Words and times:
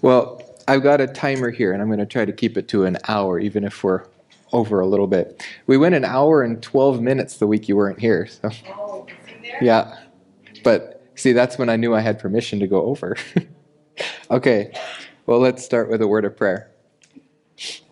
Well, 0.00 0.42
I've 0.68 0.82
got 0.82 1.00
a 1.00 1.06
timer 1.06 1.50
here, 1.50 1.72
and 1.72 1.80
I'm 1.80 1.88
going 1.88 1.98
to 1.98 2.06
try 2.06 2.24
to 2.24 2.32
keep 2.32 2.56
it 2.56 2.68
to 2.68 2.84
an 2.84 2.98
hour, 3.08 3.38
even 3.38 3.64
if 3.64 3.82
we're 3.84 4.04
over 4.52 4.80
a 4.80 4.86
little 4.86 5.06
bit. 5.06 5.42
We 5.66 5.76
went 5.76 5.94
an 5.94 6.04
hour 6.04 6.42
and 6.42 6.62
12 6.62 7.00
minutes 7.00 7.36
the 7.38 7.46
week 7.46 7.68
you 7.68 7.76
weren't 7.76 8.00
here. 8.00 8.26
So, 8.26 8.50
Oh, 8.68 9.06
yeah. 9.60 9.98
But 10.62 11.02
see, 11.14 11.32
that's 11.32 11.58
when 11.58 11.68
I 11.68 11.76
knew 11.76 11.94
I 11.94 12.00
had 12.00 12.18
permission 12.18 12.60
to 12.60 12.66
go 12.66 12.82
over. 12.82 13.16
okay, 14.30 14.72
well, 15.26 15.38
let's 15.38 15.64
start 15.64 15.88
with 15.88 16.02
a 16.02 16.08
word 16.08 16.24
of 16.24 16.36
prayer. 16.36 16.70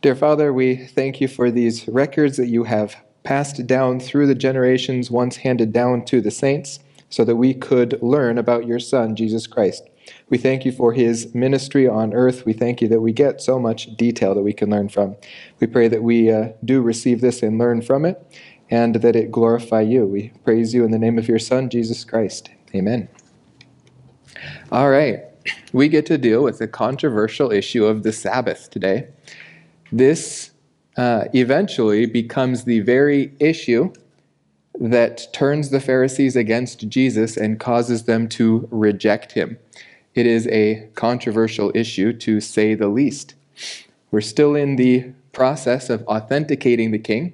Dear 0.03 0.15
Father, 0.15 0.53
we 0.53 0.77
thank 0.77 1.21
you 1.21 1.29
for 1.29 1.51
these 1.51 1.87
records 1.87 2.37
that 2.37 2.49
you 2.49 2.65
have 2.65 2.97
passed 3.23 3.67
down 3.67 4.01
through 4.01 4.27
the 4.27 4.35
generations, 4.35 5.11
once 5.11 5.37
handed 5.37 5.73
down 5.73 6.05
to 6.07 6.21
the 6.21 6.31
saints, 6.31 6.81
so 7.09 7.25
that 7.25 7.37
we 7.37 7.55
could 7.55 8.03
learn 8.03 8.39
about 8.39 8.67
your 8.67 8.79
Son, 8.79 9.15
Jesus 9.15 9.47
Christ. 9.47 9.90
We 10.31 10.39
thank 10.39 10.65
you 10.65 10.71
for 10.71 10.93
his 10.93 11.35
ministry 11.35 11.89
on 11.89 12.15
earth. 12.15 12.47
We 12.47 12.53
thank 12.53 12.81
you 12.81 12.89
that 12.89 13.01
we 13.01 13.13
get 13.13 13.43
so 13.43 13.59
much 13.59 13.97
detail 13.97 14.35
that 14.37 14.43
we 14.43 14.53
can 14.53 14.71
learn 14.71 14.89
from. 14.89 15.17
We 15.59 15.67
pray 15.67 15.89
that 15.89 16.05
we 16.05 16.31
uh, 16.31 16.51
do 16.65 16.81
receive 16.81 17.21
this 17.21 17.43
and 17.43 17.59
learn 17.59 17.83
from 17.83 18.05
it, 18.05 18.25
and 18.71 18.95
that 18.97 19.17
it 19.17 19.33
glorify 19.33 19.81
you. 19.81 20.07
We 20.07 20.33
praise 20.45 20.73
you 20.73 20.85
in 20.85 20.93
the 20.93 20.99
name 20.99 21.19
of 21.19 21.27
your 21.27 21.41
Son, 21.41 21.69
Jesus 21.69 22.05
Christ. 22.05 22.49
Amen. 22.75 23.09
All 24.71 24.89
right, 24.89 25.25
we 25.73 25.89
get 25.89 26.07
to 26.07 26.17
deal 26.17 26.45
with 26.45 26.59
the 26.59 26.69
controversial 26.69 27.51
issue 27.51 27.85
of 27.85 28.05
the 28.05 28.13
Sabbath 28.13 28.71
today. 28.71 29.09
This 29.91 30.53
uh, 30.97 31.25
eventually 31.35 32.07
becomes 32.07 32.65
the 32.65 32.81
very 32.81 33.35
issue 33.41 33.93
that 34.79 35.33
turns 35.33 35.71
the 35.71 35.81
Pharisees 35.81 36.37
against 36.37 36.89
Jesus 36.89 37.37
and 37.37 37.59
causes 37.59 38.05
them 38.05 38.29
to 38.29 38.69
reject 38.71 39.33
him. 39.33 39.59
It 40.15 40.27
is 40.27 40.47
a 40.49 40.89
controversial 40.95 41.71
issue, 41.75 42.13
to 42.15 42.41
say 42.41 42.75
the 42.75 42.89
least. 42.89 43.35
We're 44.11 44.21
still 44.21 44.55
in 44.55 44.77
the 44.77 45.13
process 45.33 45.89
of 45.89 46.03
authenticating 46.07 46.91
the 46.91 46.99
king. 46.99 47.33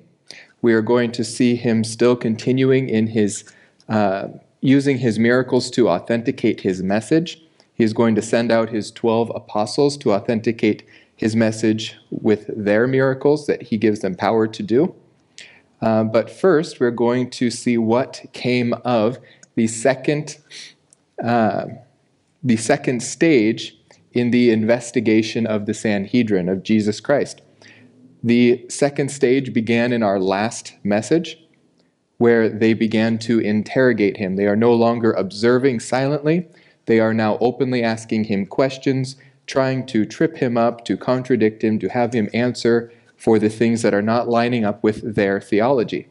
We 0.61 0.75
are 0.75 0.83
going 0.83 1.13
to 1.13 1.25
see 1.25 1.57
him 1.57 1.85
still 1.85 2.17
continuing 2.17 2.89
in 2.89 3.09
his 3.09 3.45
uh, 3.89 4.29
using 4.61 4.99
his 4.99 5.19
miracles 5.19 5.71
to 5.71 5.89
authenticate 5.89 6.63
his 6.63 6.83
message. 6.83 7.41
He 7.75 7.85
is 7.85 7.93
going 7.93 8.15
to 8.17 8.23
send 8.23 8.51
out 8.51 8.71
his 8.71 8.91
12 8.91 9.31
apostles 9.35 9.97
to 9.99 10.13
authenticate 10.13 10.83
his 11.15 11.37
message 11.37 11.97
with 12.11 12.51
their 12.57 12.87
miracles 12.87 13.47
that 13.47 13.63
he 13.63 13.77
gives 13.77 14.01
them 14.01 14.15
power 14.15 14.47
to 14.47 14.63
do. 14.63 14.95
Uh, 15.81 16.05
but 16.05 16.31
first, 16.31 16.81
we're 16.81 16.91
going 16.91 17.31
to 17.31 17.51
see 17.51 17.79
what 17.79 18.25
came 18.33 18.73
of 18.85 19.19
the 19.55 19.67
second, 19.67 20.39
uh, 21.23 21.67
the 22.47 22.57
second 22.57 23.03
stage 23.03 23.77
in 24.13 24.31
the 24.31 24.51
investigation 24.51 25.49
of 25.49 25.67
the 25.67 25.75
Sanhedrin 25.75 26.49
of 26.49 26.63
Jesus 26.63 27.01
Christ. 27.01 27.43
The 28.23 28.65
second 28.69 29.11
stage 29.11 29.53
began 29.53 29.93
in 29.93 30.05
our 30.05 30.21
last 30.21 30.75
message, 30.85 31.45
where 32.19 32.49
they 32.49 32.73
began 32.73 33.19
to 33.19 33.41
interrogate 33.41 34.19
him. 34.19 34.37
They 34.37 34.47
are 34.47 34.55
no 34.55 34.73
longer 34.73 35.13
observing 35.13 35.81
silently, 35.81 36.47
they 36.87 37.01
are 37.01 37.13
now 37.13 37.37
openly 37.41 37.83
asking 37.83 38.25
him 38.25 38.47
questions, 38.47 39.17
trying 39.49 39.85
to 39.87 40.07
trip 40.07 40.37
him 40.37 40.57
up, 40.57 40.85
to 40.85 40.97
contradict 40.97 41.65
him, 41.65 41.81
to 41.81 41.89
have 41.89 42.15
him 42.15 42.29
answer 42.33 42.93
for 43.17 43.41
the 43.41 43.51
things 43.51 43.83
that 43.83 43.93
are 43.93 44.03
not 44.03 44.29
lining 44.29 44.65
up 44.65 44.85
with 44.85 45.17
their 45.17 45.41
theology. 45.41 46.07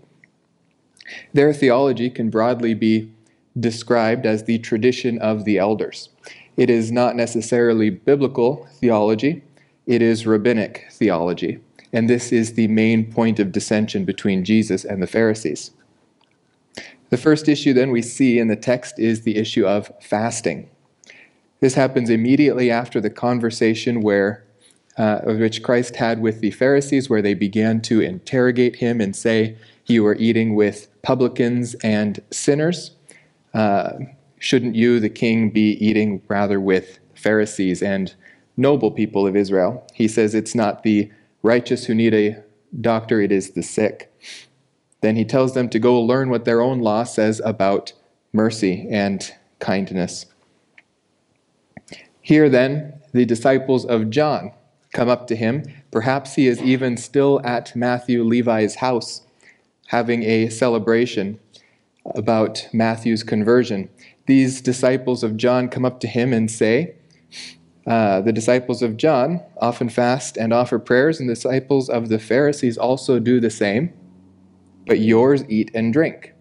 Their 1.32 1.54
theology 1.54 2.10
can 2.10 2.30
broadly 2.30 2.74
be 2.74 3.15
described 3.60 4.26
as 4.26 4.44
the 4.44 4.60
tradition 4.60 5.20
of 5.20 5.46
the 5.46 5.58
elders. 5.58 6.10
It 6.58 6.70
is 6.70 6.92
not 6.92 7.16
necessarily 7.16 7.90
biblical 7.90 8.68
theology, 8.74 9.44
it 9.86 10.02
is 10.02 10.26
rabbinic 10.26 10.88
theology. 10.92 11.60
And 11.94 12.10
this 12.10 12.32
is 12.32 12.54
the 12.54 12.68
main 12.68 13.12
point 13.12 13.40
of 13.40 13.52
dissension 13.52 14.04
between 14.04 14.44
Jesus 14.44 14.84
and 14.84 15.02
the 15.02 15.08
Pharisees. 15.08 15.72
The 17.10 17.18
first 17.18 17.48
issue 17.48 17.72
then 17.72 17.92
we 17.92 18.02
see 18.02 18.40
in 18.40 18.48
the 18.48 18.56
text 18.56 19.00
is 19.00 19.22
the 19.22 19.38
issue 19.38 19.66
of 19.66 19.92
fasting. 20.02 20.70
This 21.60 21.76
happens 21.76 22.10
immediately 22.10 22.70
after 22.70 23.00
the 23.00 23.10
conversation 23.10 24.02
where 24.02 24.44
uh, 24.98 25.20
which 25.22 25.62
Christ 25.62 25.98
had 25.98 26.22
with 26.22 26.40
the 26.40 26.52
Pharisees, 26.52 27.10
where 27.10 27.22
they 27.22 27.34
began 27.34 27.82
to 27.82 28.00
interrogate 28.00 28.78
him 28.78 29.02
and 29.02 29.16
say, 29.16 29.58
You 29.86 30.06
are 30.08 30.16
eating 30.16 30.56
with 30.56 30.88
publicans 31.02 31.76
and 31.76 32.22
sinners. 32.32 32.92
Uh, 33.56 34.00
shouldn't 34.38 34.76
you, 34.76 35.00
the 35.00 35.10
king, 35.10 35.50
be 35.50 35.72
eating 35.84 36.22
rather 36.28 36.60
with 36.60 37.00
Pharisees 37.16 37.82
and 37.82 38.14
noble 38.58 38.92
people 38.92 39.26
of 39.26 39.36
Israel? 39.36 39.88
He 39.94 40.10
says, 40.10 40.36
It's 40.36 40.54
not 40.54 40.84
the 40.84 41.10
righteous 41.42 41.86
who 41.86 41.96
need 41.96 42.14
a 42.14 42.44
doctor, 42.82 43.22
it 43.22 43.32
is 43.32 43.52
the 43.52 43.64
sick. 43.64 44.14
Then 45.00 45.16
he 45.16 45.24
tells 45.24 45.54
them 45.54 45.70
to 45.70 45.80
go 45.80 46.02
learn 46.02 46.30
what 46.30 46.44
their 46.44 46.62
own 46.62 46.80
law 46.80 47.06
says 47.06 47.42
about 47.46 47.94
mercy 48.34 48.88
and 48.92 49.34
kindness. 49.60 50.26
Here, 52.22 52.50
then, 52.50 53.00
the 53.14 53.24
disciples 53.24 53.86
of 53.86 54.10
John 54.10 54.52
come 54.92 55.08
up 55.08 55.28
to 55.28 55.36
him. 55.36 55.64
Perhaps 55.92 56.36
he 56.36 56.48
is 56.48 56.62
even 56.62 56.98
still 56.98 57.40
at 57.46 57.74
Matthew 57.76 58.24
Levi's 58.24 58.76
house 58.76 59.22
having 59.88 60.24
a 60.24 60.50
celebration 60.50 61.40
about 62.14 62.68
Matthew's 62.72 63.24
conversion. 63.24 63.90
These 64.28 64.62
disciples 64.62 65.24
of 65.24 65.38
John 65.38 65.70
come 65.70 65.86
up 65.86 66.00
to 66.02 66.08
him 66.08 66.34
and 66.34 66.50
say, 66.50 66.96
uh, 67.88 68.22
The 68.22 68.34
disciples 68.34 68.82
of 68.82 68.98
John 68.98 69.42
often 69.58 69.90
fast 69.90 70.38
and 70.38 70.54
offer 70.54 70.80
prayers, 70.80 71.20
and 71.20 71.30
the 71.30 71.36
disciples 71.36 71.90
of 71.90 72.10
the 72.10 72.20
Pharisees 72.20 72.78
also 72.78 73.20
do 73.20 73.40
the 73.40 73.50
same, 73.50 73.94
but 74.86 75.00
yours 75.00 75.44
eat 75.50 75.72
and 75.74 75.92
drink. 75.92 76.34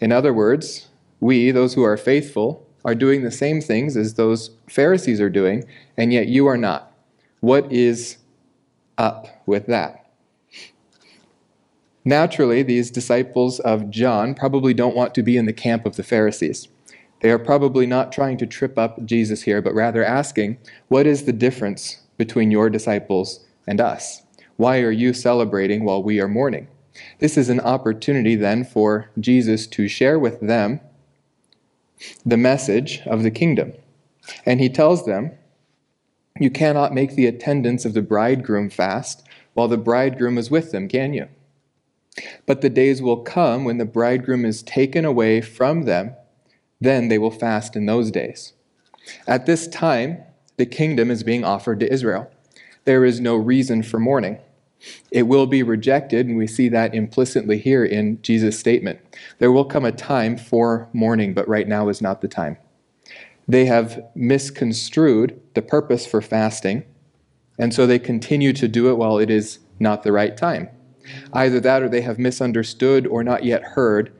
In 0.00 0.12
other 0.12 0.32
words, 0.32 0.88
we, 1.20 1.50
those 1.50 1.74
who 1.74 1.82
are 1.82 1.96
faithful, 1.96 2.66
are 2.84 2.94
doing 2.94 3.22
the 3.22 3.30
same 3.30 3.60
things 3.60 3.96
as 3.96 4.14
those 4.14 4.50
Pharisees 4.68 5.20
are 5.20 5.30
doing, 5.30 5.64
and 5.96 6.12
yet 6.12 6.26
you 6.26 6.46
are 6.46 6.56
not. 6.56 6.92
What 7.40 7.70
is 7.72 8.18
up 8.98 9.26
with 9.46 9.66
that? 9.66 10.01
Naturally, 12.04 12.62
these 12.62 12.90
disciples 12.90 13.60
of 13.60 13.90
John 13.90 14.34
probably 14.34 14.74
don't 14.74 14.96
want 14.96 15.14
to 15.14 15.22
be 15.22 15.36
in 15.36 15.46
the 15.46 15.52
camp 15.52 15.86
of 15.86 15.96
the 15.96 16.02
Pharisees. 16.02 16.66
They 17.20 17.30
are 17.30 17.38
probably 17.38 17.86
not 17.86 18.10
trying 18.10 18.38
to 18.38 18.46
trip 18.46 18.76
up 18.76 19.04
Jesus 19.04 19.42
here, 19.42 19.62
but 19.62 19.74
rather 19.74 20.04
asking, 20.04 20.58
What 20.88 21.06
is 21.06 21.24
the 21.24 21.32
difference 21.32 21.98
between 22.18 22.50
your 22.50 22.68
disciples 22.68 23.46
and 23.68 23.80
us? 23.80 24.22
Why 24.56 24.80
are 24.80 24.90
you 24.90 25.12
celebrating 25.12 25.84
while 25.84 26.02
we 26.02 26.20
are 26.20 26.28
mourning? 26.28 26.66
This 27.20 27.38
is 27.38 27.48
an 27.48 27.60
opportunity 27.60 28.34
then 28.34 28.64
for 28.64 29.10
Jesus 29.18 29.66
to 29.68 29.86
share 29.86 30.18
with 30.18 30.40
them 30.40 30.80
the 32.26 32.36
message 32.36 33.00
of 33.06 33.22
the 33.22 33.30
kingdom. 33.30 33.72
And 34.44 34.60
he 34.60 34.68
tells 34.68 35.06
them, 35.06 35.30
You 36.40 36.50
cannot 36.50 36.92
make 36.92 37.14
the 37.14 37.26
attendants 37.26 37.84
of 37.84 37.94
the 37.94 38.02
bridegroom 38.02 38.70
fast 38.70 39.24
while 39.54 39.68
the 39.68 39.76
bridegroom 39.76 40.36
is 40.36 40.50
with 40.50 40.72
them, 40.72 40.88
can 40.88 41.14
you? 41.14 41.28
But 42.46 42.60
the 42.60 42.70
days 42.70 43.00
will 43.00 43.18
come 43.18 43.64
when 43.64 43.78
the 43.78 43.84
bridegroom 43.84 44.44
is 44.44 44.62
taken 44.62 45.04
away 45.04 45.40
from 45.40 45.82
them, 45.82 46.14
then 46.80 47.08
they 47.08 47.18
will 47.18 47.30
fast 47.30 47.76
in 47.76 47.86
those 47.86 48.10
days. 48.10 48.52
At 49.26 49.46
this 49.46 49.66
time, 49.66 50.22
the 50.56 50.66
kingdom 50.66 51.10
is 51.10 51.22
being 51.22 51.44
offered 51.44 51.80
to 51.80 51.92
Israel. 51.92 52.30
There 52.84 53.04
is 53.04 53.20
no 53.20 53.36
reason 53.36 53.82
for 53.82 53.98
mourning. 53.98 54.38
It 55.10 55.22
will 55.24 55.46
be 55.46 55.62
rejected, 55.62 56.26
and 56.26 56.36
we 56.36 56.46
see 56.46 56.68
that 56.68 56.94
implicitly 56.94 57.58
here 57.58 57.84
in 57.84 58.20
Jesus' 58.22 58.58
statement. 58.58 58.98
There 59.38 59.52
will 59.52 59.64
come 59.64 59.84
a 59.84 59.92
time 59.92 60.36
for 60.36 60.88
mourning, 60.92 61.34
but 61.34 61.48
right 61.48 61.68
now 61.68 61.88
is 61.88 62.02
not 62.02 62.20
the 62.20 62.28
time. 62.28 62.56
They 63.46 63.66
have 63.66 64.04
misconstrued 64.14 65.40
the 65.54 65.62
purpose 65.62 66.06
for 66.06 66.20
fasting, 66.20 66.84
and 67.58 67.72
so 67.72 67.86
they 67.86 67.98
continue 67.98 68.52
to 68.54 68.66
do 68.66 68.90
it 68.90 68.96
while 68.96 69.18
it 69.18 69.30
is 69.30 69.60
not 69.78 70.02
the 70.02 70.12
right 70.12 70.36
time. 70.36 70.68
Either 71.32 71.60
that 71.60 71.82
or 71.82 71.88
they 71.88 72.00
have 72.00 72.18
misunderstood 72.18 73.06
or 73.06 73.22
not 73.22 73.44
yet 73.44 73.62
heard 73.62 74.12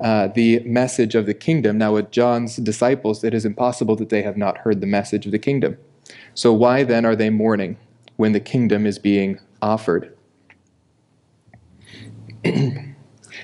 uh, 0.00 0.28
the 0.28 0.60
message 0.60 1.14
of 1.14 1.26
the 1.26 1.34
kingdom. 1.34 1.78
Now, 1.78 1.94
with 1.94 2.10
John's 2.10 2.56
disciples, 2.56 3.22
it 3.24 3.34
is 3.34 3.44
impossible 3.44 3.96
that 3.96 4.08
they 4.08 4.22
have 4.22 4.36
not 4.36 4.58
heard 4.58 4.80
the 4.80 4.86
message 4.86 5.26
of 5.26 5.32
the 5.32 5.38
kingdom. 5.38 5.76
So, 6.34 6.52
why 6.52 6.84
then 6.84 7.04
are 7.04 7.16
they 7.16 7.30
mourning 7.30 7.76
when 8.16 8.32
the 8.32 8.40
kingdom 8.40 8.86
is 8.86 8.98
being 8.98 9.40
offered? 9.60 10.16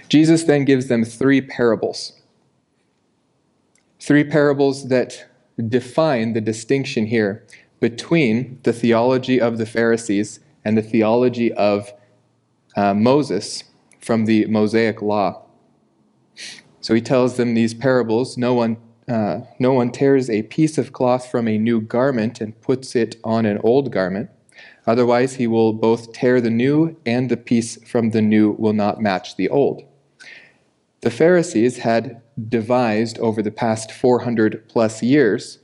Jesus 0.08 0.44
then 0.44 0.64
gives 0.64 0.88
them 0.88 1.04
three 1.04 1.40
parables. 1.40 2.20
Three 4.00 4.24
parables 4.24 4.88
that 4.88 5.26
define 5.68 6.32
the 6.32 6.40
distinction 6.40 7.06
here 7.06 7.44
between 7.80 8.58
the 8.62 8.72
theology 8.72 9.40
of 9.40 9.58
the 9.58 9.66
Pharisees 9.66 10.40
and 10.64 10.76
the 10.76 10.82
theology 10.82 11.52
of 11.52 11.92
uh, 12.76 12.94
Moses 12.94 13.64
from 14.00 14.24
the 14.24 14.46
Mosaic 14.46 15.00
law. 15.02 15.42
So 16.80 16.94
he 16.94 17.00
tells 17.00 17.36
them 17.36 17.54
these 17.54 17.74
parables. 17.74 18.36
No 18.36 18.54
one 18.54 18.76
uh, 19.06 19.40
no 19.58 19.72
one 19.72 19.90
tears 19.90 20.30
a 20.30 20.42
piece 20.44 20.78
of 20.78 20.92
cloth 20.92 21.30
from 21.30 21.46
a 21.46 21.58
new 21.58 21.80
garment 21.80 22.40
and 22.40 22.58
puts 22.62 22.96
it 22.96 23.16
on 23.22 23.44
an 23.44 23.58
old 23.62 23.92
garment. 23.92 24.30
Otherwise, 24.86 25.34
he 25.34 25.46
will 25.46 25.72
both 25.72 26.12
tear 26.12 26.40
the 26.40 26.50
new, 26.50 26.96
and 27.04 27.30
the 27.30 27.36
piece 27.36 27.82
from 27.86 28.10
the 28.10 28.22
new 28.22 28.52
will 28.52 28.72
not 28.72 29.00
match 29.00 29.36
the 29.36 29.48
old. 29.48 29.82
The 31.02 31.10
Pharisees 31.10 31.78
had 31.78 32.22
devised 32.48 33.18
over 33.18 33.42
the 33.42 33.50
past 33.50 33.92
400 33.92 34.68
plus 34.68 35.02
years 35.02 35.58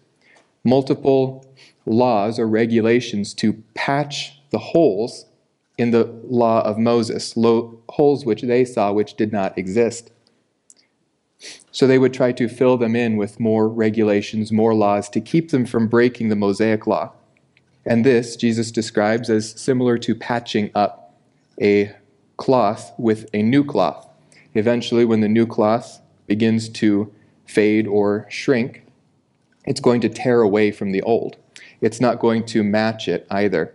multiple 0.65 1.47
laws 1.87 2.39
or 2.39 2.47
regulations 2.47 3.33
to 3.33 3.55
patch 3.75 4.39
the 4.51 4.59
holes 4.59 5.25
in 5.81 5.93
the 5.93 6.05
law 6.25 6.61
of 6.61 6.77
Moses, 6.77 7.33
holes 7.35 8.27
which 8.27 8.43
they 8.43 8.67
saw 8.67 8.93
which 8.93 9.15
did 9.15 9.33
not 9.33 9.57
exist. 9.57 10.11
So 11.73 11.87
they 11.87 11.99
would 11.99 12.13
try 12.13 12.33
to 12.33 12.49
fill 12.49 12.77
them 12.77 12.95
in 12.95 13.17
with 13.17 13.41
more 13.41 13.67
regulations, 13.67 14.53
more 14.53 14.75
laws 14.75 15.09
to 15.09 15.23
keep 15.23 15.51
them 15.51 15.65
from 15.65 15.89
breaking 15.89 16.29
the 16.29 16.37
Mosaic 16.37 16.87
law. 16.87 17.13
And 17.87 18.05
this 18.05 18.37
Jesus 18.37 18.71
describes 18.71 19.31
as 19.31 19.59
similar 19.59 19.97
to 19.97 20.15
patching 20.15 20.71
up 20.75 21.15
a 21.59 21.97
cloth 22.37 22.93
with 22.99 23.31
a 23.33 23.43
new 23.43 23.65
cloth. 23.65 24.07
Eventually, 24.53 25.07
when 25.07 25.23
the 25.23 25.29
new 25.29 25.47
cloth 25.47 26.03
begins 26.27 26.69
to 26.69 27.11
fade 27.47 27.87
or 27.87 28.27
shrink, 28.29 28.85
it's 29.65 29.81
going 29.81 30.03
to 30.03 30.11
tear 30.11 30.43
away 30.43 30.73
from 30.73 30.93
the 30.93 31.01
old. 31.01 31.39
It's 31.81 32.03
not 32.03 32.21
going 32.21 32.45
to 32.47 32.63
match 32.63 33.09
it 33.09 33.27
either. 33.31 33.75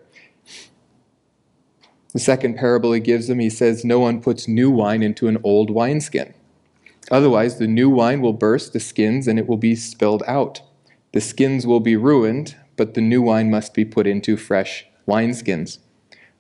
The 2.16 2.22
second 2.22 2.56
parable 2.56 2.94
he 2.94 3.02
gives 3.02 3.28
them, 3.28 3.40
he 3.40 3.50
says, 3.50 3.84
No 3.84 4.00
one 4.00 4.22
puts 4.22 4.48
new 4.48 4.72
wine 4.72 5.04
into 5.04 5.28
an 5.28 5.38
old 5.44 5.70
wineskin. 5.70 6.34
Otherwise, 7.12 7.60
the 7.60 7.68
new 7.68 7.90
wine 7.90 8.22
will 8.22 8.32
burst 8.32 8.72
the 8.72 8.80
skins 8.80 9.28
and 9.28 9.38
it 9.38 9.50
will 9.50 9.58
be 9.58 9.76
spilled 9.76 10.24
out. 10.26 10.62
The 11.12 11.20
skins 11.20 11.68
will 11.68 11.82
be 11.82 11.98
ruined, 11.98 12.56
but 12.78 12.94
the 12.94 13.02
new 13.02 13.22
wine 13.22 13.52
must 13.52 13.74
be 13.74 13.84
put 13.84 14.08
into 14.08 14.38
fresh 14.38 14.86
wineskins. 15.06 15.80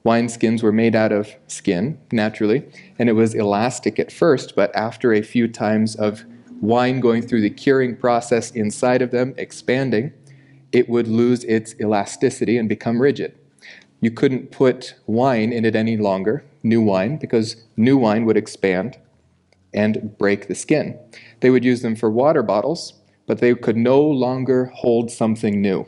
Wineskins 0.06 0.63
were 0.63 0.72
made 0.72 0.95
out 0.95 1.12
of 1.12 1.36
skin, 1.48 2.00
naturally, 2.10 2.63
and 2.98 3.10
it 3.10 3.13
was 3.13 3.36
elastic 3.36 4.00
at 4.00 4.13
first, 4.13 4.56
but 4.56 4.74
after 4.77 5.12
a 5.12 5.22
few 5.22 5.50
times 5.50 5.94
of 5.98 6.24
wine 6.62 7.01
going 7.01 7.22
through 7.22 7.42
the 7.42 7.50
curing 7.50 7.98
process 7.98 8.50
inside 8.51 9.01
of 9.01 9.12
them, 9.12 9.33
expanding, 9.38 10.13
it 10.72 10.88
would 10.88 11.10
lose 11.10 11.44
its 11.44 11.75
elasticity 11.81 12.57
and 12.57 12.69
become 12.69 13.01
rigid. 13.01 13.38
You 14.05 14.11
couldn't 14.11 14.51
put 14.51 14.93
wine 15.07 15.51
in 15.51 15.65
it 15.65 15.75
any 15.75 15.97
longer, 15.97 16.45
new 16.61 16.79
wine, 16.79 17.17
because 17.17 17.55
new 17.75 17.97
wine 17.97 18.25
would 18.25 18.37
expand 18.37 18.99
and 19.73 20.15
break 20.19 20.47
the 20.47 20.53
skin. 20.53 20.99
They 21.39 21.49
would 21.49 21.65
use 21.65 21.81
them 21.81 21.95
for 21.95 22.11
water 22.11 22.43
bottles, 22.43 22.93
but 23.25 23.39
they 23.39 23.55
could 23.55 23.75
no 23.75 23.99
longer 23.99 24.65
hold 24.65 25.09
something 25.09 25.59
new. 25.59 25.87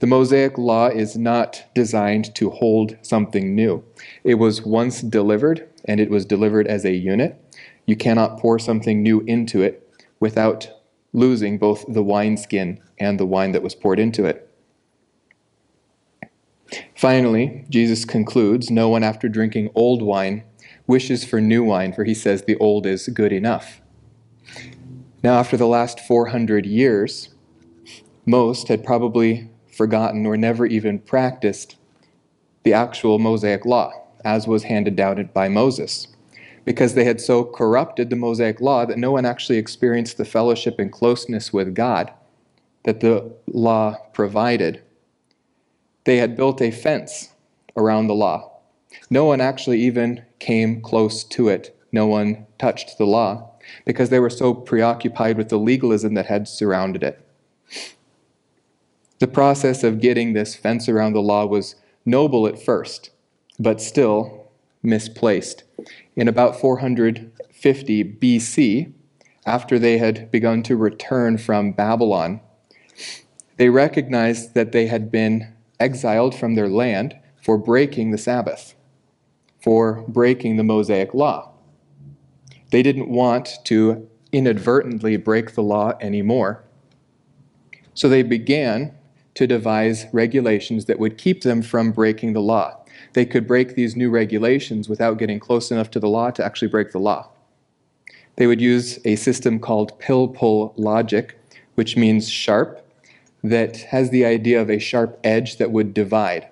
The 0.00 0.08
Mosaic 0.08 0.58
Law 0.58 0.88
is 0.88 1.16
not 1.16 1.64
designed 1.74 2.34
to 2.34 2.50
hold 2.50 2.98
something 3.00 3.54
new. 3.54 3.82
It 4.22 4.34
was 4.34 4.60
once 4.60 5.00
delivered, 5.00 5.66
and 5.86 6.00
it 6.00 6.10
was 6.10 6.26
delivered 6.26 6.66
as 6.66 6.84
a 6.84 6.92
unit. 6.92 7.42
You 7.86 7.96
cannot 7.96 8.38
pour 8.38 8.58
something 8.58 9.02
new 9.02 9.20
into 9.20 9.62
it 9.62 9.90
without 10.20 10.68
losing 11.14 11.56
both 11.56 11.86
the 11.88 12.02
wineskin 12.02 12.78
and 12.98 13.18
the 13.18 13.24
wine 13.24 13.52
that 13.52 13.62
was 13.62 13.74
poured 13.74 13.98
into 13.98 14.26
it. 14.26 14.49
Finally, 16.96 17.64
Jesus 17.68 18.04
concludes 18.04 18.70
No 18.70 18.88
one, 18.88 19.02
after 19.02 19.28
drinking 19.28 19.70
old 19.74 20.02
wine, 20.02 20.44
wishes 20.86 21.24
for 21.24 21.40
new 21.40 21.64
wine, 21.64 21.92
for 21.92 22.04
he 22.04 22.14
says 22.14 22.42
the 22.42 22.56
old 22.56 22.86
is 22.86 23.08
good 23.08 23.32
enough. 23.32 23.80
Now, 25.22 25.34
after 25.34 25.56
the 25.56 25.66
last 25.66 26.00
400 26.00 26.64
years, 26.64 27.30
most 28.24 28.68
had 28.68 28.84
probably 28.84 29.50
forgotten 29.70 30.26
or 30.26 30.36
never 30.36 30.66
even 30.66 30.98
practiced 30.98 31.76
the 32.62 32.72
actual 32.72 33.18
Mosaic 33.18 33.64
law, 33.64 33.92
as 34.24 34.46
was 34.46 34.64
handed 34.64 34.96
down 34.96 35.30
by 35.32 35.48
Moses, 35.48 36.08
because 36.64 36.94
they 36.94 37.04
had 37.04 37.20
so 37.20 37.44
corrupted 37.44 38.10
the 38.10 38.16
Mosaic 38.16 38.60
law 38.60 38.84
that 38.84 38.98
no 38.98 39.12
one 39.12 39.24
actually 39.24 39.58
experienced 39.58 40.16
the 40.16 40.24
fellowship 40.24 40.78
and 40.78 40.92
closeness 40.92 41.52
with 41.52 41.74
God 41.74 42.12
that 42.84 43.00
the 43.00 43.32
law 43.46 43.96
provided. 44.12 44.82
They 46.04 46.16
had 46.16 46.36
built 46.36 46.62
a 46.62 46.70
fence 46.70 47.30
around 47.76 48.06
the 48.06 48.14
law. 48.14 48.50
No 49.08 49.24
one 49.24 49.40
actually 49.40 49.80
even 49.82 50.24
came 50.38 50.80
close 50.80 51.24
to 51.24 51.48
it. 51.48 51.76
No 51.92 52.06
one 52.06 52.46
touched 52.58 52.98
the 52.98 53.06
law 53.06 53.50
because 53.84 54.10
they 54.10 54.18
were 54.18 54.30
so 54.30 54.54
preoccupied 54.54 55.36
with 55.36 55.48
the 55.48 55.58
legalism 55.58 56.14
that 56.14 56.26
had 56.26 56.48
surrounded 56.48 57.02
it. 57.02 57.26
The 59.18 59.28
process 59.28 59.84
of 59.84 60.00
getting 60.00 60.32
this 60.32 60.54
fence 60.54 60.88
around 60.88 61.12
the 61.12 61.20
law 61.20 61.44
was 61.44 61.76
noble 62.04 62.46
at 62.46 62.60
first, 62.60 63.10
but 63.58 63.80
still 63.80 64.48
misplaced. 64.82 65.64
In 66.16 66.26
about 66.26 66.58
450 66.58 68.04
BC, 68.04 68.92
after 69.46 69.78
they 69.78 69.98
had 69.98 70.30
begun 70.30 70.62
to 70.64 70.76
return 70.76 71.36
from 71.36 71.72
Babylon, 71.72 72.40
they 73.56 73.68
recognized 73.68 74.54
that 74.54 74.72
they 74.72 74.86
had 74.86 75.10
been 75.10 75.52
exiled 75.80 76.34
from 76.34 76.54
their 76.54 76.68
land 76.68 77.16
for 77.42 77.58
breaking 77.58 78.10
the 78.10 78.18
Sabbath 78.18 78.74
for 79.62 80.04
breaking 80.08 80.56
the 80.56 80.64
Mosaic 80.64 81.14
law. 81.14 81.52
They 82.70 82.82
didn't 82.82 83.08
want 83.08 83.58
to 83.64 84.08
inadvertently 84.32 85.16
break 85.16 85.54
the 85.54 85.62
law 85.62 85.92
anymore. 86.00 86.64
So 87.94 88.08
they 88.08 88.22
began 88.22 88.94
to 89.34 89.46
devise 89.46 90.06
regulations 90.12 90.86
that 90.86 90.98
would 90.98 91.18
keep 91.18 91.42
them 91.42 91.62
from 91.62 91.92
breaking 91.92 92.32
the 92.32 92.40
law. 92.40 92.84
They 93.12 93.24
could 93.24 93.46
break 93.46 93.74
these 93.74 93.96
new 93.96 94.10
regulations 94.10 94.88
without 94.88 95.18
getting 95.18 95.40
close 95.40 95.70
enough 95.70 95.90
to 95.92 96.00
the 96.00 96.08
law 96.08 96.30
to 96.30 96.44
actually 96.44 96.68
break 96.68 96.92
the 96.92 96.98
law. 96.98 97.30
They 98.36 98.46
would 98.46 98.60
use 98.60 98.98
a 99.04 99.16
system 99.16 99.58
called 99.58 99.98
pilpul 100.00 100.72
logic, 100.76 101.38
which 101.74 101.96
means 101.96 102.30
sharp, 102.30 102.86
that 103.42 103.76
has 103.78 104.10
the 104.10 104.24
idea 104.24 104.60
of 104.60 104.70
a 104.70 104.78
sharp 104.78 105.18
edge 105.24 105.56
that 105.56 105.70
would 105.70 105.94
divide. 105.94 106.48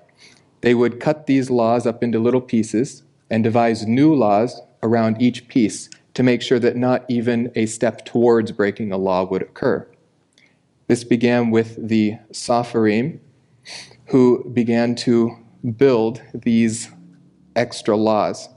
They 0.61 0.75
would 0.75 1.01
cut 1.01 1.27
these 1.27 1.51
laws 1.51 1.87
up 1.87 2.03
into 2.03 2.19
little 2.19 2.41
pieces 2.41 3.03
and 3.31 3.45
devise 3.45 3.87
new 3.87 4.15
laws 4.15 4.61
around 4.83 5.21
each 5.21 5.49
piece 5.49 5.91
to 6.15 6.23
make 6.23 6.43
sure 6.43 6.59
that 6.59 6.77
not 6.77 7.05
even 7.09 7.53
a 7.55 7.67
step 7.67 8.05
towards 8.05 8.53
breaking 8.53 8.91
a 8.91 8.97
law 8.97 9.25
would 9.25 9.43
occur. 9.43 9.87
This 10.87 11.05
began 11.05 11.51
with 11.51 11.77
the 11.89 12.17
Sopherim, 12.33 13.21
who 14.07 14.51
began 14.53 14.95
to 14.97 15.37
build 15.77 16.23
these 16.35 16.91
extra 17.55 17.97
laws. 17.97 18.49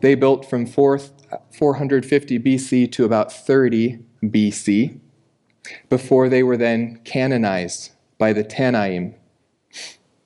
They 0.00 0.16
built 0.16 0.48
from 0.50 0.66
450 0.66 2.38
BC 2.40 2.92
to 2.92 3.04
about 3.04 3.32
30 3.32 4.00
BC 4.24 4.98
before 5.88 6.28
they 6.28 6.42
were 6.42 6.56
then 6.56 7.00
canonized 7.04 7.92
by 8.18 8.32
the 8.32 8.44
Tanaim, 8.44 9.14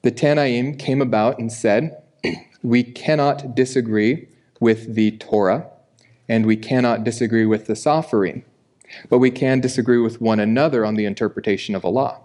the 0.03 0.11
Tanaim 0.11 0.79
came 0.79 1.03
about 1.03 1.39
and 1.39 1.53
said, 1.53 2.03
We 2.63 2.83
cannot 2.83 3.55
disagree 3.55 4.29
with 4.61 4.95
the 4.95 5.13
Torah, 5.13 5.67
and 6.29 6.47
we 6.47 6.57
cannot 6.57 7.05
disagree 7.05 7.47
with 7.47 7.67
the 7.67 7.75
Sopherim, 7.75 8.45
but 9.09 9.19
we 9.19 9.31
can 9.31 9.61
disagree 9.61 9.99
with 9.99 10.21
one 10.21 10.41
another 10.41 10.85
on 10.85 10.95
the 10.95 11.05
interpretation 11.05 11.75
of 11.75 11.85
a 11.85 11.89
law. 11.89 12.21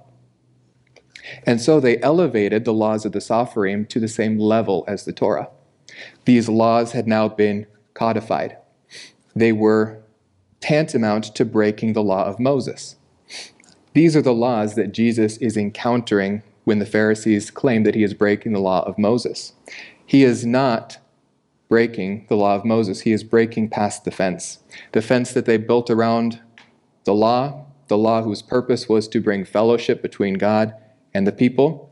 And 1.46 1.60
so 1.60 1.80
they 1.80 2.02
elevated 2.02 2.66
the 2.66 2.74
laws 2.74 3.06
of 3.06 3.12
the 3.12 3.20
Sopherim 3.20 3.88
to 3.90 4.00
the 4.00 4.08
same 4.08 4.38
level 4.38 4.84
as 4.88 5.06
the 5.06 5.14
Torah. 5.14 5.50
These 6.26 6.50
laws 6.50 6.92
had 6.92 7.08
now 7.08 7.28
been 7.28 7.68
codified. 7.94 8.58
They 9.36 9.52
were 9.52 10.02
tantamount 10.60 11.36
to 11.36 11.46
breaking 11.46 11.94
the 11.94 12.04
law 12.04 12.26
of 12.26 12.40
Moses. 12.40 12.96
These 13.96 14.18
are 14.18 14.22
the 14.22 14.34
laws 14.34 14.76
that 14.76 14.92
Jesus 14.92 15.38
is 15.38 15.56
encountering 15.56 16.44
when 16.66 16.80
the 16.80 16.86
Pharisees 16.86 17.50
claim 17.50 17.84
that 17.84 17.96
he 17.96 18.04
is 18.04 18.14
breaking 18.14 18.52
the 18.52 18.60
law 18.60 18.84
of 18.86 18.98
Moses. 18.98 19.54
He 20.06 20.26
is 20.26 20.46
not 20.46 20.98
breaking 21.70 22.26
the 22.28 22.36
law 22.36 22.56
of 22.56 22.66
Moses, 22.66 23.02
he 23.02 23.14
is 23.14 23.24
breaking 23.24 23.70
past 23.70 24.04
the 24.04 24.12
fence. 24.12 24.60
The 24.92 25.02
fence 25.02 25.32
that 25.32 25.46
they 25.46 25.56
built 25.56 25.90
around 25.90 26.42
the 27.06 27.14
law, 27.14 27.68
the 27.88 27.98
law 27.98 28.22
whose 28.22 28.42
purpose 28.42 28.90
was 28.90 29.08
to 29.08 29.22
bring 29.22 29.46
fellowship 29.46 30.02
between 30.02 30.34
God 30.34 30.74
and 31.14 31.26
the 31.26 31.32
people, 31.32 31.90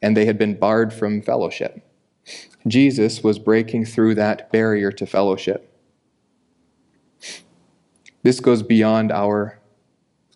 and 0.00 0.16
they 0.16 0.26
had 0.26 0.38
been 0.38 0.56
barred 0.56 0.94
from 0.94 1.20
fellowship. 1.20 1.84
Jesus 2.68 3.24
was 3.24 3.40
breaking 3.40 3.84
through 3.84 4.14
that 4.14 4.52
barrier 4.52 4.92
to 4.92 5.06
fellowship. 5.06 5.76
This 8.22 8.38
goes 8.38 8.62
beyond 8.62 9.10
our 9.10 9.58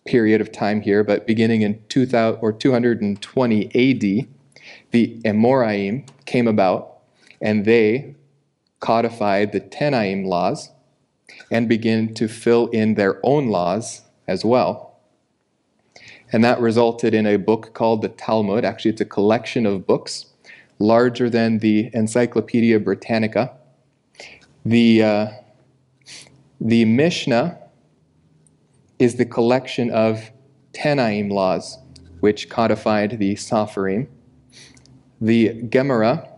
period 0.07 0.41
of 0.41 0.51
time 0.51 0.81
here, 0.81 1.03
but 1.03 1.27
beginning 1.27 1.61
in 1.61 1.81
2000 1.89 2.39
or 2.41 2.51
220 2.51 3.65
AD, 3.65 4.27
the 4.91 5.21
Amoraim 5.25 6.07
came 6.25 6.47
about 6.47 6.97
and 7.41 7.65
they 7.65 8.15
codified 8.79 9.51
the 9.51 9.61
Tanaim 9.61 10.25
laws 10.25 10.71
and 11.51 11.69
began 11.69 12.13
to 12.15 12.27
fill 12.27 12.67
in 12.67 12.95
their 12.95 13.19
own 13.23 13.49
laws 13.49 14.01
as 14.27 14.43
well. 14.43 14.99
And 16.31 16.43
that 16.43 16.59
resulted 16.59 17.13
in 17.13 17.25
a 17.25 17.37
book 17.37 17.73
called 17.73 18.01
the 18.01 18.09
Talmud. 18.09 18.65
Actually, 18.65 18.91
it's 18.91 19.01
a 19.01 19.05
collection 19.05 19.65
of 19.65 19.87
books 19.87 20.25
larger 20.79 21.29
than 21.29 21.59
the 21.59 21.89
Encyclopedia 21.93 22.79
Britannica. 22.79 23.53
The, 24.65 25.03
uh, 25.03 25.27
the 26.59 26.85
Mishnah 26.85 27.59
is 28.99 29.15
the 29.15 29.25
collection 29.25 29.91
of 29.91 30.31
Tanaim 30.73 31.31
laws, 31.31 31.77
which 32.19 32.49
codified 32.49 33.19
the 33.19 33.35
Sopherim. 33.35 34.07
The 35.21 35.53
Gemara 35.63 36.29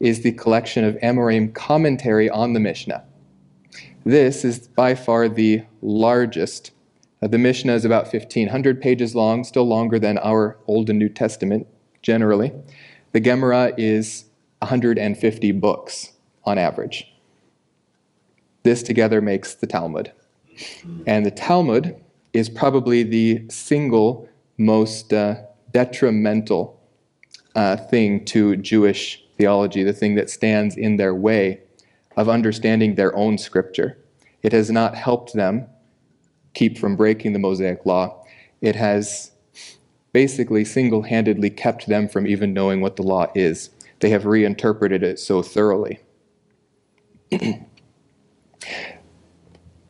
is 0.00 0.22
the 0.22 0.32
collection 0.32 0.84
of 0.84 0.96
Amoraim 0.96 1.54
commentary 1.54 2.28
on 2.28 2.52
the 2.52 2.60
Mishnah. 2.60 3.04
This 4.04 4.44
is 4.44 4.68
by 4.68 4.94
far 4.94 5.28
the 5.28 5.62
largest. 5.80 6.72
Uh, 7.22 7.28
the 7.28 7.38
Mishnah 7.38 7.72
is 7.72 7.84
about 7.84 8.12
1,500 8.12 8.80
pages 8.80 9.14
long, 9.14 9.44
still 9.44 9.66
longer 9.66 9.98
than 9.98 10.18
our 10.18 10.58
Old 10.66 10.90
and 10.90 10.98
New 10.98 11.08
Testament 11.08 11.66
generally. 12.02 12.52
The 13.12 13.20
Gemara 13.20 13.72
is 13.78 14.26
150 14.58 15.52
books 15.52 16.12
on 16.44 16.58
average. 16.58 17.10
This 18.62 18.82
together 18.82 19.20
makes 19.20 19.54
the 19.54 19.66
Talmud. 19.66 20.12
And 21.06 21.24
the 21.24 21.30
Talmud 21.30 21.96
is 22.34 22.50
probably 22.50 23.04
the 23.04 23.48
single 23.48 24.28
most 24.58 25.12
uh, 25.12 25.36
detrimental 25.72 26.80
uh, 27.54 27.76
thing 27.76 28.24
to 28.26 28.56
Jewish 28.56 29.24
theology, 29.38 29.82
the 29.84 29.92
thing 29.92 30.16
that 30.16 30.28
stands 30.28 30.76
in 30.76 30.96
their 30.96 31.14
way 31.14 31.60
of 32.16 32.28
understanding 32.28 32.96
their 32.96 33.14
own 33.16 33.38
scripture. 33.38 33.98
It 34.42 34.52
has 34.52 34.70
not 34.70 34.96
helped 34.96 35.32
them 35.32 35.66
keep 36.52 36.76
from 36.76 36.96
breaking 36.96 37.32
the 37.32 37.38
Mosaic 37.38 37.86
law. 37.86 38.24
It 38.60 38.76
has 38.76 39.30
basically 40.12 40.64
single 40.64 41.02
handedly 41.02 41.50
kept 41.50 41.86
them 41.86 42.08
from 42.08 42.26
even 42.26 42.52
knowing 42.52 42.80
what 42.80 42.96
the 42.96 43.02
law 43.02 43.26
is. 43.34 43.70
They 44.00 44.10
have 44.10 44.26
reinterpreted 44.26 45.02
it 45.02 45.18
so 45.18 45.42
thoroughly. 45.42 46.00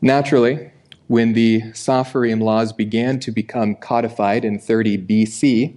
Naturally, 0.00 0.70
when 1.06 1.34
the 1.34 1.62
Sopherim 1.72 2.42
laws 2.42 2.72
began 2.72 3.20
to 3.20 3.30
become 3.30 3.74
codified 3.76 4.44
in 4.44 4.58
30 4.58 4.98
BC, 4.98 5.76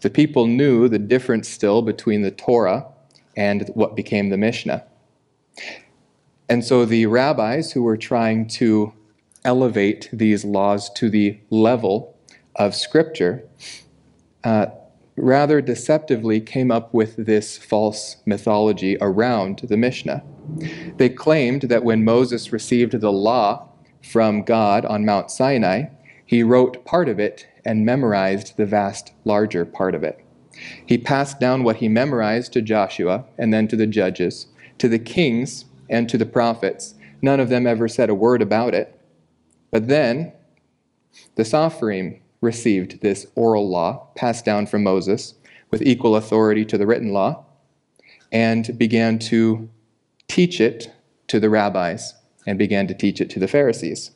the 0.00 0.10
people 0.10 0.46
knew 0.46 0.88
the 0.88 0.98
difference 0.98 1.48
still 1.48 1.82
between 1.82 2.22
the 2.22 2.30
Torah 2.30 2.86
and 3.36 3.68
what 3.74 3.96
became 3.96 4.28
the 4.28 4.36
Mishnah. 4.36 4.84
And 6.48 6.64
so 6.64 6.84
the 6.84 7.06
rabbis 7.06 7.72
who 7.72 7.82
were 7.82 7.96
trying 7.96 8.48
to 8.48 8.92
elevate 9.44 10.08
these 10.12 10.44
laws 10.44 10.90
to 10.90 11.10
the 11.10 11.38
level 11.50 12.16
of 12.56 12.74
Scripture, 12.74 13.46
uh, 14.42 14.66
rather 15.16 15.60
deceptively 15.60 16.40
came 16.40 16.70
up 16.70 16.92
with 16.92 17.16
this 17.16 17.56
false 17.58 18.16
mythology 18.26 18.96
around 19.00 19.60
the 19.68 19.76
Mishnah. 19.76 20.22
They 20.96 21.08
claimed 21.08 21.62
that 21.62 21.84
when 21.84 22.04
Moses 22.04 22.52
received 22.52 23.00
the 23.00 23.12
law 23.12 23.68
from 24.04 24.42
God 24.42 24.84
on 24.84 25.04
Mount 25.04 25.30
Sinai, 25.30 25.86
he 26.26 26.42
wrote 26.42 26.84
part 26.84 27.08
of 27.08 27.18
it 27.18 27.46
and 27.64 27.86
memorized 27.86 28.56
the 28.56 28.66
vast 28.66 29.12
larger 29.24 29.64
part 29.64 29.94
of 29.94 30.04
it. 30.04 30.20
He 30.86 30.98
passed 30.98 31.40
down 31.40 31.64
what 31.64 31.76
he 31.76 31.88
memorized 31.88 32.52
to 32.52 32.62
Joshua 32.62 33.24
and 33.38 33.52
then 33.52 33.66
to 33.68 33.76
the 33.76 33.86
judges, 33.86 34.46
to 34.78 34.88
the 34.88 34.98
kings, 34.98 35.64
and 35.88 36.08
to 36.08 36.18
the 36.18 36.26
prophets. 36.26 36.94
None 37.22 37.40
of 37.40 37.48
them 37.48 37.66
ever 37.66 37.88
said 37.88 38.10
a 38.10 38.14
word 38.14 38.42
about 38.42 38.74
it. 38.74 38.98
But 39.70 39.88
then 39.88 40.32
the 41.36 41.44
Sopherim 41.44 42.20
received 42.40 43.00
this 43.00 43.26
oral 43.34 43.68
law 43.68 44.08
passed 44.14 44.44
down 44.44 44.66
from 44.66 44.82
Moses 44.82 45.34
with 45.70 45.82
equal 45.82 46.16
authority 46.16 46.64
to 46.66 46.78
the 46.78 46.86
written 46.86 47.12
law 47.12 47.44
and 48.30 48.78
began 48.78 49.18
to 49.18 49.68
teach 50.28 50.60
it 50.60 50.92
to 51.28 51.40
the 51.40 51.50
rabbis 51.50 52.14
and 52.46 52.58
began 52.58 52.86
to 52.86 52.94
teach 52.94 53.20
it 53.20 53.30
to 53.30 53.38
the 53.38 53.48
Pharisees. 53.48 54.10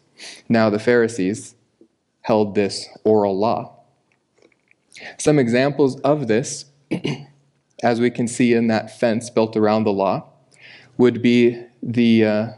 Now, 0.49 0.70
the 0.70 0.78
Pharisees 0.78 1.54
held 2.23 2.54
this 2.54 2.88
oral 3.04 3.38
law. 3.38 3.75
Some 5.18 5.38
examples 5.38 6.00
of 6.00 6.28
this, 6.28 6.66
as 7.82 8.00
we 8.00 8.11
can 8.11 8.26
see 8.26 8.52
in 8.52 8.66
that 8.66 8.99
fence 8.99 9.30
built 9.30 9.56
around 9.56 9.85
the 9.85 9.92
law, 9.92 10.26
would 10.97 11.23
be 11.23 11.62
the, 11.82 12.25
uh, 12.25 12.49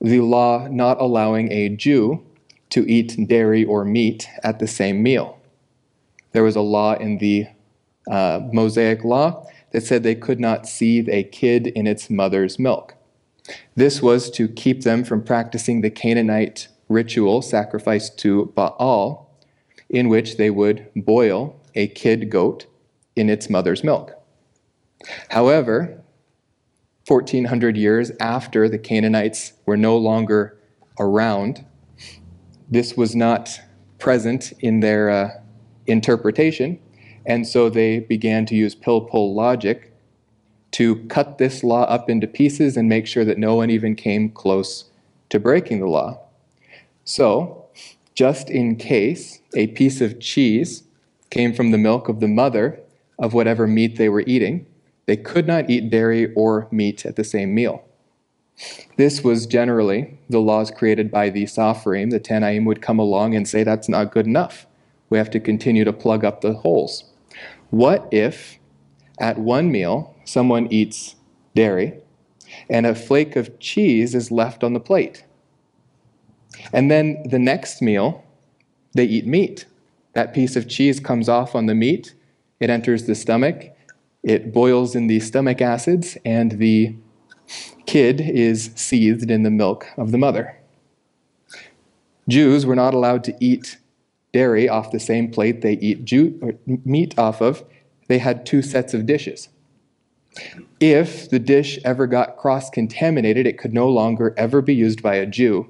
the 0.00 0.20
law 0.20 0.68
not 0.68 1.00
allowing 1.00 1.50
a 1.50 1.68
Jew 1.70 2.24
to 2.70 2.88
eat 2.88 3.28
dairy 3.28 3.64
or 3.64 3.84
meat 3.84 4.28
at 4.42 4.58
the 4.58 4.66
same 4.66 5.02
meal. 5.02 5.38
There 6.32 6.44
was 6.44 6.56
a 6.56 6.60
law 6.60 6.94
in 6.94 7.18
the 7.18 7.46
uh, 8.10 8.40
Mosaic 8.52 9.04
law 9.04 9.46
that 9.72 9.82
said 9.82 10.02
they 10.02 10.14
could 10.14 10.40
not 10.40 10.66
seethe 10.66 11.08
a 11.08 11.24
kid 11.24 11.66
in 11.66 11.86
its 11.86 12.08
mother's 12.08 12.58
milk. 12.58 12.94
This 13.74 14.02
was 14.02 14.30
to 14.32 14.48
keep 14.48 14.82
them 14.82 15.04
from 15.04 15.22
practicing 15.22 15.80
the 15.80 15.90
Canaanite 15.90 16.68
ritual 16.88 17.42
sacrifice 17.42 18.10
to 18.10 18.46
Baal, 18.54 19.30
in 19.88 20.08
which 20.08 20.36
they 20.36 20.50
would 20.50 20.90
boil 20.94 21.60
a 21.74 21.88
kid 21.88 22.30
goat 22.30 22.66
in 23.16 23.30
its 23.30 23.48
mother's 23.48 23.84
milk. 23.84 24.12
However, 25.30 26.02
1400 27.06 27.76
years 27.76 28.12
after 28.20 28.68
the 28.68 28.78
Canaanites 28.78 29.54
were 29.64 29.76
no 29.76 29.96
longer 29.96 30.58
around, 30.98 31.64
this 32.70 32.96
was 32.96 33.16
not 33.16 33.60
present 33.98 34.52
in 34.60 34.80
their 34.80 35.08
uh, 35.08 35.30
interpretation, 35.86 36.78
and 37.24 37.46
so 37.46 37.70
they 37.70 38.00
began 38.00 38.44
to 38.46 38.54
use 38.54 38.74
pilpul 38.74 39.34
logic 39.34 39.94
to 40.78 40.94
cut 41.06 41.38
this 41.38 41.64
law 41.64 41.82
up 41.86 42.08
into 42.08 42.28
pieces 42.28 42.76
and 42.76 42.88
make 42.88 43.04
sure 43.04 43.24
that 43.24 43.36
no 43.36 43.56
one 43.56 43.68
even 43.68 43.96
came 43.96 44.30
close 44.30 44.84
to 45.28 45.40
breaking 45.40 45.80
the 45.80 45.88
law. 45.88 46.20
So, 47.02 47.66
just 48.14 48.48
in 48.48 48.76
case 48.76 49.40
a 49.56 49.66
piece 49.66 50.00
of 50.00 50.20
cheese 50.20 50.84
came 51.30 51.52
from 51.52 51.72
the 51.72 51.78
milk 51.78 52.08
of 52.08 52.20
the 52.20 52.28
mother 52.28 52.78
of 53.18 53.34
whatever 53.34 53.66
meat 53.66 53.96
they 53.96 54.08
were 54.08 54.22
eating, 54.24 54.66
they 55.06 55.16
could 55.16 55.48
not 55.48 55.68
eat 55.68 55.90
dairy 55.90 56.32
or 56.34 56.68
meat 56.70 57.04
at 57.04 57.16
the 57.16 57.24
same 57.24 57.56
meal. 57.56 57.82
This 58.96 59.24
was 59.24 59.48
generally 59.48 60.16
the 60.30 60.38
laws 60.38 60.70
created 60.70 61.10
by 61.10 61.28
the 61.28 61.46
Sopherim. 61.46 62.12
The 62.12 62.20
Tanaim 62.20 62.64
would 62.66 62.82
come 62.82 63.00
along 63.00 63.34
and 63.34 63.48
say 63.48 63.64
that's 63.64 63.88
not 63.88 64.12
good 64.12 64.26
enough. 64.26 64.64
We 65.10 65.18
have 65.18 65.30
to 65.30 65.40
continue 65.40 65.82
to 65.82 65.92
plug 65.92 66.24
up 66.24 66.40
the 66.40 66.52
holes. 66.52 67.02
What 67.70 68.06
if 68.12 68.60
at 69.20 69.38
one 69.38 69.70
meal 69.70 70.14
someone 70.24 70.66
eats 70.72 71.16
dairy 71.54 71.94
and 72.68 72.86
a 72.86 72.94
flake 72.94 73.36
of 73.36 73.58
cheese 73.58 74.14
is 74.14 74.30
left 74.30 74.64
on 74.64 74.72
the 74.72 74.80
plate? 74.80 75.24
And 76.72 76.90
then 76.90 77.22
the 77.28 77.38
next 77.38 77.82
meal, 77.82 78.24
they 78.94 79.04
eat 79.04 79.26
meat. 79.26 79.66
That 80.14 80.34
piece 80.34 80.56
of 80.56 80.68
cheese 80.68 81.00
comes 81.00 81.28
off 81.28 81.54
on 81.54 81.66
the 81.66 81.74
meat, 81.74 82.14
it 82.60 82.70
enters 82.70 83.04
the 83.04 83.14
stomach, 83.14 83.76
it 84.22 84.52
boils 84.52 84.94
in 84.96 85.06
the 85.06 85.20
stomach 85.20 85.60
acids, 85.60 86.16
and 86.24 86.52
the 86.52 86.96
kid 87.86 88.20
is 88.20 88.70
seethed 88.74 89.30
in 89.30 89.42
the 89.42 89.50
milk 89.50 89.86
of 89.96 90.10
the 90.10 90.18
mother. 90.18 90.56
Jews 92.28 92.66
were 92.66 92.76
not 92.76 92.94
allowed 92.94 93.24
to 93.24 93.36
eat 93.40 93.78
dairy 94.32 94.68
off 94.68 94.90
the 94.90 95.00
same 95.00 95.30
plate 95.30 95.62
they 95.62 95.74
eat 95.74 96.10
meat 96.84 97.18
off 97.18 97.40
of. 97.40 97.64
They 98.08 98.18
had 98.18 98.44
two 98.44 98.62
sets 98.62 98.94
of 98.94 99.06
dishes. 99.06 99.48
If 100.80 101.28
the 101.30 101.38
dish 101.38 101.78
ever 101.84 102.06
got 102.06 102.36
cross 102.36 102.70
contaminated, 102.70 103.46
it 103.46 103.58
could 103.58 103.72
no 103.72 103.88
longer 103.88 104.34
ever 104.36 104.60
be 104.60 104.74
used 104.74 105.02
by 105.02 105.16
a 105.16 105.26
Jew. 105.26 105.68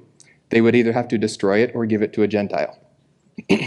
They 0.49 0.61
would 0.61 0.75
either 0.75 0.93
have 0.93 1.07
to 1.09 1.17
destroy 1.17 1.59
it 1.59 1.71
or 1.75 1.85
give 1.85 2.01
it 2.01 2.13
to 2.13 2.23
a 2.23 2.27
Gentile. 2.27 2.79
so, 3.49 3.61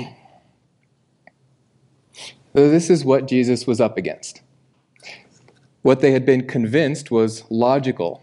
this 2.54 2.90
is 2.90 3.04
what 3.04 3.28
Jesus 3.28 3.66
was 3.66 3.80
up 3.80 3.96
against. 3.96 4.42
What 5.82 6.00
they 6.00 6.12
had 6.12 6.24
been 6.24 6.46
convinced 6.46 7.10
was 7.10 7.44
logical 7.50 8.22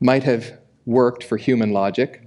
might 0.00 0.22
have 0.22 0.58
worked 0.86 1.24
for 1.24 1.36
human 1.36 1.72
logic, 1.72 2.22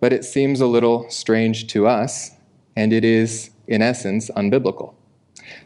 but 0.00 0.12
it 0.12 0.24
seems 0.24 0.60
a 0.60 0.66
little 0.66 1.08
strange 1.10 1.66
to 1.68 1.86
us, 1.86 2.32
and 2.76 2.92
it 2.92 3.04
is, 3.04 3.50
in 3.66 3.82
essence, 3.82 4.30
unbiblical. 4.36 4.94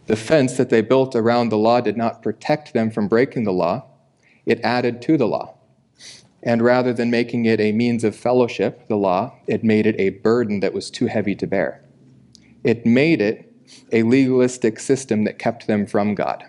The 0.07 0.17
fence 0.17 0.57
that 0.57 0.71
they 0.71 0.83
built 0.83 1.17
around 1.17 1.49
the 1.49 1.59
law 1.59 1.81
did 1.81 1.97
not 1.97 2.23
protect 2.23 2.73
them 2.73 2.91
from 2.91 3.09
breaking 3.09 3.45
the 3.45 3.53
law, 3.53 3.87
it 4.45 4.61
added 4.63 5.01
to 5.03 5.17
the 5.17 5.27
law. 5.27 5.55
And 6.43 6.61
rather 6.61 6.93
than 6.93 7.11
making 7.11 7.47
it 7.47 7.59
a 7.59 7.73
means 7.73 8.05
of 8.05 8.15
fellowship, 8.15 8.87
the 8.87 8.97
law, 8.97 9.35
it 9.47 9.65
made 9.65 9.87
it 9.87 9.99
a 9.99 10.11
burden 10.11 10.61
that 10.61 10.75
was 10.75 10.91
too 10.91 11.07
heavy 11.07 11.35
to 11.37 11.47
bear. 11.47 11.83
It 12.63 12.85
made 12.85 13.23
it 13.23 13.51
a 13.93 14.03
legalistic 14.03 14.79
system 14.79 15.25
that 15.25 15.39
kept 15.39 15.67
them 15.67 15.87
from 15.87 16.15
God. 16.15 16.45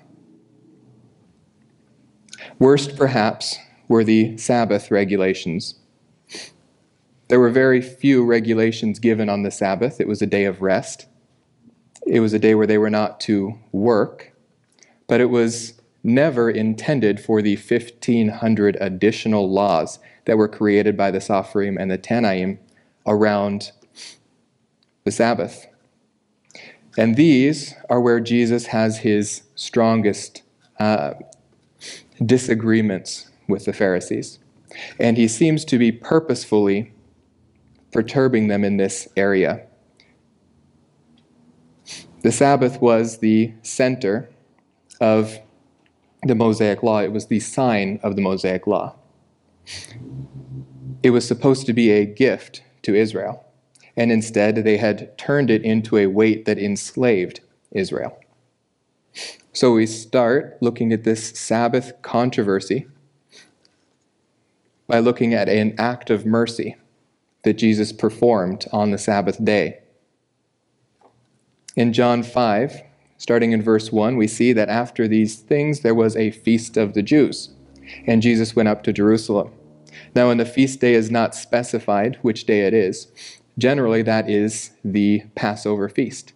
Worst, 2.60 2.98
perhaps, 2.98 3.58
were 3.88 4.04
the 4.04 4.38
Sabbath 4.38 4.92
regulations. 4.92 5.76
There 7.30 7.40
were 7.40 7.50
very 7.50 7.82
few 7.82 8.26
regulations 8.26 9.00
given 9.00 9.30
on 9.30 9.44
the 9.44 9.52
Sabbath. 9.52 10.02
It 10.02 10.08
was 10.08 10.22
a 10.22 10.28
day 10.28 10.44
of 10.44 10.62
rest. 10.62 11.08
It 12.06 12.20
was 12.20 12.34
a 12.34 12.40
day 12.40 12.56
where 12.56 12.68
they 12.68 12.78
were 12.78 12.90
not 12.90 13.20
to 13.22 13.58
work, 13.72 14.34
but 15.08 15.22
it 15.22 15.30
was 15.30 15.74
never 16.04 16.50
intended 16.50 17.20
for 17.20 17.42
the 17.42 17.56
1,500 17.56 18.78
additional 18.80 19.50
laws 19.50 20.00
that 20.26 20.38
were 20.38 20.48
created 20.48 20.96
by 20.96 21.10
the 21.12 21.20
Sopherim 21.20 21.78
and 21.80 21.90
the 21.90 21.98
Tanaim 21.98 22.60
around 23.08 23.72
the 25.04 25.12
Sabbath. 25.12 25.68
And 26.98 27.16
these 27.16 27.74
are 27.90 28.00
where 28.00 28.20
Jesus 28.20 28.68
has 28.68 29.00
his 29.00 29.44
strongest 29.56 30.44
uh, 30.80 31.16
disagreements 32.24 33.30
with 33.48 33.66
the 33.66 33.74
Pharisees. 33.74 34.40
And 35.00 35.18
he 35.18 35.28
seems 35.28 35.66
to 35.66 35.78
be 35.78 35.92
purposefully 35.92 36.94
perturbing 37.92 38.48
them 38.48 38.64
in 38.64 38.78
this 38.78 39.08
area. 39.16 39.66
The 42.26 42.32
Sabbath 42.32 42.82
was 42.82 43.20
the 43.20 43.54
center 43.62 44.28
of 45.00 45.38
the 46.24 46.34
Mosaic 46.34 46.82
Law, 46.82 47.02
it 47.02 47.12
was 47.12 47.28
the 47.28 47.40
sign 47.40 48.00
of 48.02 48.16
the 48.16 48.22
Mosaic 48.24 48.66
Law. 48.66 48.96
It 51.04 51.12
was 51.12 51.28
supposed 51.28 51.68
to 51.68 51.74
be 51.74 51.92
a 51.92 52.04
gift 52.04 52.64
to 52.82 52.96
Israel, 52.96 53.46
and 53.96 54.12
instead 54.12 54.56
they 54.56 54.78
had 54.78 55.16
turned 55.20 55.52
it 55.52 55.62
into 55.64 55.98
a 55.98 56.08
weight 56.08 56.46
that 56.46 56.58
enslaved 56.58 57.42
Israel. 57.70 58.18
So 59.54 59.74
we 59.74 59.86
start 59.86 60.58
looking 60.62 60.92
at 60.92 61.04
this 61.04 61.30
Sabbath 61.30 61.94
controversy 62.02 62.88
by 64.88 64.98
looking 64.98 65.36
at 65.36 65.48
an 65.48 65.76
act 65.78 66.10
of 66.10 66.26
mercy 66.26 66.76
that 67.44 67.60
Jesus 67.60 67.92
performed 67.92 68.66
on 68.72 68.90
the 68.90 68.98
Sabbath 68.98 69.46
day. 69.46 69.82
In 71.76 71.92
John 71.92 72.24
5, 72.24 72.84
starting 73.18 73.52
in 73.52 73.62
verse 73.62 73.92
1, 73.92 74.16
we 74.16 74.28
see 74.28 74.54
that 74.54 74.70
after 74.70 75.10
these 75.10 75.36
things 75.36 75.82
there 75.82 75.94
was 75.94 76.16
a 76.16 76.32
feast 76.32 76.78
of 76.78 76.94
the 76.94 77.04
Jews, 77.04 77.50
and 78.08 78.22
Jesus 78.22 78.56
went 78.56 78.70
up 78.70 78.82
to 78.84 78.94
Jerusalem. 78.94 79.52
Now, 80.16 80.30
when 80.30 80.38
the 80.38 80.46
feast 80.46 80.80
day 80.80 80.94
is 80.94 81.12
not 81.12 81.36
specified 81.36 82.18
which 82.22 82.46
day 82.46 82.62
it 82.62 82.74
is, 82.74 83.08
generally 83.58 84.02
that 84.04 84.30
is 84.30 84.72
the 84.86 85.24
Passover 85.36 85.90
feast. 85.90 86.32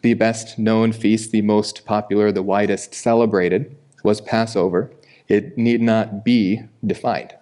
The 0.00 0.14
best 0.14 0.58
known 0.58 0.92
feast, 0.92 1.32
the 1.32 1.42
most 1.42 1.84
popular, 1.84 2.32
the 2.32 2.42
widest 2.42 2.94
celebrated, 2.94 3.76
was 4.04 4.22
Passover. 4.22 4.90
It 5.28 5.58
need 5.58 5.82
not 5.82 6.24
be 6.24 6.62
defined. 6.86 7.34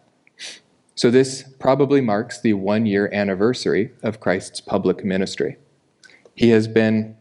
So, 0.97 1.13
this 1.13 1.45
probably 1.61 2.01
marks 2.01 2.41
the 2.41 2.55
one 2.55 2.87
year 2.87 3.09
anniversary 3.13 3.93
of 4.03 4.19
Christ's 4.19 4.61
public 4.61 5.05
ministry. 5.05 5.59
He 6.35 6.51
has 6.51 6.67
been 6.67 7.17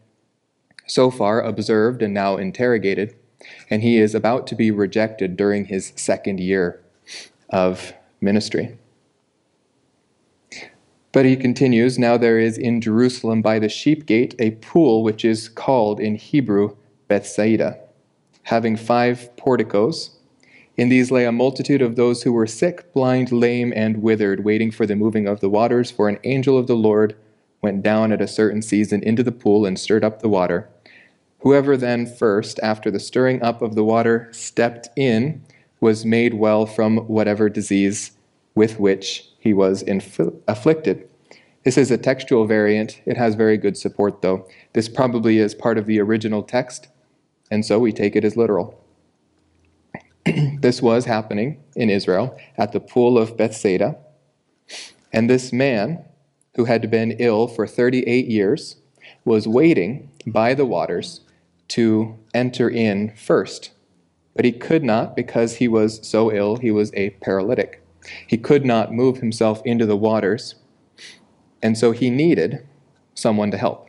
so 0.86 1.10
far 1.10 1.40
observed 1.40 2.02
and 2.02 2.14
now 2.14 2.36
interrogated, 2.36 3.14
and 3.68 3.82
he 3.82 3.98
is 3.98 4.14
about 4.14 4.46
to 4.46 4.54
be 4.54 4.70
rejected 4.70 5.36
during 5.36 5.66
his 5.66 5.92
second 5.96 6.40
year 6.40 6.80
of 7.50 7.92
ministry. 8.20 8.78
But 11.12 11.24
he 11.24 11.36
continues 11.36 11.98
Now 11.98 12.16
there 12.16 12.38
is 12.38 12.58
in 12.58 12.80
Jerusalem 12.80 13.42
by 13.42 13.58
the 13.58 13.68
sheep 13.68 14.06
gate 14.06 14.34
a 14.38 14.52
pool 14.52 15.02
which 15.02 15.24
is 15.24 15.48
called 15.48 15.98
in 16.00 16.16
Hebrew 16.16 16.76
Bethsaida, 17.08 17.78
having 18.44 18.76
five 18.76 19.34
porticos 19.36 20.16
in 20.76 20.90
these 20.90 21.10
lay 21.10 21.24
a 21.24 21.32
multitude 21.32 21.80
of 21.80 21.96
those 21.96 22.22
who 22.22 22.32
were 22.32 22.46
sick, 22.46 22.92
blind, 22.92 23.32
lame, 23.32 23.72
and 23.74 24.02
withered, 24.02 24.44
waiting 24.44 24.70
for 24.70 24.84
the 24.84 24.94
moving 24.94 25.26
of 25.26 25.40
the 25.40 25.48
waters. 25.48 25.90
For 25.90 26.08
an 26.08 26.18
angel 26.24 26.58
of 26.58 26.66
the 26.66 26.76
Lord 26.76 27.16
went 27.62 27.82
down 27.82 28.12
at 28.12 28.20
a 28.20 28.28
certain 28.28 28.60
season 28.60 29.02
into 29.02 29.22
the 29.22 29.32
pool 29.32 29.64
and 29.64 29.78
stirred 29.78 30.04
up 30.04 30.20
the 30.20 30.28
water. 30.28 30.68
Whoever 31.46 31.76
then 31.76 32.06
first, 32.06 32.58
after 32.60 32.90
the 32.90 32.98
stirring 32.98 33.40
up 33.40 33.62
of 33.62 33.76
the 33.76 33.84
water, 33.84 34.28
stepped 34.32 34.88
in, 34.96 35.44
was 35.80 36.04
made 36.04 36.34
well 36.34 36.66
from 36.66 36.96
whatever 37.06 37.48
disease 37.48 38.10
with 38.56 38.80
which 38.80 39.30
he 39.38 39.54
was 39.54 39.84
afflicted. 40.48 41.08
This 41.62 41.78
is 41.78 41.92
a 41.92 41.98
textual 41.98 42.48
variant. 42.48 43.00
It 43.06 43.16
has 43.16 43.36
very 43.36 43.58
good 43.58 43.76
support, 43.76 44.22
though. 44.22 44.48
This 44.72 44.88
probably 44.88 45.38
is 45.38 45.54
part 45.54 45.78
of 45.78 45.86
the 45.86 46.00
original 46.00 46.42
text, 46.42 46.88
and 47.48 47.64
so 47.64 47.78
we 47.78 47.92
take 47.92 48.16
it 48.16 48.24
as 48.24 48.36
literal. 48.36 48.84
this 50.58 50.82
was 50.82 51.04
happening 51.04 51.62
in 51.76 51.90
Israel 51.90 52.36
at 52.58 52.72
the 52.72 52.80
pool 52.80 53.16
of 53.16 53.36
Bethsaida. 53.36 53.96
And 55.12 55.30
this 55.30 55.52
man, 55.52 56.04
who 56.56 56.64
had 56.64 56.90
been 56.90 57.12
ill 57.20 57.46
for 57.46 57.68
38 57.68 58.26
years, 58.26 58.78
was 59.24 59.46
waiting 59.46 60.10
by 60.26 60.52
the 60.52 60.66
waters 60.66 61.20
to 61.68 62.18
enter 62.34 62.68
in 62.68 63.12
first. 63.16 63.72
But 64.34 64.44
he 64.44 64.52
could 64.52 64.84
not 64.84 65.16
because 65.16 65.56
he 65.56 65.68
was 65.68 66.06
so 66.06 66.32
ill, 66.32 66.56
he 66.56 66.70
was 66.70 66.92
a 66.94 67.10
paralytic. 67.10 67.82
He 68.26 68.36
could 68.36 68.64
not 68.64 68.92
move 68.92 69.18
himself 69.18 69.62
into 69.64 69.86
the 69.86 69.96
waters, 69.96 70.56
and 71.62 71.76
so 71.76 71.92
he 71.92 72.10
needed 72.10 72.66
someone 73.14 73.50
to 73.50 73.56
help. 73.56 73.88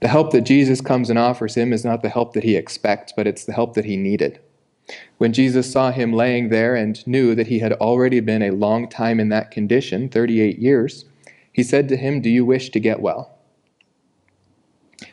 The 0.00 0.08
help 0.08 0.32
that 0.32 0.40
Jesus 0.40 0.80
comes 0.80 1.10
and 1.10 1.18
offers 1.18 1.54
him 1.54 1.72
is 1.72 1.84
not 1.84 2.02
the 2.02 2.08
help 2.08 2.32
that 2.32 2.42
he 2.42 2.56
expects, 2.56 3.12
but 3.16 3.28
it's 3.28 3.44
the 3.44 3.52
help 3.52 3.74
that 3.74 3.84
he 3.84 3.96
needed. 3.96 4.40
When 5.18 5.32
Jesus 5.32 5.70
saw 5.70 5.92
him 5.92 6.12
laying 6.12 6.48
there 6.48 6.74
and 6.74 7.06
knew 7.06 7.36
that 7.36 7.46
he 7.46 7.60
had 7.60 7.72
already 7.74 8.18
been 8.18 8.42
a 8.42 8.50
long 8.50 8.88
time 8.88 9.20
in 9.20 9.28
that 9.28 9.52
condition, 9.52 10.08
38 10.08 10.58
years, 10.58 11.04
he 11.52 11.62
said 11.62 11.88
to 11.88 11.96
him, 11.96 12.20
Do 12.20 12.28
you 12.30 12.44
wish 12.44 12.70
to 12.70 12.80
get 12.80 13.00
well? 13.00 13.31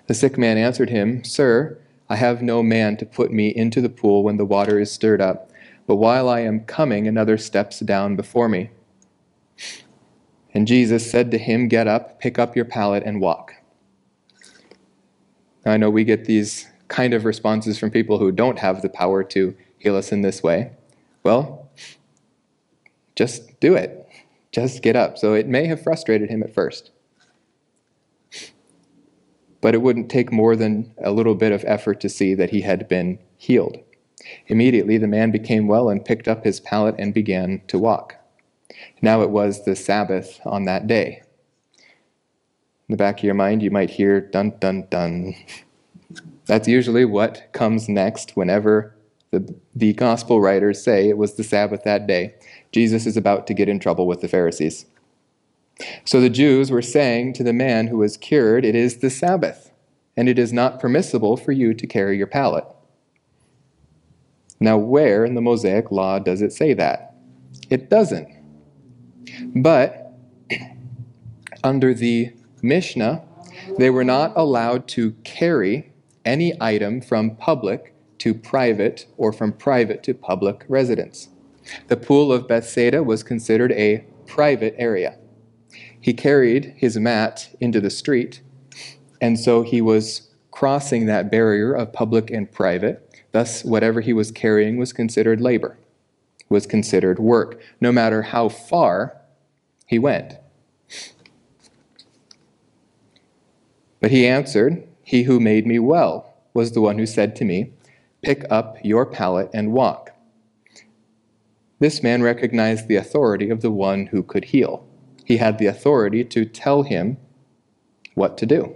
The 0.08 0.14
sick 0.14 0.38
man 0.38 0.58
answered 0.58 0.90
him, 0.90 1.24
Sir, 1.24 1.78
I 2.10 2.16
have 2.16 2.42
no 2.42 2.64
man 2.64 2.98
to 2.98 3.06
put 3.06 3.32
me 3.32 3.50
into 3.50 3.82
the 3.82 3.90
pool 3.90 4.24
when 4.24 4.38
the 4.38 4.46
water 4.46 4.80
is 4.80 4.92
stirred 4.92 5.22
up, 5.22 5.52
but 5.86 5.96
while 5.96 6.28
I 6.28 6.42
am 6.42 6.66
coming, 6.66 7.08
another 7.08 7.38
steps 7.38 7.80
down 7.80 8.16
before 8.16 8.50
me. 8.50 8.72
And 10.54 10.68
Jesus 10.68 11.10
said 11.10 11.32
to 11.32 11.38
him, 11.38 11.68
Get 11.68 11.88
up, 11.88 12.20
pick 12.20 12.40
up 12.40 12.56
your 12.56 12.66
pallet, 12.66 13.04
and 13.06 13.22
walk. 13.22 13.54
Now, 15.66 15.74
I 15.74 15.78
know 15.78 15.90
we 15.90 16.04
get 16.04 16.26
these 16.26 16.68
kind 16.88 17.14
of 17.14 17.26
responses 17.26 17.78
from 17.78 17.92
people 17.92 18.18
who 18.18 18.32
don't 18.32 18.60
have 18.60 18.82
the 18.82 18.90
power 18.90 19.24
to 19.24 19.56
heal 19.78 19.96
us 19.96 20.12
in 20.12 20.22
this 20.22 20.42
way. 20.42 20.72
Well, 21.24 21.70
just 23.16 23.60
do 23.60 23.76
it. 23.76 24.08
Just 24.52 24.82
get 24.82 24.96
up. 24.96 25.18
So 25.18 25.34
it 25.34 25.48
may 25.48 25.68
have 25.68 25.84
frustrated 25.84 26.30
him 26.30 26.42
at 26.42 26.54
first. 26.54 26.92
But 29.62 29.74
it 29.74 29.82
wouldn't 29.82 30.10
take 30.10 30.32
more 30.32 30.56
than 30.56 30.94
a 31.04 31.12
little 31.12 31.36
bit 31.36 31.52
of 31.52 31.66
effort 31.68 32.00
to 32.02 32.10
see 32.10 32.34
that 32.36 32.52
he 32.52 32.62
had 32.62 32.88
been 32.88 33.20
healed. 33.38 33.78
Immediately, 34.48 34.98
the 34.98 35.08
man 35.08 35.32
became 35.32 35.68
well 35.68 35.90
and 35.90 36.04
picked 36.04 36.28
up 36.28 36.44
his 36.44 36.60
pallet 36.60 36.96
and 36.98 37.14
began 37.14 37.62
to 37.68 37.80
walk. 37.80 38.16
Now 39.02 39.22
it 39.22 39.30
was 39.30 39.66
the 39.66 39.76
Sabbath 39.76 40.40
on 40.46 40.66
that 40.66 40.88
day 40.88 41.24
in 42.90 42.94
the 42.94 42.98
back 42.98 43.20
of 43.20 43.24
your 43.24 43.36
mind, 43.36 43.62
you 43.62 43.70
might 43.70 43.92
hear 43.92 44.20
dun 44.20 44.54
dun 44.60 44.88
dun. 44.90 45.36
That's 46.48 46.68
usually 46.68 47.06
what 47.06 47.54
comes 47.54 47.88
next 47.88 48.36
whenever 48.36 48.96
the, 49.30 49.56
the 49.76 49.94
gospel 49.94 50.42
writers 50.42 50.84
say 50.84 51.08
it 51.08 51.18
was 51.18 51.36
the 51.36 51.44
Sabbath 51.44 51.84
that 51.84 52.08
day. 52.08 52.34
Jesus 52.72 53.06
is 53.06 53.16
about 53.16 53.46
to 53.46 53.54
get 53.54 53.70
in 53.70 53.80
trouble 53.80 54.08
with 54.08 54.22
the 54.22 54.28
Pharisees. 54.28 54.88
So 56.06 56.20
the 56.20 56.30
Jews 56.30 56.72
were 56.72 56.82
saying 56.82 57.34
to 57.34 57.44
the 57.44 57.54
man 57.54 57.88
who 57.88 57.98
was 57.98 58.18
cured, 58.18 58.66
It 58.66 58.76
is 58.76 58.98
the 58.98 59.10
Sabbath, 59.10 59.72
and 60.18 60.28
it 60.28 60.40
is 60.40 60.52
not 60.52 60.80
permissible 60.80 61.38
for 61.38 61.52
you 61.52 61.74
to 61.74 61.88
carry 61.88 62.18
your 62.18 62.28
pallet. 62.28 62.66
Now, 64.60 64.78
where 64.78 65.24
in 65.24 65.36
the 65.36 65.42
Mosaic 65.42 65.92
law 65.92 66.20
does 66.20 66.42
it 66.42 66.52
say 66.52 66.74
that? 66.74 67.16
It 67.70 67.90
doesn't. 67.90 68.28
But 69.56 70.14
under 71.64 71.94
the 71.94 72.34
Mishnah, 72.62 73.24
they 73.78 73.90
were 73.90 74.04
not 74.04 74.34
allowed 74.36 74.88
to 74.90 75.12
carry 75.24 75.94
any 76.26 76.54
item 76.60 77.02
from 77.02 77.36
public 77.36 77.94
to 78.20 78.34
private 78.34 79.06
or 79.18 79.32
from 79.32 79.54
private 79.54 80.04
to 80.04 80.14
public 80.14 80.66
residence. 80.68 81.30
The 81.88 81.98
pool 81.98 82.34
of 82.34 82.48
Bethsaida 82.48 83.02
was 83.04 83.24
considered 83.24 83.72
a 83.72 84.04
private 84.26 84.76
area. 84.78 85.18
He 86.02 86.14
carried 86.14 86.74
his 86.78 86.98
mat 86.98 87.50
into 87.60 87.82
the 87.82 87.90
street, 87.90 88.42
and 89.20 89.40
so 89.40 89.64
he 89.64 89.82
was 89.82 90.30
crossing 90.52 91.06
that 91.06 91.32
barrier 91.32 91.74
of 91.74 91.94
public 91.94 92.32
and 92.32 92.52
private. 92.52 93.06
Thus, 93.32 93.64
whatever 93.64 94.02
he 94.02 94.14
was 94.14 94.32
carrying 94.32 94.78
was 94.78 94.94
considered 94.94 95.40
labor, 95.40 95.78
was 96.50 96.66
considered 96.66 97.20
work, 97.20 97.62
no 97.80 97.92
matter 97.92 98.24
how 98.24 98.50
far 98.50 99.16
he 99.86 100.00
went. 100.00 100.36
But 104.00 104.12
he 104.12 104.26
answered, 104.26 104.88
He 105.04 105.24
who 105.24 105.40
made 105.40 105.68
me 105.68 105.80
well 105.80 106.34
was 106.54 106.72
the 106.72 106.82
one 106.82 106.98
who 106.98 107.06
said 107.06 107.36
to 107.38 107.46
me, 107.46 107.72
Pick 108.22 108.46
up 108.50 108.78
your 108.84 109.06
pallet 109.06 109.50
and 109.54 109.74
walk. 109.74 110.12
this 111.80 112.04
man 112.04 112.22
recognized 112.22 112.88
the 112.88 112.98
authority 112.98 113.50
of 113.50 113.62
the 113.62 113.72
one 113.72 114.08
who 114.08 114.22
could 114.22 114.46
heal. 114.46 114.86
He 115.30 115.38
had 115.38 115.60
the 115.60 115.68
authority 115.68 116.24
to 116.24 116.44
tell 116.44 116.82
him 116.82 117.18
what 118.16 118.36
to 118.40 118.48
do, 118.48 118.76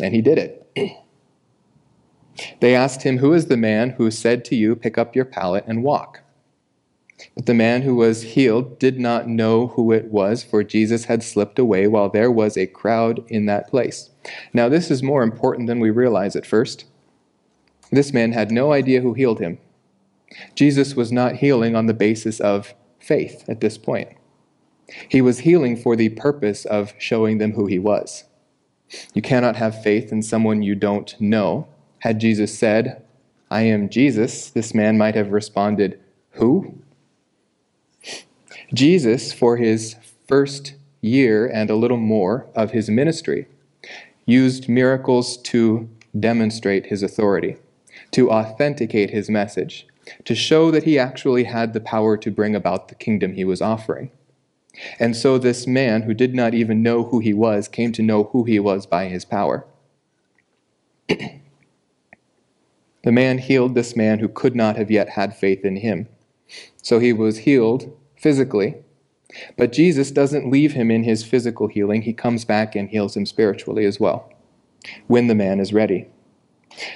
and 0.00 0.12
he 0.12 0.20
did 0.20 0.36
it. 0.36 0.68
They 2.60 2.74
asked 2.74 3.04
him, 3.04 3.18
Who 3.18 3.32
is 3.32 3.46
the 3.46 3.56
man 3.56 3.90
who 3.90 4.10
said 4.10 4.44
to 4.46 4.56
you, 4.56 4.74
Pick 4.74 4.98
up 4.98 5.14
your 5.14 5.24
pallet 5.24 5.62
and 5.64 5.84
walk? 5.84 6.22
But 7.36 7.46
the 7.46 7.54
man 7.54 7.82
who 7.82 7.94
was 7.94 8.22
healed 8.22 8.80
did 8.80 8.98
not 8.98 9.28
know 9.28 9.68
who 9.68 9.92
it 9.92 10.06
was, 10.06 10.42
for 10.42 10.64
Jesus 10.64 11.04
had 11.04 11.22
slipped 11.22 11.56
away 11.56 11.86
while 11.86 12.08
there 12.08 12.32
was 12.32 12.56
a 12.56 12.66
crowd 12.66 13.24
in 13.28 13.46
that 13.46 13.68
place. 13.68 14.10
Now, 14.52 14.68
this 14.68 14.90
is 14.90 15.04
more 15.04 15.22
important 15.22 15.68
than 15.68 15.78
we 15.78 15.90
realize 15.90 16.34
at 16.34 16.46
first. 16.46 16.84
This 17.92 18.12
man 18.12 18.32
had 18.32 18.50
no 18.50 18.72
idea 18.72 19.02
who 19.02 19.14
healed 19.14 19.38
him. 19.38 19.58
Jesus 20.56 20.96
was 20.96 21.12
not 21.12 21.36
healing 21.36 21.76
on 21.76 21.86
the 21.86 21.94
basis 21.94 22.40
of 22.40 22.74
faith 22.98 23.44
at 23.48 23.60
this 23.60 23.78
point. 23.78 24.08
He 25.08 25.20
was 25.20 25.40
healing 25.40 25.76
for 25.76 25.96
the 25.96 26.10
purpose 26.10 26.64
of 26.64 26.94
showing 26.98 27.38
them 27.38 27.52
who 27.52 27.66
he 27.66 27.78
was. 27.78 28.24
You 29.14 29.22
cannot 29.22 29.56
have 29.56 29.82
faith 29.82 30.12
in 30.12 30.22
someone 30.22 30.62
you 30.62 30.74
don't 30.74 31.18
know. 31.20 31.66
Had 32.00 32.20
Jesus 32.20 32.58
said, 32.58 33.02
I 33.50 33.62
am 33.62 33.88
Jesus, 33.88 34.50
this 34.50 34.74
man 34.74 34.98
might 34.98 35.14
have 35.14 35.30
responded, 35.30 36.00
Who? 36.32 36.78
Jesus, 38.74 39.32
for 39.32 39.56
his 39.58 39.96
first 40.26 40.74
year 41.02 41.46
and 41.46 41.68
a 41.68 41.76
little 41.76 41.98
more 41.98 42.46
of 42.54 42.70
his 42.70 42.88
ministry, 42.88 43.46
used 44.24 44.68
miracles 44.68 45.36
to 45.36 45.88
demonstrate 46.18 46.86
his 46.86 47.02
authority, 47.02 47.56
to 48.12 48.30
authenticate 48.30 49.10
his 49.10 49.28
message, 49.28 49.86
to 50.24 50.34
show 50.34 50.70
that 50.70 50.84
he 50.84 50.98
actually 50.98 51.44
had 51.44 51.72
the 51.72 51.80
power 51.80 52.16
to 52.16 52.30
bring 52.30 52.54
about 52.54 52.88
the 52.88 52.94
kingdom 52.94 53.34
he 53.34 53.44
was 53.44 53.60
offering. 53.60 54.10
And 54.98 55.16
so 55.16 55.38
this 55.38 55.66
man, 55.66 56.02
who 56.02 56.14
did 56.14 56.34
not 56.34 56.54
even 56.54 56.82
know 56.82 57.04
who 57.04 57.20
he 57.20 57.34
was, 57.34 57.68
came 57.68 57.92
to 57.92 58.02
know 58.02 58.24
who 58.24 58.44
he 58.44 58.58
was 58.58 58.86
by 58.86 59.06
his 59.06 59.24
power. 59.24 59.66
the 61.08 61.40
man 63.04 63.38
healed 63.38 63.74
this 63.74 63.94
man 63.96 64.18
who 64.18 64.28
could 64.28 64.56
not 64.56 64.76
have 64.76 64.90
yet 64.90 65.10
had 65.10 65.36
faith 65.36 65.64
in 65.64 65.76
him. 65.76 66.08
So 66.82 66.98
he 66.98 67.12
was 67.12 67.38
healed 67.38 67.96
physically, 68.16 68.76
but 69.56 69.72
Jesus 69.72 70.10
doesn't 70.10 70.50
leave 70.50 70.72
him 70.72 70.90
in 70.90 71.04
his 71.04 71.24
physical 71.24 71.68
healing. 71.68 72.02
He 72.02 72.12
comes 72.12 72.44
back 72.44 72.74
and 72.74 72.88
heals 72.88 73.16
him 73.16 73.26
spiritually 73.26 73.84
as 73.84 74.00
well, 74.00 74.32
when 75.06 75.26
the 75.26 75.34
man 75.34 75.60
is 75.60 75.72
ready. 75.72 76.08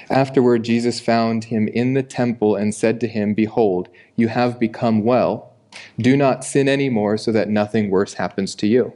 Afterward, 0.08 0.64
Jesus 0.64 1.00
found 1.00 1.44
him 1.44 1.68
in 1.68 1.94
the 1.94 2.02
temple 2.02 2.56
and 2.56 2.74
said 2.74 3.00
to 3.00 3.08
him, 3.08 3.34
Behold, 3.34 3.88
you 4.16 4.28
have 4.28 4.58
become 4.58 5.04
well. 5.04 5.52
Do 5.98 6.16
not 6.16 6.44
sin 6.44 6.68
anymore 6.68 7.16
so 7.16 7.32
that 7.32 7.48
nothing 7.48 7.90
worse 7.90 8.14
happens 8.14 8.54
to 8.56 8.66
you. 8.66 8.92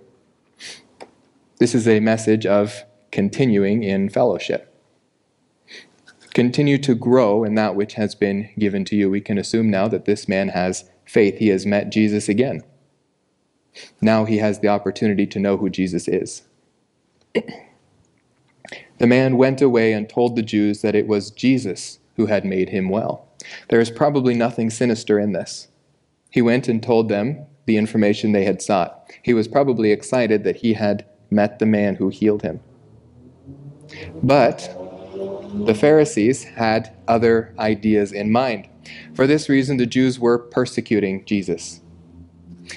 This 1.59 1.75
is 1.75 1.89
a 1.89 2.01
message 2.01 2.47
of 2.47 2.85
continuing 3.11 3.83
in 3.83 4.09
fellowship. 4.09 4.75
Continue 6.35 6.79
to 6.79 6.95
grow 6.95 7.43
in 7.43 7.55
that 7.57 7.75
which 7.75 7.95
has 7.95 8.15
been 8.15 8.51
given 8.59 8.85
to 8.87 8.97
you. 8.97 9.11
We 9.11 9.21
can 9.21 9.39
assume 9.39 9.71
now 9.71 9.89
that 9.89 10.05
this 10.05 10.29
man 10.29 10.49
has 10.51 10.89
faith. 11.05 11.39
He 11.39 11.49
has 11.49 11.67
met 11.67 11.91
Jesus 11.91 12.29
again. 12.29 12.63
Now 14.01 14.25
he 14.25 14.39
has 14.39 14.61
the 14.61 14.69
opportunity 14.69 15.27
to 15.27 15.39
know 15.39 15.57
who 15.57 15.71
Jesus 15.71 16.07
is. 16.07 16.43
The 18.99 19.07
man 19.07 19.37
went 19.37 19.63
away 19.63 19.93
and 19.93 20.09
told 20.09 20.37
the 20.37 20.43
Jews 20.43 20.83
that 20.83 20.95
it 20.95 21.07
was 21.07 21.31
Jesus 21.31 21.99
who 22.17 22.27
had 22.27 22.45
made 22.45 22.69
him 22.69 22.91
well. 22.91 23.27
There 23.69 23.81
is 23.81 23.91
probably 23.91 24.35
nothing 24.35 24.71
sinister 24.71 25.19
in 25.19 25.33
this. 25.33 25.69
He 26.31 26.43
went 26.43 26.69
and 26.69 26.83
told 26.83 27.09
them 27.09 27.47
the 27.67 27.77
information 27.77 28.33
they 28.33 28.45
had 28.45 28.63
sought. 28.63 29.11
He 29.23 29.35
was 29.35 29.49
probably 29.49 29.93
excited 29.93 30.45
that 30.45 30.57
he 30.57 30.75
had 30.75 31.05
met 31.31 31.59
the 31.59 31.67
man 31.67 31.97
who 31.97 32.09
healed 32.09 32.43
him. 32.43 32.61
But 34.23 34.77
the 35.67 35.75
Pharisees 35.75 36.45
had 36.45 36.95
other 37.09 37.55
ideas 37.59 38.13
in 38.13 38.31
mind. 38.31 38.69
For 39.15 39.27
this 39.27 39.49
reason, 39.49 39.77
the 39.77 39.87
Jews 39.87 40.19
were 40.19 40.39
persecuting 40.39 41.25
Jesus. 41.25 41.81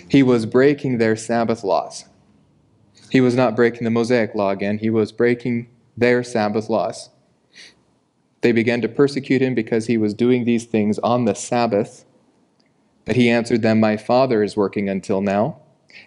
He 0.10 0.24
was 0.24 0.46
breaking 0.46 0.98
their 0.98 1.16
Sabbath 1.16 1.64
laws. 1.64 2.06
He 3.10 3.22
was 3.22 3.36
not 3.36 3.56
breaking 3.56 3.84
the 3.84 3.92
Mosaic 3.92 4.34
law 4.34 4.50
again, 4.50 4.80
he 4.80 4.90
was 4.90 5.12
breaking 5.12 5.70
their 5.96 6.24
Sabbath 6.24 6.70
laws. 6.70 7.10
They 8.42 8.52
began 8.52 8.82
to 8.82 8.90
persecute 8.90 9.42
him 9.42 9.54
because 9.54 9.86
he 9.86 9.98
was 9.98 10.14
doing 10.14 10.44
these 10.44 10.66
things 10.66 11.00
on 11.00 11.26
the 11.26 11.36
Sabbath. 11.36 12.06
But 13.06 13.16
he 13.16 13.30
answered 13.30 13.62
them, 13.62 13.80
My 13.80 13.98
Father 13.98 14.44
is 14.44 14.56
working 14.56 14.90
until 14.90 15.22
now, 15.22 15.60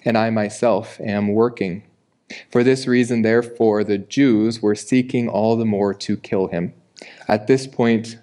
and 0.04 0.16
I 0.16 0.30
myself 0.30 0.98
am 1.00 1.28
working. 1.28 1.82
For 2.50 2.64
this 2.64 2.86
reason, 2.86 3.22
therefore, 3.22 3.84
the 3.84 3.98
Jews 3.98 4.60
were 4.60 4.74
seeking 4.74 5.28
all 5.28 5.56
the 5.56 5.64
more 5.64 5.94
to 5.94 6.16
kill 6.16 6.48
him. 6.48 6.74
At 7.28 7.46
this 7.46 7.66
point, 7.66 8.18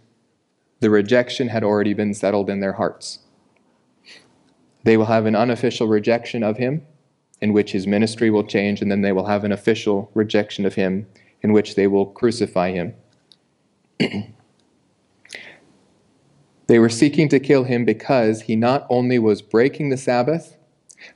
the 0.79 0.89
rejection 0.89 1.49
had 1.49 1.63
already 1.63 1.93
been 1.93 2.13
settled 2.13 2.49
in 2.49 2.59
their 2.59 2.73
hearts. 2.73 3.19
They 4.83 4.97
will 4.97 5.05
have 5.05 5.25
an 5.25 5.35
unofficial 5.35 5.87
rejection 5.87 6.43
of 6.43 6.57
him, 6.57 6.85
in 7.41 7.53
which 7.53 7.71
his 7.71 7.87
ministry 7.87 8.29
will 8.29 8.43
change, 8.43 8.81
and 8.81 8.91
then 8.91 9.01
they 9.01 9.13
will 9.13 9.27
have 9.27 9.43
an 9.43 9.51
official 9.51 10.11
rejection 10.13 10.65
of 10.65 10.75
him, 10.75 11.07
in 11.41 11.53
which 11.53 11.75
they 11.75 11.87
will 11.87 12.07
crucify 12.07 12.71
him. 12.71 12.95
they 16.67 16.79
were 16.79 16.89
seeking 16.89 17.29
to 17.29 17.39
kill 17.39 17.65
him 17.65 17.85
because 17.85 18.41
he 18.41 18.55
not 18.55 18.85
only 18.89 19.19
was 19.19 19.41
breaking 19.41 19.89
the 19.89 19.97
Sabbath, 19.97 20.57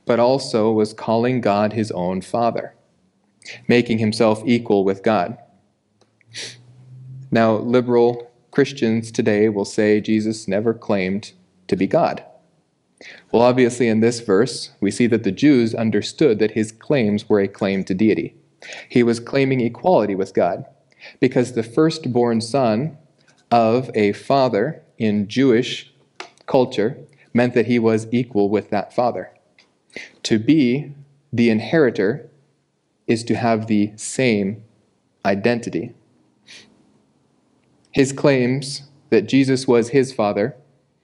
but 0.04 0.20
also 0.20 0.70
was 0.70 0.92
calling 0.92 1.40
God 1.40 1.72
his 1.72 1.90
own 1.92 2.20
Father, 2.20 2.74
making 3.66 3.98
himself 3.98 4.42
equal 4.44 4.84
with 4.84 5.02
God. 5.02 5.38
Now, 7.30 7.56
liberal 7.56 8.30
Christians 8.50 9.10
today 9.10 9.48
will 9.48 9.64
say 9.64 10.00
Jesus 10.00 10.48
never 10.48 10.74
claimed 10.74 11.32
to 11.68 11.76
be 11.76 11.86
God. 11.86 12.24
Well, 13.30 13.42
obviously, 13.42 13.88
in 13.88 14.00
this 14.00 14.20
verse, 14.20 14.72
we 14.80 14.90
see 14.90 15.06
that 15.06 15.22
the 15.22 15.32
Jews 15.32 15.74
understood 15.74 16.38
that 16.38 16.52
his 16.52 16.72
claims 16.72 17.28
were 17.28 17.40
a 17.40 17.48
claim 17.48 17.84
to 17.84 17.94
deity. 17.94 18.34
He 18.88 19.02
was 19.02 19.20
claiming 19.20 19.60
equality 19.60 20.14
with 20.14 20.34
God 20.34 20.66
because 21.20 21.52
the 21.52 21.62
firstborn 21.62 22.40
son 22.40 22.98
of 23.50 23.90
a 23.94 24.12
father 24.12 24.82
in 24.98 25.28
Jewish 25.28 25.92
culture 26.46 26.98
meant 27.32 27.54
that 27.54 27.66
he 27.66 27.78
was 27.78 28.06
equal 28.12 28.48
with 28.48 28.70
that 28.70 28.92
father. 28.92 29.30
To 30.24 30.38
be 30.38 30.92
the 31.32 31.50
inheritor 31.50 32.28
is 33.06 33.24
to 33.24 33.36
have 33.36 33.66
the 33.66 33.92
same 33.96 34.62
identity. 35.24 35.94
His 37.92 38.12
claims 38.12 38.82
that 39.10 39.28
Jesus 39.28 39.66
was 39.66 39.90
his 39.90 40.12
father 40.12 40.56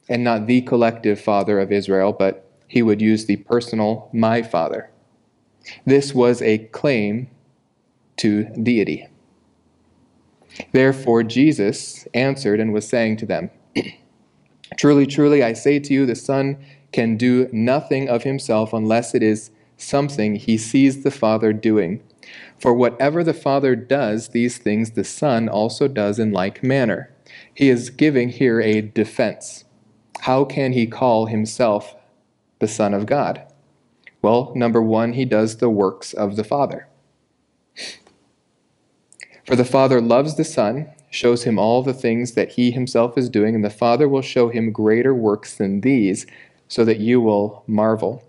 and 0.09 0.23
not 0.23 0.47
the 0.47 0.61
collective 0.61 1.21
father 1.21 1.59
of 1.59 1.73
Israel, 1.73 2.13
but 2.13 2.51
he 2.69 2.83
would 2.83 3.01
use 3.01 3.27
the 3.27 3.37
personal 3.37 4.11
my 4.13 4.43
father. 4.43 4.91
This 5.87 6.15
was 6.15 6.43
a 6.43 6.59
claim 6.59 7.31
to 8.17 8.45
deity. 8.63 9.09
Therefore, 10.73 11.23
Jesus 11.23 12.07
answered 12.15 12.61
and 12.61 12.73
was 12.73 12.87
saying 12.87 13.17
to 13.19 13.27
them, 13.27 13.51
Truly, 14.77 15.07
truly, 15.07 15.43
I 15.43 15.53
say 15.53 15.79
to 15.79 15.93
you, 15.93 16.07
the 16.07 16.17
Son 16.17 16.59
can 16.93 17.17
do 17.17 17.49
nothing 17.53 18.09
of 18.09 18.23
himself 18.23 18.73
unless 18.73 19.15
it 19.15 19.23
is 19.23 19.51
something 19.77 20.37
he 20.37 20.57
sees 20.57 21.03
the 21.03 21.11
Father 21.11 21.53
doing. 21.53 22.03
For 22.59 22.73
whatever 22.73 23.23
the 23.23 23.35
Father 23.35 23.77
does, 23.77 24.29
these 24.29 24.59
things 24.59 24.93
the 24.93 25.05
Son 25.05 25.49
also 25.49 25.89
does 25.89 26.19
in 26.19 26.33
like 26.33 26.63
manner. 26.63 27.13
He 27.53 27.69
is 27.69 27.91
giving 27.91 28.31
here 28.31 28.61
a 28.61 28.81
defense. 28.81 29.65
How 30.21 30.45
can 30.45 30.73
he 30.73 30.87
call 30.87 31.27
himself 31.27 31.95
the 32.61 32.69
Son 32.69 32.95
of 32.95 33.07
God? 33.07 33.45
Well, 34.23 34.53
number 34.55 34.81
one, 34.81 35.13
he 35.13 35.25
does 35.25 35.59
the 35.59 35.69
works 35.69 36.15
of 36.15 36.37
the 36.37 36.45
Father. 36.45 36.89
For 39.47 39.57
the 39.57 39.65
Father 39.65 40.01
loves 40.01 40.37
the 40.37 40.45
Son, 40.45 40.91
shows 41.15 41.45
him 41.45 41.59
all 41.59 41.83
the 41.83 41.95
things 41.95 42.33
that 42.33 42.51
he 42.51 42.73
himself 42.73 43.17
is 43.17 43.31
doing, 43.31 43.55
and 43.55 43.65
the 43.65 43.71
Father 43.71 44.09
will 44.09 44.21
show 44.21 44.49
him 44.49 44.73
greater 44.73 45.15
works 45.15 45.57
than 45.57 45.81
these, 45.81 46.27
so 46.67 46.85
that 46.85 46.99
you 46.99 47.21
will 47.21 47.63
marvel. 47.69 48.25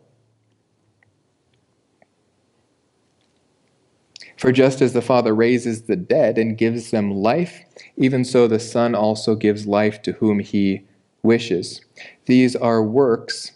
For 4.38 4.52
just 4.52 4.82
as 4.82 4.94
the 4.94 5.02
Father 5.02 5.34
raises 5.34 5.84
the 5.84 5.96
dead 5.96 6.38
and 6.38 6.58
gives 6.58 6.92
them 6.92 7.10
life, 7.10 7.62
even 7.98 8.24
so 8.24 8.48
the 8.48 8.60
Son 8.60 8.94
also 8.94 9.36
gives 9.36 9.66
life 9.66 10.02
to 10.04 10.12
whom 10.14 10.40
he 10.40 10.86
wishes. 11.24 11.82
These 12.28 12.56
are 12.56 12.84
works 12.84 13.54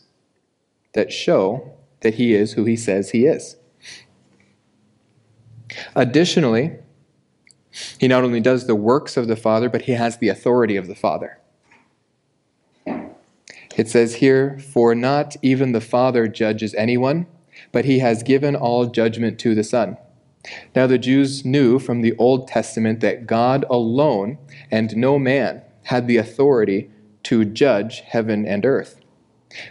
that 0.93 1.13
show 1.13 1.73
that 2.01 2.15
he 2.15 2.33
is 2.33 2.53
who 2.53 2.65
he 2.65 2.75
says 2.75 3.11
he 3.11 3.27
is. 3.27 3.57
Additionally, 5.95 6.79
he 7.99 8.07
not 8.07 8.23
only 8.23 8.39
does 8.39 8.67
the 8.67 8.75
works 8.75 9.17
of 9.17 9.27
the 9.27 9.35
Father, 9.35 9.69
but 9.69 9.83
he 9.83 9.93
has 9.93 10.17
the 10.17 10.29
authority 10.29 10.75
of 10.75 10.87
the 10.87 10.95
Father. 10.95 11.39
It 13.75 13.87
says 13.87 14.15
here, 14.15 14.59
For 14.59 14.93
not 14.93 15.35
even 15.41 15.71
the 15.71 15.81
Father 15.81 16.27
judges 16.27 16.73
anyone, 16.75 17.27
but 17.71 17.85
he 17.85 17.99
has 17.99 18.23
given 18.23 18.55
all 18.55 18.85
judgment 18.87 19.39
to 19.39 19.55
the 19.55 19.63
Son. 19.63 19.97
Now 20.75 20.87
the 20.87 20.97
Jews 20.97 21.45
knew 21.45 21.79
from 21.79 22.01
the 22.01 22.15
Old 22.17 22.47
Testament 22.47 23.01
that 23.01 23.27
God 23.27 23.65
alone 23.69 24.37
and 24.71 24.95
no 24.95 25.19
man 25.19 25.61
had 25.83 26.07
the 26.07 26.17
authority 26.17 26.89
to 27.23 27.45
judge 27.45 28.01
heaven 28.01 28.45
and 28.45 28.65
earth, 28.65 28.99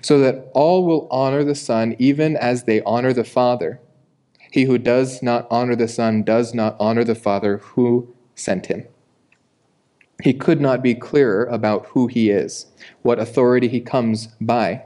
so 0.02 0.18
that 0.18 0.50
all 0.54 0.84
will 0.84 1.08
honor 1.10 1.44
the 1.44 1.54
Son 1.54 1.96
even 1.98 2.36
as 2.36 2.64
they 2.64 2.82
honor 2.82 3.12
the 3.12 3.24
Father. 3.24 3.80
He 4.50 4.64
who 4.64 4.78
does 4.78 5.22
not 5.22 5.46
honor 5.50 5.76
the 5.76 5.88
Son 5.88 6.22
does 6.22 6.54
not 6.54 6.76
honor 6.80 7.04
the 7.04 7.14
Father 7.14 7.58
who 7.58 8.14
sent 8.34 8.66
him. 8.66 8.86
He 10.22 10.32
could 10.32 10.60
not 10.60 10.82
be 10.82 10.94
clearer 10.94 11.44
about 11.44 11.86
who 11.86 12.06
he 12.06 12.30
is, 12.30 12.66
what 13.02 13.18
authority 13.18 13.68
he 13.68 13.80
comes 13.80 14.28
by. 14.40 14.82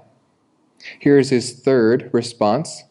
Here 0.99 1.19
is 1.19 1.31
his 1.31 1.53
third 1.53 2.11
response 2.13 2.85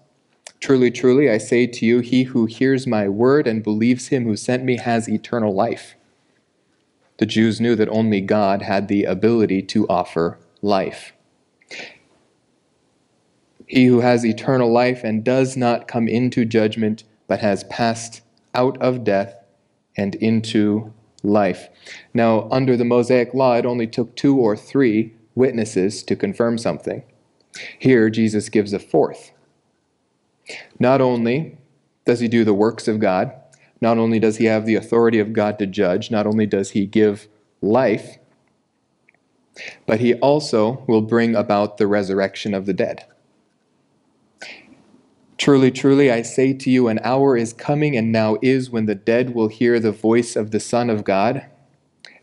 Truly, 0.61 0.91
truly, 0.91 1.27
I 1.27 1.39
say 1.39 1.65
to 1.65 1.85
you, 1.87 1.99
he 2.01 2.23
who 2.23 2.45
hears 2.45 2.85
my 2.85 3.09
word 3.09 3.47
and 3.47 3.63
believes 3.63 4.09
him 4.09 4.25
who 4.25 4.35
sent 4.35 4.63
me 4.63 4.77
has 4.77 5.09
eternal 5.09 5.55
life. 5.55 5.95
The 7.17 7.25
Jews 7.25 7.59
knew 7.59 7.75
that 7.75 7.89
only 7.89 8.21
God 8.21 8.61
had 8.61 8.87
the 8.87 9.03
ability 9.05 9.63
to 9.63 9.87
offer 9.87 10.37
life. 10.61 11.13
He 13.71 13.85
who 13.85 14.01
has 14.01 14.25
eternal 14.25 14.69
life 14.69 15.01
and 15.01 15.23
does 15.23 15.55
not 15.55 15.87
come 15.87 16.09
into 16.09 16.43
judgment, 16.43 17.05
but 17.25 17.39
has 17.39 17.63
passed 17.63 18.21
out 18.53 18.77
of 18.81 19.05
death 19.05 19.33
and 19.95 20.13
into 20.15 20.91
life. 21.23 21.69
Now, 22.13 22.49
under 22.51 22.75
the 22.75 22.83
Mosaic 22.83 23.33
law, 23.33 23.55
it 23.55 23.65
only 23.65 23.87
took 23.87 24.13
two 24.17 24.37
or 24.37 24.57
three 24.57 25.13
witnesses 25.35 26.03
to 26.03 26.17
confirm 26.17 26.57
something. 26.57 27.03
Here, 27.79 28.09
Jesus 28.09 28.49
gives 28.49 28.73
a 28.73 28.79
fourth. 28.79 29.31
Not 30.77 30.99
only 30.99 31.57
does 32.03 32.19
he 32.19 32.27
do 32.27 32.43
the 32.43 32.53
works 32.53 32.89
of 32.89 32.99
God, 32.99 33.31
not 33.79 33.97
only 33.97 34.19
does 34.19 34.35
he 34.35 34.45
have 34.45 34.65
the 34.65 34.75
authority 34.75 35.19
of 35.19 35.31
God 35.31 35.57
to 35.59 35.65
judge, 35.65 36.11
not 36.11 36.27
only 36.27 36.45
does 36.45 36.71
he 36.71 36.85
give 36.85 37.29
life, 37.61 38.17
but 39.85 40.01
he 40.01 40.15
also 40.15 40.83
will 40.89 41.01
bring 41.01 41.37
about 41.37 41.77
the 41.77 41.87
resurrection 41.87 42.53
of 42.53 42.65
the 42.65 42.73
dead. 42.73 43.05
Truly, 45.41 45.71
truly, 45.71 46.11
I 46.11 46.21
say 46.21 46.53
to 46.53 46.69
you, 46.69 46.87
an 46.87 46.99
hour 47.03 47.35
is 47.35 47.51
coming 47.51 47.97
and 47.97 48.11
now 48.11 48.37
is 48.43 48.69
when 48.69 48.85
the 48.85 48.93
dead 48.93 49.33
will 49.33 49.47
hear 49.47 49.79
the 49.79 49.91
voice 49.91 50.35
of 50.35 50.51
the 50.51 50.59
Son 50.59 50.87
of 50.87 51.03
God, 51.03 51.47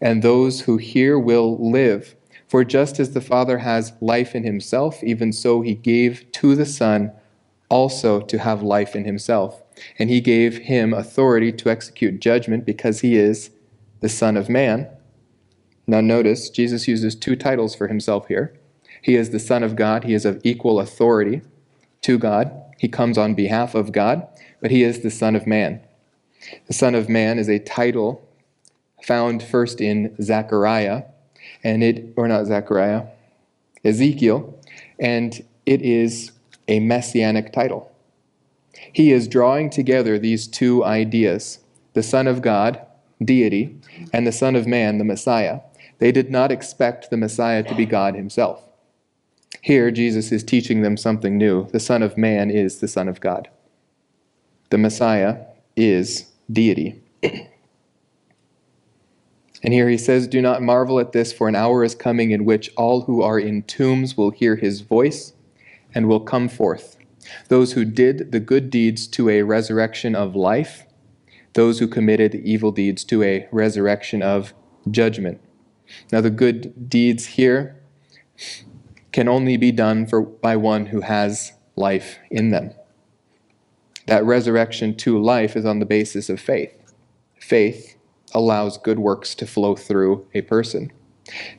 and 0.00 0.22
those 0.22 0.61
who 0.61 0.76
hear 0.76 1.18
will 1.18 1.59
live. 1.59 2.14
For 2.46 2.62
just 2.62 3.00
as 3.00 3.14
the 3.14 3.20
Father 3.20 3.59
has 3.59 3.92
life 4.00 4.37
in 4.37 4.44
himself, 4.44 5.02
even 5.02 5.33
so 5.33 5.62
he 5.62 5.74
gave 5.74 6.31
to 6.31 6.54
the 6.54 6.64
Son 6.64 7.11
also 7.68 8.20
to 8.20 8.38
have 8.38 8.62
life 8.62 8.94
in 8.94 9.04
himself. 9.04 9.64
And 9.98 10.09
he 10.09 10.20
gave 10.20 10.59
him 10.59 10.94
authority 10.94 11.50
to 11.50 11.70
execute 11.70 12.20
judgment 12.20 12.64
because 12.64 13.00
he 13.00 13.16
is 13.16 13.50
the 13.98 14.09
Son 14.09 14.37
of 14.37 14.48
Man. 14.48 14.88
Now, 15.88 16.00
notice, 16.00 16.50
Jesus 16.50 16.87
uses 16.87 17.16
two 17.16 17.35
titles 17.35 17.74
for 17.74 17.88
himself 17.88 18.28
here. 18.28 18.57
He 19.02 19.16
is 19.16 19.31
the 19.31 19.40
Son 19.40 19.64
of 19.64 19.74
God, 19.74 20.04
he 20.04 20.14
is 20.14 20.24
of 20.24 20.40
equal 20.44 20.78
authority 20.78 21.42
to 22.02 22.16
God. 22.16 22.66
He 22.78 22.88
comes 22.88 23.18
on 23.18 23.34
behalf 23.34 23.74
of 23.74 23.92
God, 23.92 24.26
but 24.60 24.70
he 24.70 24.82
is 24.82 25.00
the 25.00 25.10
Son 25.10 25.36
of 25.36 25.46
Man. 25.46 25.80
The 26.66 26.72
Son 26.72 26.94
of 26.94 27.08
Man 27.08 27.38
is 27.38 27.48
a 27.48 27.58
title 27.58 28.26
found 29.02 29.42
first 29.42 29.80
in 29.80 30.14
Zechariah, 30.22 31.02
and 31.62 31.82
it, 31.82 32.12
or 32.16 32.28
not 32.28 32.46
Zechariah, 32.46 33.06
Ezekiel, 33.84 34.58
and 34.98 35.44
it 35.66 35.82
is 35.82 36.32
a 36.68 36.80
messianic 36.80 37.52
title. 37.52 37.90
He 38.92 39.12
is 39.12 39.28
drawing 39.28 39.70
together 39.70 40.18
these 40.18 40.46
two 40.46 40.84
ideas 40.84 41.60
the 41.94 42.02
Son 42.02 42.28
of 42.28 42.42
God, 42.42 42.80
deity, 43.24 43.76
and 44.12 44.24
the 44.24 44.32
Son 44.32 44.54
of 44.54 44.68
Man, 44.68 44.98
the 44.98 45.04
Messiah. 45.04 45.60
They 45.98 46.12
did 46.12 46.30
not 46.30 46.52
expect 46.52 47.10
the 47.10 47.16
Messiah 47.16 47.64
to 47.64 47.74
be 47.74 47.86
God 47.86 48.14
himself. 48.14 48.67
Here, 49.60 49.90
Jesus 49.90 50.30
is 50.32 50.44
teaching 50.44 50.82
them 50.82 50.96
something 50.96 51.36
new. 51.36 51.68
The 51.70 51.80
Son 51.80 52.02
of 52.02 52.16
Man 52.16 52.50
is 52.50 52.78
the 52.78 52.88
Son 52.88 53.08
of 53.08 53.20
God. 53.20 53.48
The 54.70 54.78
Messiah 54.78 55.44
is 55.76 56.30
deity. 56.50 57.02
and 57.22 57.48
here 59.62 59.88
he 59.88 59.98
says, 59.98 60.28
Do 60.28 60.40
not 60.40 60.62
marvel 60.62 61.00
at 61.00 61.12
this, 61.12 61.32
for 61.32 61.48
an 61.48 61.56
hour 61.56 61.82
is 61.82 61.94
coming 61.94 62.30
in 62.30 62.44
which 62.44 62.70
all 62.76 63.02
who 63.02 63.22
are 63.22 63.38
in 63.38 63.62
tombs 63.62 64.16
will 64.16 64.30
hear 64.30 64.56
his 64.56 64.82
voice 64.82 65.32
and 65.94 66.06
will 66.06 66.20
come 66.20 66.48
forth. 66.48 66.96
Those 67.48 67.72
who 67.72 67.84
did 67.84 68.32
the 68.32 68.40
good 68.40 68.70
deeds 68.70 69.06
to 69.08 69.28
a 69.28 69.42
resurrection 69.42 70.14
of 70.14 70.36
life, 70.36 70.84
those 71.54 71.78
who 71.78 71.88
committed 71.88 72.34
evil 72.36 72.72
deeds 72.72 73.04
to 73.04 73.22
a 73.22 73.48
resurrection 73.50 74.22
of 74.22 74.54
judgment. 74.90 75.40
Now, 76.12 76.20
the 76.20 76.30
good 76.30 76.88
deeds 76.88 77.26
here 77.26 77.80
can 79.12 79.28
only 79.28 79.56
be 79.56 79.72
done 79.72 80.06
for, 80.06 80.22
by 80.22 80.56
one 80.56 80.86
who 80.86 81.00
has 81.00 81.52
life 81.76 82.18
in 82.30 82.50
them. 82.50 82.72
That 84.06 84.24
resurrection 84.24 84.96
to 84.98 85.18
life 85.18 85.56
is 85.56 85.64
on 85.64 85.78
the 85.78 85.86
basis 85.86 86.28
of 86.28 86.40
faith. 86.40 86.72
Faith 87.38 87.96
allows 88.34 88.78
good 88.78 88.98
works 88.98 89.34
to 89.36 89.46
flow 89.46 89.76
through 89.76 90.26
a 90.34 90.42
person. 90.42 90.92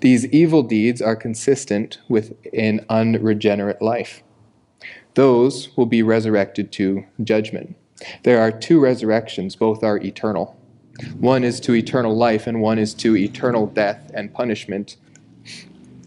These 0.02 0.26
evil 0.28 0.64
deeds 0.64 1.02
are 1.02 1.16
consistent 1.16 2.00
with 2.08 2.36
an 2.54 2.86
unregenerate 2.90 3.82
life. 3.82 4.24
Those 5.14 5.76
will 5.78 5.86
be 5.86 6.02
resurrected 6.02 6.72
to 6.74 7.06
judgment. 7.24 7.76
There 8.24 8.42
are 8.42 8.52
two 8.52 8.80
resurrections, 8.80 9.56
both 9.56 9.84
are 9.84 9.98
eternal. 9.98 10.56
One 11.18 11.44
is 11.44 11.60
to 11.62 11.76
eternal 11.76 12.16
life, 12.16 12.48
and 12.48 12.62
one 12.62 12.80
is 12.80 12.94
to 12.96 13.16
eternal 13.16 13.68
death 13.68 14.10
and 14.14 14.34
punishment 14.34 14.98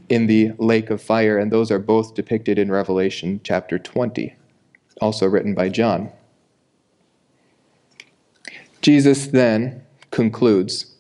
in 0.09 0.27
the 0.27 0.53
lake 0.59 0.91
of 0.91 1.03
fire, 1.03 1.39
and 1.39 1.51
those 1.51 1.71
are 1.71 1.79
both 1.79 2.15
depicted 2.15 2.59
in 2.59 2.71
Revelation 2.71 3.41
chapter 3.45 3.79
20, 3.79 4.35
also 5.01 5.27
written 5.27 5.55
by 5.55 5.69
John. 5.69 6.11
Jesus 8.81 9.29
then 9.29 9.83
concludes. 10.11 10.95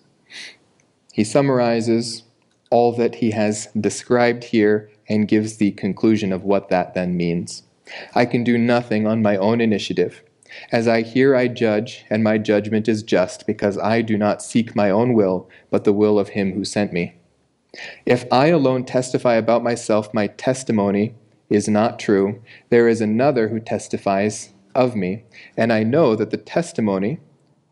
He 1.12 1.24
summarizes 1.24 2.22
all 2.70 2.92
that 2.92 3.16
he 3.16 3.32
has 3.32 3.68
described 3.78 4.44
here 4.44 4.90
and 5.08 5.28
gives 5.28 5.56
the 5.56 5.72
conclusion 5.72 6.32
of 6.32 6.44
what 6.44 6.68
that 6.70 6.94
then 6.94 7.16
means. 7.16 7.64
I 8.14 8.24
can 8.24 8.44
do 8.44 8.56
nothing 8.56 9.06
on 9.06 9.20
my 9.20 9.36
own 9.36 9.60
initiative. 9.60 10.22
As 10.70 10.86
I 10.86 11.02
hear, 11.02 11.34
I 11.34 11.48
judge, 11.48 12.04
and 12.08 12.22
my 12.22 12.38
judgment 12.38 12.88
is 12.88 13.02
just, 13.02 13.46
because 13.46 13.78
I 13.78 14.02
do 14.02 14.16
not 14.16 14.42
seek 14.42 14.76
my 14.76 14.90
own 14.90 15.14
will, 15.14 15.48
but 15.70 15.84
the 15.84 15.92
will 15.92 16.18
of 16.18 16.30
him 16.30 16.52
who 16.52 16.64
sent 16.64 16.92
me. 16.92 17.14
If 18.04 18.26
I 18.30 18.48
alone 18.48 18.84
testify 18.84 19.34
about 19.34 19.64
myself, 19.64 20.12
my 20.12 20.26
testimony 20.26 21.14
is 21.48 21.68
not 21.68 21.98
true. 21.98 22.42
There 22.68 22.86
is 22.86 23.00
another 23.00 23.48
who 23.48 23.60
testifies 23.60 24.52
of 24.74 24.94
me, 24.94 25.24
and 25.56 25.72
I 25.72 25.82
know 25.82 26.14
that 26.16 26.30
the 26.30 26.36
testimony 26.36 27.18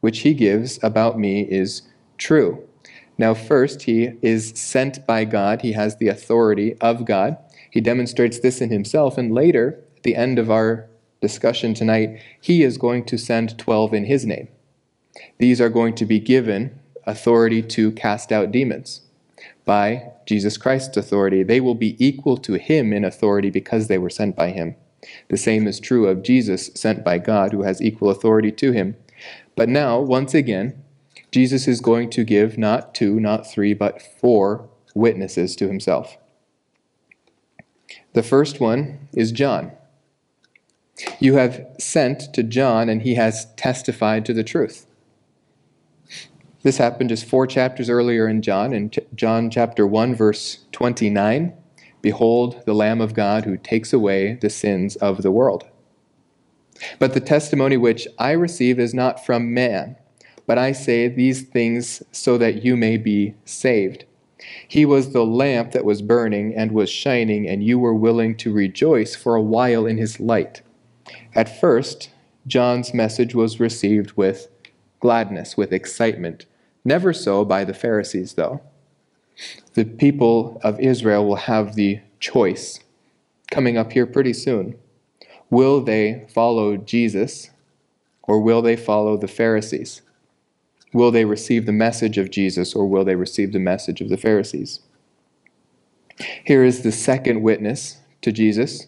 which 0.01 0.21
he 0.21 0.33
gives 0.33 0.83
about 0.83 1.19
me 1.19 1.43
is 1.43 1.83
true. 2.17 2.67
Now, 3.19 3.35
first, 3.35 3.83
he 3.83 4.13
is 4.23 4.53
sent 4.59 5.07
by 5.07 5.27
God, 5.27 5.61
he 5.61 5.73
has 5.73 5.97
the 5.97 6.09
authority 6.09 6.75
of 6.81 7.05
God. 7.05 7.37
He 7.71 7.83
demonstrates 7.83 8.39
this 8.39 8.63
in 8.63 8.71
himself, 8.71 9.19
and 9.19 9.35
later, 9.35 9.85
at 9.99 10.03
the 10.03 10.17
end 10.17 10.39
of 10.39 10.51
our 10.51 10.89
discussion 11.21 11.75
tonight, 11.75 12.19
he 12.41 12.63
is 12.63 12.79
going 12.79 13.05
to 13.05 13.19
send 13.19 13.59
12 13.59 13.93
in 13.93 14.05
his 14.07 14.25
name. 14.25 14.49
These 15.37 15.61
are 15.61 15.69
going 15.69 15.95
to 15.97 16.07
be 16.07 16.19
given 16.19 16.79
authority 17.07 17.63
to 17.63 17.93
cast 17.93 18.33
out 18.33 18.51
demons 18.51 19.03
by 19.71 20.11
Jesus 20.27 20.57
Christ's 20.57 20.97
authority. 20.97 21.45
They 21.45 21.61
will 21.61 21.77
be 21.77 21.95
equal 22.05 22.37
to 22.39 22.55
him 22.55 22.93
in 22.93 23.05
authority 23.05 23.51
because 23.51 23.87
they 23.87 23.99
were 23.99 24.11
sent 24.11 24.35
by 24.35 24.51
him. 24.51 24.75
The 25.29 25.37
same 25.37 25.69
is 25.69 25.79
true 25.79 26.09
of 26.09 26.25
Jesus, 26.25 26.73
sent 26.75 27.05
by 27.05 27.19
God, 27.19 27.53
who 27.53 27.63
has 27.63 27.81
equal 27.81 28.11
authority 28.11 28.51
to 28.51 28.73
him. 28.73 28.97
But 29.55 29.69
now, 29.69 30.01
once 30.01 30.35
again, 30.35 30.83
Jesus 31.31 31.69
is 31.69 31.81
going 31.81 32.11
to 32.11 32.25
give 32.25 32.59
not 32.59 32.97
two, 32.97 33.21
not 33.21 33.47
three, 33.47 33.73
but 33.73 34.03
four 34.03 34.69
witnesses 34.97 35.55
to 35.55 35.69
himself. 35.69 36.19
The 38.15 38.25
first 38.25 38.59
one 38.59 39.07
is 39.13 39.31
John. 39.31 39.71
You 41.21 41.35
have 41.35 41.65
sent 41.79 42.35
to 42.35 42.43
John, 42.43 42.89
and 42.89 43.03
he 43.03 43.15
has 43.15 43.47
testified 43.55 44.27
to 44.27 44.33
the 44.33 44.43
truth. 44.43 44.89
This 46.63 46.77
happened 46.77 47.09
just 47.09 47.25
four 47.25 47.47
chapters 47.47 47.89
earlier 47.89 48.29
in 48.29 48.43
John, 48.43 48.75
in 48.75 48.91
John 49.15 49.51
chapter 49.51 49.87
1, 49.87 50.15
verse 50.15 50.59
29. 50.73 51.55
Behold, 52.03 52.63
the 52.67 52.75
Lamb 52.75 53.01
of 53.01 53.15
God 53.15 53.45
who 53.45 53.57
takes 53.57 53.95
away 53.95 54.35
the 54.35 54.51
sins 54.51 54.97
of 54.97 55.23
the 55.23 55.31
world. 55.31 55.67
But 56.99 57.15
the 57.15 57.21
testimony 57.21 57.79
which 57.79 58.07
I 58.19 58.33
receive 58.33 58.79
is 58.79 58.93
not 58.93 59.25
from 59.25 59.55
man, 59.55 59.97
but 60.47 60.59
I 60.59 60.73
say 60.73 61.09
these 61.09 61.43
things 61.43 62.03
so 62.13 62.37
that 62.37 62.63
you 62.63 62.77
may 62.77 62.99
be 62.99 63.35
saved. 63.47 64.05
He 64.69 64.85
was 64.85 65.13
the 65.13 65.25
lamp 65.25 65.73
that 65.73 65.85
was 65.87 66.03
burning 66.03 66.55
and 66.55 66.73
was 66.73 66.91
shining, 66.91 67.49
and 67.49 67.65
you 67.65 67.79
were 67.79 67.95
willing 67.95 68.37
to 68.37 68.53
rejoice 68.53 69.15
for 69.15 69.35
a 69.35 69.43
while 69.43 69.87
in 69.87 69.97
his 69.97 70.21
light. 70.21 70.61
At 71.35 71.61
first, 71.61 72.11
John's 72.47 72.93
message 72.93 73.35
was 73.35 73.61
received 73.61 74.13
with 74.13 74.49
gladness, 75.01 75.57
with 75.57 75.73
excitement. 75.73 76.45
Never 76.85 77.13
so 77.13 77.45
by 77.45 77.65
the 77.65 77.75
Pharisees, 77.75 78.35
though. 78.35 78.61
The 79.75 79.85
people 79.85 80.61
of 80.63 80.81
Israel 80.81 81.27
will 81.27 81.37
have 81.37 81.75
the 81.75 82.01
choice 82.19 82.81
coming 83.51 83.77
up 83.77 83.93
here 83.93 84.07
pretty 84.07 84.33
soon. 84.33 84.79
Will 85.51 85.81
they 85.81 86.27
follow 86.33 86.77
Jesus 86.77 87.51
or 88.23 88.41
will 88.41 88.63
they 88.63 88.77
follow 88.77 89.17
the 89.17 89.29
Pharisees? 89.29 90.03
Will 90.93 91.11
they 91.11 91.25
receive 91.25 91.67
the 91.67 91.73
message 91.73 92.19
of 92.19 92.31
Jesus 92.31 92.75
or 92.75 92.87
will 92.87 93.05
they 93.05 93.17
receive 93.17 93.53
the 93.53 93.59
message 93.59 94.01
of 94.01 94.09
the 94.09 94.17
Pharisees? 94.17 94.81
Here 96.45 96.65
is 96.65 96.83
the 96.83 96.93
second 96.93 97.43
witness 97.43 97.99
to 98.23 98.33
Jesus. 98.33 98.87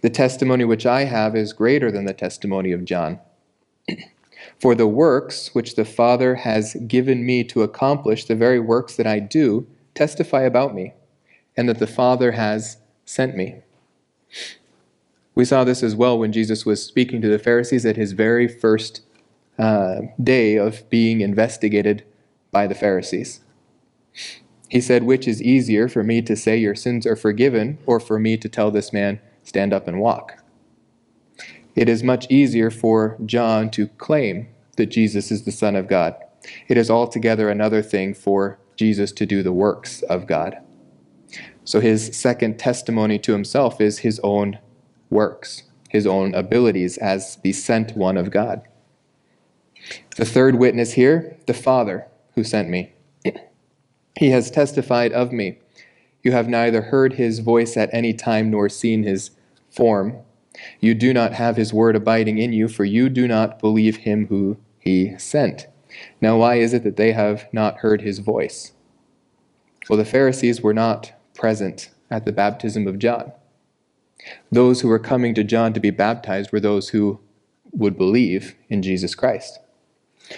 The 0.00 0.10
testimony 0.10 0.64
which 0.64 0.86
I 0.86 1.04
have 1.04 1.34
is 1.36 1.52
greater 1.52 1.90
than 1.90 2.04
the 2.06 2.14
testimony 2.14 2.72
of 2.72 2.84
John. 2.84 3.20
For 4.64 4.74
the 4.74 4.88
works 4.88 5.54
which 5.54 5.74
the 5.74 5.84
Father 5.84 6.36
has 6.36 6.74
given 6.88 7.26
me 7.26 7.44
to 7.44 7.60
accomplish, 7.60 8.24
the 8.24 8.34
very 8.34 8.58
works 8.58 8.96
that 8.96 9.06
I 9.06 9.18
do, 9.18 9.66
testify 9.94 10.40
about 10.40 10.74
me, 10.74 10.94
and 11.54 11.68
that 11.68 11.80
the 11.80 11.86
Father 11.86 12.32
has 12.32 12.78
sent 13.04 13.36
me. 13.36 13.56
We 15.34 15.44
saw 15.44 15.64
this 15.64 15.82
as 15.82 15.94
well 15.94 16.18
when 16.18 16.32
Jesus 16.32 16.64
was 16.64 16.82
speaking 16.82 17.20
to 17.20 17.28
the 17.28 17.38
Pharisees 17.38 17.84
at 17.84 17.98
his 17.98 18.12
very 18.12 18.48
first 18.48 19.02
uh, 19.58 19.96
day 20.18 20.56
of 20.56 20.88
being 20.88 21.20
investigated 21.20 22.02
by 22.50 22.66
the 22.66 22.74
Pharisees. 22.74 23.40
He 24.70 24.80
said, 24.80 25.02
Which 25.02 25.28
is 25.28 25.42
easier 25.42 25.90
for 25.90 26.02
me 26.02 26.22
to 26.22 26.34
say 26.34 26.56
your 26.56 26.74
sins 26.74 27.06
are 27.06 27.16
forgiven, 27.16 27.76
or 27.84 28.00
for 28.00 28.18
me 28.18 28.38
to 28.38 28.48
tell 28.48 28.70
this 28.70 28.94
man, 28.94 29.20
stand 29.42 29.74
up 29.74 29.86
and 29.86 30.00
walk? 30.00 30.42
It 31.76 31.90
is 31.90 32.02
much 32.02 32.26
easier 32.30 32.70
for 32.70 33.18
John 33.26 33.68
to 33.72 33.88
claim 33.88 34.48
that 34.74 34.86
Jesus 34.86 35.30
is 35.30 35.44
the 35.44 35.52
Son 35.52 35.76
of 35.76 35.88
God. 35.88 36.14
It 36.68 36.76
is 36.76 36.90
altogether 36.90 37.48
another 37.48 37.82
thing 37.82 38.14
for 38.14 38.58
Jesus 38.76 39.12
to 39.12 39.26
do 39.26 39.42
the 39.42 39.52
works 39.52 40.02
of 40.02 40.26
God. 40.26 40.58
So 41.64 41.80
his 41.80 42.16
second 42.16 42.58
testimony 42.58 43.18
to 43.20 43.32
himself 43.32 43.80
is 43.80 44.00
his 44.00 44.20
own 44.22 44.58
works, 45.10 45.62
his 45.88 46.06
own 46.06 46.34
abilities 46.34 46.98
as 46.98 47.36
the 47.36 47.52
sent 47.52 47.96
one 47.96 48.16
of 48.16 48.30
God. 48.30 48.62
The 50.16 50.24
third 50.24 50.56
witness 50.56 50.92
here, 50.92 51.36
the 51.46 51.54
Father 51.54 52.06
who 52.34 52.44
sent 52.44 52.68
me. 52.68 52.92
He 54.16 54.30
has 54.30 54.48
testified 54.48 55.12
of 55.12 55.32
me. 55.32 55.58
You 56.22 56.30
have 56.30 56.48
neither 56.48 56.82
heard 56.82 57.14
his 57.14 57.40
voice 57.40 57.76
at 57.76 57.92
any 57.92 58.14
time 58.14 58.48
nor 58.48 58.68
seen 58.68 59.02
his 59.02 59.32
form. 59.68 60.18
You 60.78 60.94
do 60.94 61.12
not 61.12 61.32
have 61.32 61.56
his 61.56 61.74
word 61.74 61.96
abiding 61.96 62.38
in 62.38 62.52
you, 62.52 62.68
for 62.68 62.84
you 62.84 63.08
do 63.08 63.26
not 63.26 63.58
believe 63.58 63.96
him 63.96 64.28
who 64.28 64.56
he 64.84 65.16
sent. 65.18 65.66
Now, 66.20 66.36
why 66.36 66.56
is 66.56 66.74
it 66.74 66.84
that 66.84 66.96
they 66.96 67.12
have 67.12 67.48
not 67.52 67.78
heard 67.78 68.02
his 68.02 68.18
voice? 68.18 68.72
Well, 69.88 69.96
the 69.96 70.04
Pharisees 70.04 70.60
were 70.60 70.74
not 70.74 71.12
present 71.34 71.90
at 72.10 72.24
the 72.24 72.32
baptism 72.32 72.86
of 72.86 72.98
John. 72.98 73.32
Those 74.50 74.80
who 74.80 74.88
were 74.88 74.98
coming 74.98 75.34
to 75.34 75.44
John 75.44 75.72
to 75.72 75.80
be 75.80 75.90
baptized 75.90 76.52
were 76.52 76.60
those 76.60 76.90
who 76.90 77.20
would 77.72 77.98
believe 77.98 78.54
in 78.68 78.82
Jesus 78.82 79.14
Christ. 79.14 79.58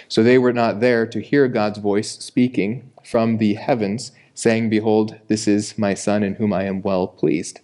So 0.07 0.23
they 0.23 0.37
were 0.37 0.53
not 0.53 0.79
there 0.79 1.05
to 1.07 1.21
hear 1.21 1.47
God's 1.47 1.79
voice 1.79 2.11
speaking 2.19 2.91
from 3.03 3.37
the 3.37 3.53
heavens, 3.53 4.11
saying, 4.33 4.69
Behold, 4.69 5.19
this 5.27 5.47
is 5.47 5.77
my 5.77 5.93
Son 5.93 6.23
in 6.23 6.35
whom 6.35 6.51
I 6.51 6.63
am 6.63 6.81
well 6.81 7.07
pleased. 7.07 7.61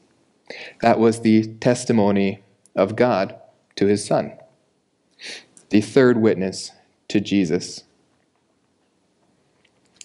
That 0.82 1.00
was 1.00 1.22
the 1.22 1.48
testimony 1.56 2.44
of 2.76 2.96
God 2.96 3.36
to 3.76 3.88
his 3.88 4.06
Son. 4.06 4.34
The 5.70 5.82
third 5.82 6.18
witness 6.18 6.72
to 7.10 7.20
Jesus. 7.20 7.84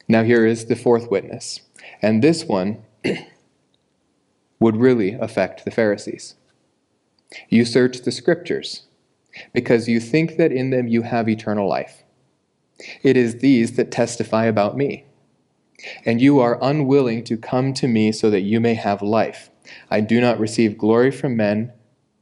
Now, 0.08 0.22
here 0.22 0.46
is 0.46 0.66
the 0.66 0.76
fourth 0.76 1.10
witness. 1.10 1.60
And 2.00 2.22
this 2.22 2.44
one 2.44 2.82
would 4.60 4.76
really 4.76 5.12
affect 5.12 5.64
the 5.64 5.70
Pharisees. 5.70 6.34
You 7.48 7.64
search 7.64 8.02
the 8.02 8.12
scriptures 8.12 8.82
because 9.52 9.88
you 9.88 10.00
think 10.00 10.36
that 10.36 10.52
in 10.52 10.70
them 10.70 10.88
you 10.88 11.02
have 11.02 11.28
eternal 11.28 11.68
life. 11.68 12.02
It 13.02 13.16
is 13.16 13.38
these 13.38 13.72
that 13.76 13.90
testify 13.90 14.46
about 14.46 14.76
me. 14.76 15.04
And 16.04 16.20
you 16.20 16.40
are 16.40 16.58
unwilling 16.62 17.22
to 17.24 17.36
come 17.36 17.72
to 17.74 17.86
me 17.86 18.10
so 18.12 18.30
that 18.30 18.40
you 18.40 18.60
may 18.60 18.74
have 18.74 19.02
life. 19.02 19.50
I 19.90 20.00
do 20.00 20.20
not 20.20 20.40
receive 20.40 20.78
glory 20.78 21.10
from 21.10 21.36
men, 21.36 21.72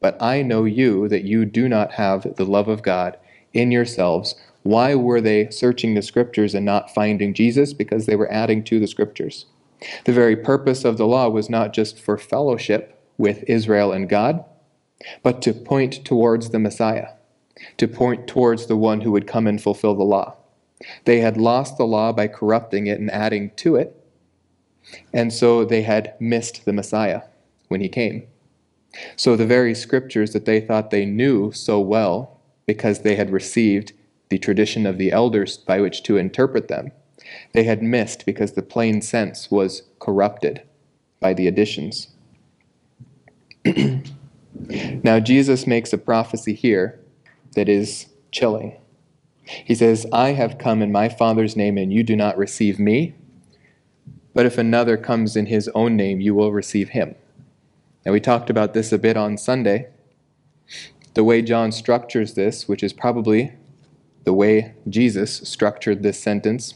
but 0.01 0.21
I 0.21 0.43
know 0.43 0.65
you 0.65 1.09
that 1.09 1.25
you 1.25 1.45
do 1.45 1.69
not 1.69 1.93
have 1.93 2.37
the 2.37 2.45
love 2.45 2.69
of 2.69 2.83
God 2.83 3.17
in 3.57 3.71
yourselves. 3.71 4.35
Why 4.63 4.95
were 4.95 5.21
they 5.21 5.49
searching 5.51 5.95
the 5.95 6.03
scriptures 6.03 6.55
and 6.55 6.67
not 6.67 6.93
finding 6.93 7.35
Jesus? 7.35 7.73
Because 7.73 8.07
they 8.07 8.17
were 8.17 8.31
adding 8.33 8.63
to 8.65 8.79
the 8.79 8.87
scriptures. 8.87 9.47
The 10.05 10.13
very 10.13 10.37
purpose 10.37 10.85
of 10.85 10.97
the 10.99 11.07
law 11.07 11.29
was 11.29 11.51
not 11.51 11.73
just 11.73 11.99
for 11.99 12.19
fellowship 12.19 13.03
with 13.19 13.45
Israel 13.47 13.93
and 13.93 14.09
God, 14.09 14.45
but 15.23 15.43
to 15.43 15.53
point 15.53 16.05
towards 16.05 16.51
the 16.51 16.59
Messiah, 16.59 17.09
to 17.77 17.87
point 17.87 18.27
towards 18.27 18.67
the 18.67 18.77
one 18.77 19.03
who 19.03 19.13
would 19.13 19.27
come 19.27 19.47
and 19.47 19.61
fulfill 19.61 19.95
the 19.95 20.03
law. 20.03 20.37
They 21.05 21.21
had 21.21 21.37
lost 21.37 21.79
the 21.79 21.87
law 21.87 22.13
by 22.13 22.29
corrupting 22.29 22.87
it 22.87 22.99
and 22.99 23.11
adding 23.11 23.51
to 23.57 23.77
it, 23.77 23.97
and 25.13 25.33
so 25.33 25.65
they 25.65 25.83
had 25.83 26.15
missed 26.21 26.65
the 26.65 26.73
Messiah 26.73 27.23
when 27.69 27.81
he 27.81 27.89
came. 27.89 28.27
So 29.17 29.37
the 29.37 29.47
very 29.47 29.75
scriptures 29.75 30.33
that 30.33 30.45
they 30.45 30.61
thought 30.61 30.91
they 30.91 31.05
knew 31.07 31.53
so 31.53 31.81
well, 31.81 32.36
because 32.67 33.01
they 33.01 33.17
had 33.17 33.31
received 33.31 33.93
the 34.29 34.39
tradition 34.39 34.87
of 34.87 34.99
the 34.99 35.13
elders 35.13 35.57
by 35.57 35.81
which 35.81 36.03
to 36.03 36.17
interpret 36.17 36.69
them, 36.69 36.91
they 37.53 37.65
had 37.65 37.83
missed 37.83 38.27
because 38.27 38.53
the 38.53 38.63
plain 38.63 39.01
sense 39.01 39.51
was 39.51 39.83
corrupted 39.99 40.63
by 41.21 41.33
the 41.33 41.47
additions. 41.47 42.09
now, 45.05 45.21
Jesus 45.21 45.67
makes 45.67 45.93
a 45.93 45.99
prophecy 45.99 46.55
here 46.55 47.01
that 47.55 47.69
is 47.69 48.07
chilling. 48.31 48.77
He 49.45 49.75
says, 49.75 50.07
I 50.13 50.33
have 50.33 50.59
come 50.59 50.83
in 50.83 50.93
my 50.93 51.09
Father's 51.09 51.57
name, 51.57 51.79
and 51.79 51.93
you 51.93 52.03
do 52.03 52.17
not 52.17 52.37
receive 52.37 52.79
me. 52.79 53.15
But 54.35 54.47
if 54.47 54.59
another 54.59 54.97
comes 54.97 55.37
in 55.37 55.47
his 55.47 55.69
own 55.69 55.97
name, 55.97 56.21
you 56.21 56.35
will 56.35 56.53
receive 56.53 56.91
him. 56.91 57.15
And 58.05 58.13
we 58.13 58.21
talked 58.21 58.51
about 58.51 58.75
this 58.75 58.93
a 58.93 58.99
bit 58.99 59.17
on 59.17 59.39
Sunday. 59.39 59.89
The 61.17 61.25
way 61.25 61.41
John 61.41 61.73
structures 61.73 62.35
this, 62.35 62.69
which 62.69 62.83
is 62.83 62.93
probably 62.93 63.55
the 64.25 64.35
way 64.35 64.75
Jesus 64.87 65.39
structured 65.49 66.03
this 66.03 66.19
sentence, 66.19 66.75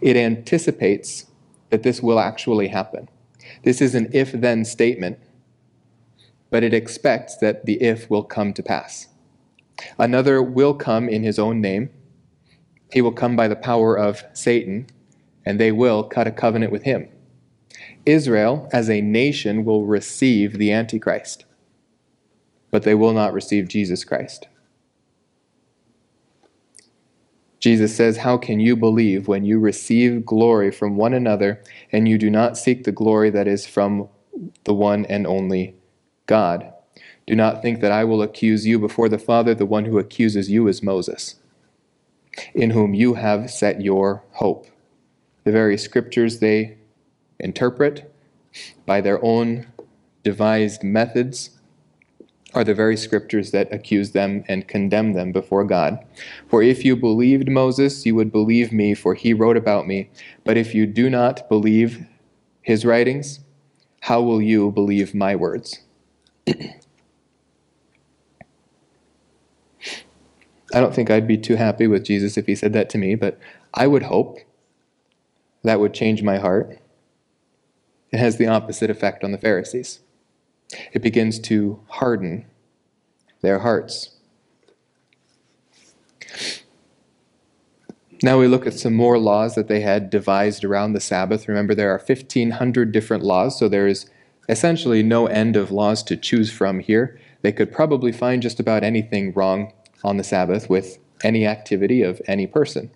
it 0.00 0.16
anticipates 0.16 1.26
that 1.68 1.82
this 1.82 2.02
will 2.02 2.18
actually 2.18 2.68
happen. 2.68 3.10
This 3.64 3.82
is 3.82 3.94
an 3.94 4.08
if 4.10 4.32
then 4.32 4.64
statement, 4.64 5.18
but 6.48 6.64
it 6.64 6.72
expects 6.72 7.36
that 7.36 7.66
the 7.66 7.74
if 7.82 8.08
will 8.08 8.22
come 8.22 8.54
to 8.54 8.62
pass. 8.62 9.08
Another 9.98 10.42
will 10.42 10.72
come 10.72 11.06
in 11.06 11.22
his 11.22 11.38
own 11.38 11.60
name. 11.60 11.90
He 12.90 13.02
will 13.02 13.12
come 13.12 13.36
by 13.36 13.48
the 13.48 13.54
power 13.54 13.98
of 13.98 14.24
Satan, 14.32 14.86
and 15.44 15.60
they 15.60 15.72
will 15.72 16.04
cut 16.04 16.26
a 16.26 16.30
covenant 16.32 16.72
with 16.72 16.84
him. 16.84 17.10
Israel, 18.06 18.66
as 18.72 18.88
a 18.88 19.02
nation, 19.02 19.66
will 19.66 19.84
receive 19.84 20.56
the 20.56 20.72
Antichrist, 20.72 21.44
but 22.70 22.82
they 22.82 22.94
will 22.94 23.12
not 23.12 23.32
receive 23.32 23.68
Jesus 23.68 24.04
Christ. 24.04 24.48
Jesus 27.60 27.94
says, 27.94 28.18
How 28.18 28.36
can 28.36 28.60
you 28.60 28.76
believe 28.76 29.26
when 29.26 29.44
you 29.44 29.58
receive 29.58 30.24
glory 30.24 30.70
from 30.70 30.96
one 30.96 31.12
another 31.12 31.62
and 31.90 32.08
you 32.08 32.18
do 32.18 32.30
not 32.30 32.56
seek 32.56 32.84
the 32.84 32.92
glory 32.92 33.30
that 33.30 33.48
is 33.48 33.66
from 33.66 34.08
the 34.64 34.74
one 34.74 35.04
and 35.06 35.26
only 35.26 35.74
God? 36.26 36.72
Do 37.26 37.34
not 37.34 37.60
think 37.60 37.80
that 37.80 37.92
I 37.92 38.04
will 38.04 38.22
accuse 38.22 38.66
you 38.66 38.78
before 38.78 39.08
the 39.08 39.18
Father. 39.18 39.54
The 39.54 39.66
one 39.66 39.84
who 39.84 39.98
accuses 39.98 40.50
you 40.50 40.68
is 40.68 40.82
Moses, 40.82 41.36
in 42.54 42.70
whom 42.70 42.94
you 42.94 43.14
have 43.14 43.50
set 43.50 43.82
your 43.82 44.22
hope. 44.32 44.66
The 45.44 45.52
very 45.52 45.76
scriptures 45.76 46.38
they 46.38 46.78
interpret 47.40 48.12
by 48.86 49.00
their 49.00 49.22
own 49.24 49.66
devised 50.22 50.82
methods 50.82 51.50
are 52.54 52.64
the 52.64 52.74
very 52.74 52.96
scriptures 52.96 53.50
that 53.50 53.72
accuse 53.72 54.12
them 54.12 54.44
and 54.48 54.68
condemn 54.68 55.12
them 55.12 55.32
before 55.32 55.64
God. 55.64 56.04
For 56.48 56.62
if 56.62 56.84
you 56.84 56.96
believed 56.96 57.50
Moses, 57.50 58.06
you 58.06 58.14
would 58.14 58.32
believe 58.32 58.72
me, 58.72 58.94
for 58.94 59.14
he 59.14 59.34
wrote 59.34 59.56
about 59.56 59.86
me. 59.86 60.10
But 60.44 60.56
if 60.56 60.74
you 60.74 60.86
do 60.86 61.10
not 61.10 61.48
believe 61.48 62.06
his 62.62 62.84
writings, 62.84 63.40
how 64.02 64.22
will 64.22 64.40
you 64.40 64.70
believe 64.70 65.14
my 65.14 65.36
words? 65.36 65.80
I 66.48 66.80
don't 70.80 70.94
think 70.94 71.10
I'd 71.10 71.28
be 71.28 71.38
too 71.38 71.56
happy 71.56 71.86
with 71.86 72.04
Jesus 72.04 72.36
if 72.36 72.46
he 72.46 72.54
said 72.54 72.72
that 72.72 72.90
to 72.90 72.98
me, 72.98 73.14
but 73.14 73.38
I 73.74 73.86
would 73.86 74.04
hope 74.04 74.38
that 75.62 75.80
would 75.80 75.94
change 75.94 76.22
my 76.22 76.38
heart 76.38 76.78
it 78.10 78.18
has 78.18 78.36
the 78.36 78.46
opposite 78.46 78.90
effect 78.90 79.22
on 79.22 79.32
the 79.32 79.38
Pharisees. 79.38 80.00
It 80.92 81.02
begins 81.02 81.38
to 81.40 81.80
harden 81.88 82.46
their 83.40 83.60
hearts. 83.60 84.10
Now 88.22 88.38
we 88.38 88.48
look 88.48 88.66
at 88.66 88.74
some 88.74 88.94
more 88.94 89.18
laws 89.18 89.54
that 89.54 89.68
they 89.68 89.80
had 89.80 90.10
devised 90.10 90.64
around 90.64 90.92
the 90.92 91.00
Sabbath. 91.00 91.46
Remember, 91.46 91.74
there 91.74 91.90
are 91.90 92.02
1,500 92.04 92.90
different 92.90 93.22
laws, 93.22 93.58
so 93.58 93.68
there 93.68 93.86
is 93.86 94.10
essentially 94.48 95.02
no 95.02 95.26
end 95.26 95.56
of 95.56 95.70
laws 95.70 96.02
to 96.04 96.16
choose 96.16 96.50
from 96.50 96.80
here. 96.80 97.18
They 97.42 97.52
could 97.52 97.70
probably 97.70 98.10
find 98.10 98.42
just 98.42 98.58
about 98.58 98.82
anything 98.82 99.32
wrong 99.32 99.72
on 100.02 100.16
the 100.16 100.24
Sabbath 100.24 100.68
with 100.68 100.98
any 101.22 101.46
activity 101.46 102.02
of 102.02 102.20
any 102.26 102.46
person. 102.46 102.90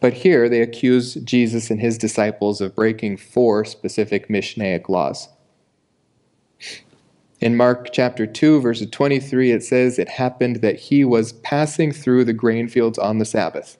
But 0.00 0.14
here 0.14 0.48
they 0.48 0.62
accuse 0.62 1.14
Jesus 1.14 1.70
and 1.70 1.80
his 1.80 1.98
disciples 1.98 2.60
of 2.60 2.74
breaking 2.74 3.18
four 3.18 3.64
specific 3.64 4.28
Mishnaic 4.28 4.88
laws. 4.88 5.28
In 7.40 7.56
Mark 7.56 7.88
chapter 7.92 8.26
2, 8.26 8.60
verse 8.60 8.84
23, 8.84 9.52
it 9.52 9.62
says, 9.62 9.98
It 9.98 10.10
happened 10.10 10.56
that 10.56 10.78
he 10.78 11.04
was 11.04 11.32
passing 11.32 11.90
through 11.90 12.24
the 12.24 12.34
grain 12.34 12.68
fields 12.68 12.98
on 12.98 13.18
the 13.18 13.24
Sabbath. 13.24 13.78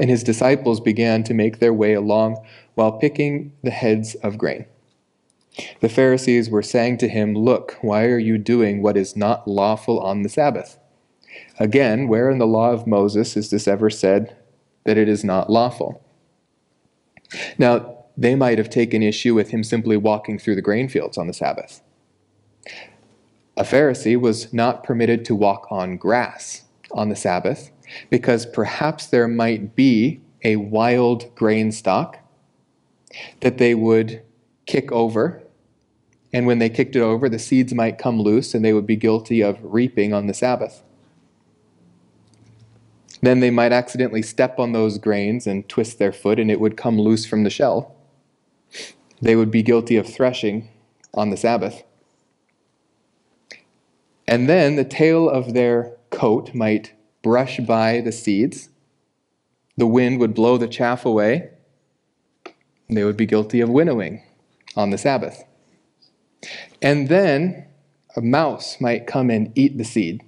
And 0.00 0.10
his 0.10 0.24
disciples 0.24 0.80
began 0.80 1.22
to 1.24 1.34
make 1.34 1.58
their 1.58 1.72
way 1.72 1.94
along 1.94 2.44
while 2.74 2.92
picking 2.92 3.52
the 3.62 3.70
heads 3.70 4.14
of 4.16 4.38
grain. 4.38 4.66
The 5.80 5.88
Pharisees 5.88 6.50
were 6.50 6.62
saying 6.62 6.98
to 6.98 7.08
him, 7.08 7.34
Look, 7.34 7.78
why 7.80 8.06
are 8.06 8.18
you 8.18 8.38
doing 8.38 8.82
what 8.82 8.96
is 8.96 9.16
not 9.16 9.48
lawful 9.48 10.00
on 10.00 10.22
the 10.22 10.28
Sabbath? 10.28 10.78
Again, 11.58 12.08
where 12.08 12.30
in 12.30 12.38
the 12.38 12.46
law 12.46 12.72
of 12.72 12.86
Moses 12.86 13.36
is 13.36 13.50
this 13.50 13.66
ever 13.68 13.88
said 13.88 14.36
that 14.84 14.98
it 14.98 15.08
is 15.08 15.24
not 15.24 15.48
lawful? 15.48 16.02
Now, 17.56 17.95
they 18.16 18.34
might 18.34 18.58
have 18.58 18.70
taken 18.70 19.02
issue 19.02 19.34
with 19.34 19.50
him 19.50 19.62
simply 19.62 19.96
walking 19.96 20.38
through 20.38 20.54
the 20.54 20.62
grain 20.62 20.88
fields 20.88 21.18
on 21.18 21.26
the 21.26 21.32
Sabbath. 21.32 21.82
A 23.56 23.62
Pharisee 23.62 24.18
was 24.20 24.52
not 24.52 24.84
permitted 24.84 25.24
to 25.26 25.34
walk 25.34 25.66
on 25.70 25.96
grass 25.96 26.64
on 26.92 27.08
the 27.08 27.16
Sabbath 27.16 27.70
because 28.10 28.46
perhaps 28.46 29.06
there 29.06 29.28
might 29.28 29.74
be 29.74 30.20
a 30.44 30.56
wild 30.56 31.34
grain 31.34 31.72
stalk 31.72 32.18
that 33.40 33.58
they 33.58 33.74
would 33.74 34.22
kick 34.66 34.92
over 34.92 35.42
and 36.36 36.46
when 36.46 36.58
they 36.58 36.68
kicked 36.68 36.94
it 36.94 37.00
over, 37.00 37.30
the 37.30 37.38
seeds 37.38 37.72
might 37.72 37.96
come 37.96 38.20
loose 38.20 38.54
and 38.54 38.62
they 38.62 38.74
would 38.74 38.86
be 38.86 38.94
guilty 38.94 39.40
of 39.40 39.58
reaping 39.62 40.12
on 40.12 40.26
the 40.26 40.34
Sabbath. 40.34 40.82
Then 43.22 43.40
they 43.40 43.50
might 43.50 43.72
accidentally 43.72 44.20
step 44.20 44.58
on 44.58 44.72
those 44.72 44.98
grains 44.98 45.46
and 45.46 45.66
twist 45.66 45.98
their 45.98 46.12
foot 46.12 46.38
and 46.38 46.50
it 46.50 46.60
would 46.60 46.76
come 46.76 47.00
loose 47.00 47.24
from 47.24 47.44
the 47.44 47.48
shell. 47.48 47.95
They 49.20 49.36
would 49.36 49.50
be 49.50 49.62
guilty 49.62 49.96
of 49.96 50.06
threshing 50.06 50.68
on 51.14 51.30
the 51.30 51.36
Sabbath. 51.36 51.82
And 54.28 54.48
then 54.48 54.76
the 54.76 54.84
tail 54.84 55.28
of 55.28 55.54
their 55.54 55.96
coat 56.10 56.54
might 56.54 56.92
brush 57.22 57.58
by 57.60 58.00
the 58.00 58.12
seeds. 58.12 58.68
The 59.76 59.86
wind 59.86 60.20
would 60.20 60.34
blow 60.34 60.58
the 60.58 60.68
chaff 60.68 61.04
away. 61.04 61.50
They 62.88 63.04
would 63.04 63.16
be 63.16 63.26
guilty 63.26 63.60
of 63.60 63.68
winnowing 63.68 64.22
on 64.76 64.90
the 64.90 64.98
Sabbath. 64.98 65.44
And 66.82 67.08
then 67.08 67.66
a 68.16 68.20
mouse 68.20 68.80
might 68.80 69.06
come 69.06 69.30
and 69.30 69.52
eat 69.56 69.78
the 69.78 69.84
seed. 69.84 70.22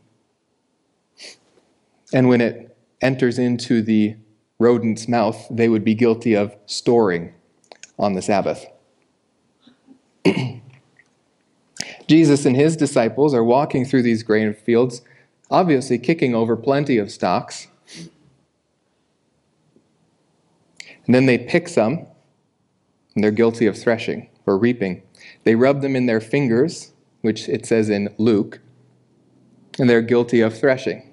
And 2.12 2.28
when 2.28 2.41
it 2.41 2.76
enters 3.01 3.39
into 3.39 3.82
the 3.82 4.16
rodent's 4.59 5.09
mouth, 5.09 5.47
they 5.51 5.68
would 5.68 5.84
be 5.84 5.95
guilty 5.95 6.34
of 6.34 6.57
storing 6.66 7.34
on 7.99 8.14
the 8.14 8.22
Sabbath. 8.22 8.66
Jesus 12.08 12.46
and 12.46 12.56
his 12.56 12.76
disciples 12.76 13.34
are 13.34 13.44
walking 13.44 13.84
through 13.84 14.02
these 14.02 14.22
grain 14.22 14.54
fields, 14.54 15.02
obviously 15.50 15.98
kicking 15.98 16.34
over 16.34 16.56
plenty 16.56 16.98
of 16.98 17.10
stalks. 17.10 17.68
And 21.06 21.14
then 21.14 21.26
they 21.26 21.38
pick 21.38 21.68
some, 21.68 22.06
and 23.14 23.24
they're 23.24 23.30
guilty 23.30 23.66
of 23.66 23.78
threshing 23.78 24.28
or 24.46 24.58
reaping. 24.58 25.02
They 25.44 25.54
rub 25.54 25.80
them 25.80 25.96
in 25.96 26.06
their 26.06 26.20
fingers, 26.20 26.92
which 27.22 27.48
it 27.48 27.66
says 27.66 27.88
in 27.88 28.14
Luke, 28.18 28.60
and 29.78 29.88
they're 29.88 30.02
guilty 30.02 30.40
of 30.40 30.58
threshing. 30.58 31.04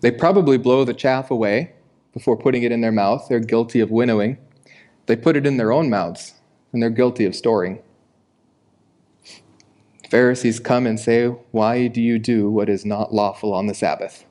They 0.00 0.10
probably 0.10 0.56
blow 0.56 0.84
the 0.84 0.94
chaff 0.94 1.30
away 1.30 1.72
before 2.12 2.36
putting 2.36 2.62
it 2.62 2.72
in 2.72 2.80
their 2.80 2.92
mouth. 2.92 3.26
They're 3.28 3.40
guilty 3.40 3.80
of 3.80 3.90
winnowing. 3.90 4.38
They 5.06 5.16
put 5.16 5.36
it 5.36 5.46
in 5.46 5.56
their 5.56 5.72
own 5.72 5.90
mouths, 5.90 6.34
and 6.72 6.82
they're 6.82 6.90
guilty 6.90 7.24
of 7.24 7.34
storing. 7.34 7.82
Pharisees 10.10 10.58
come 10.58 10.86
and 10.86 10.98
say, 10.98 11.26
Why 11.26 11.86
do 11.86 12.00
you 12.00 12.18
do 12.18 12.50
what 12.50 12.68
is 12.68 12.84
not 12.84 13.14
lawful 13.14 13.54
on 13.54 13.66
the 13.66 13.74
Sabbath? 13.74 14.24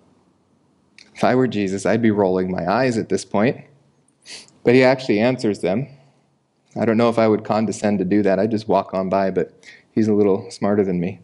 If 1.15 1.23
I 1.23 1.35
were 1.35 1.47
Jesus, 1.47 1.85
I'd 1.85 2.01
be 2.01 2.11
rolling 2.11 2.51
my 2.51 2.69
eyes 2.69 2.97
at 2.97 3.09
this 3.09 3.25
point. 3.25 3.65
But 4.63 4.73
he 4.73 4.83
actually 4.83 5.19
answers 5.19 5.59
them 5.59 5.87
I 6.79 6.85
don't 6.85 6.97
know 6.97 7.09
if 7.09 7.17
I 7.17 7.27
would 7.27 7.43
condescend 7.43 7.99
to 7.99 8.05
do 8.05 8.21
that. 8.23 8.39
I 8.39 8.47
just 8.47 8.67
walk 8.67 8.93
on 8.93 9.09
by, 9.09 9.31
but 9.31 9.67
he's 9.91 10.07
a 10.07 10.13
little 10.13 10.49
smarter 10.51 10.83
than 10.83 10.99
me. 10.99 11.19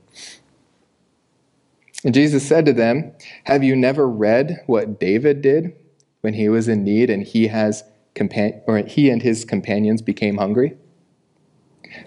And 2.03 2.13
Jesus 2.13 2.47
said 2.47 2.66
to 2.66 2.74
them, 2.74 3.13
Have 3.45 3.63
you 3.63 3.76
never 3.76 4.07
read 4.07 4.63
what 4.66 4.99
David 4.99 5.41
did 5.41 5.74
when 6.22 6.34
he 6.34 6.49
was 6.49 6.68
in 6.68 6.84
need 6.84 7.09
and 7.09 7.24
he 7.24 7.47
has 7.47 7.84
compan- 8.16 8.61
or 8.68 8.80
he 8.80 9.09
and 9.09 9.22
his 9.22 9.45
companions 9.45 10.01
became 10.01 10.38
hungry? 10.38 10.78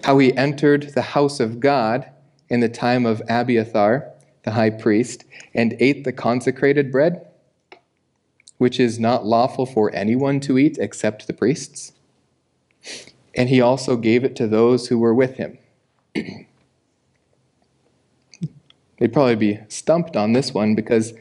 How 0.03 0.17
he 0.17 0.35
entered 0.35 0.93
the 0.93 1.01
house 1.01 1.39
of 1.39 1.59
God 1.59 2.09
in 2.49 2.59
the 2.59 2.69
time 2.69 3.05
of 3.05 3.21
Abiathar, 3.29 4.11
the 4.43 4.51
high 4.51 4.69
priest, 4.69 5.25
and 5.53 5.75
ate 5.79 6.03
the 6.03 6.13
consecrated 6.13 6.91
bread, 6.91 7.25
which 8.57 8.79
is 8.79 8.99
not 8.99 9.25
lawful 9.25 9.65
for 9.65 9.93
anyone 9.93 10.39
to 10.41 10.57
eat 10.57 10.77
except 10.79 11.27
the 11.27 11.33
priests 11.33 11.93
and 13.35 13.49
he 13.49 13.61
also 13.61 13.95
gave 13.95 14.23
it 14.23 14.35
to 14.35 14.47
those 14.47 14.87
who 14.87 14.97
were 14.99 15.13
with 15.13 15.35
him. 15.37 15.57
They'd 18.97 19.13
probably 19.13 19.35
be 19.35 19.59
stumped 19.69 20.17
on 20.17 20.33
this 20.33 20.53
one 20.53 20.75
because 20.75 21.13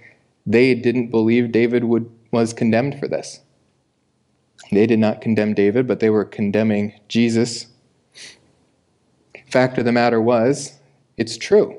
they 0.45 0.75
didn't 0.75 1.13
believe 1.13 1.53
David 1.53 1.85
would, 1.85 2.11
was 2.33 2.53
condemned 2.53 2.99
for 2.99 3.07
this. 3.07 3.41
They 4.73 4.87
did 4.87 4.99
not 4.99 5.21
condemn 5.21 5.55
David, 5.55 5.87
but 5.87 6.01
they 6.01 6.11
were 6.11 6.25
condemning 6.25 6.99
Jesus. 7.07 7.69
Fact 9.51 9.79
of 9.79 9.85
the 9.85 9.93
matter 9.93 10.21
was, 10.21 10.79
it's 11.17 11.37
true 11.37 11.79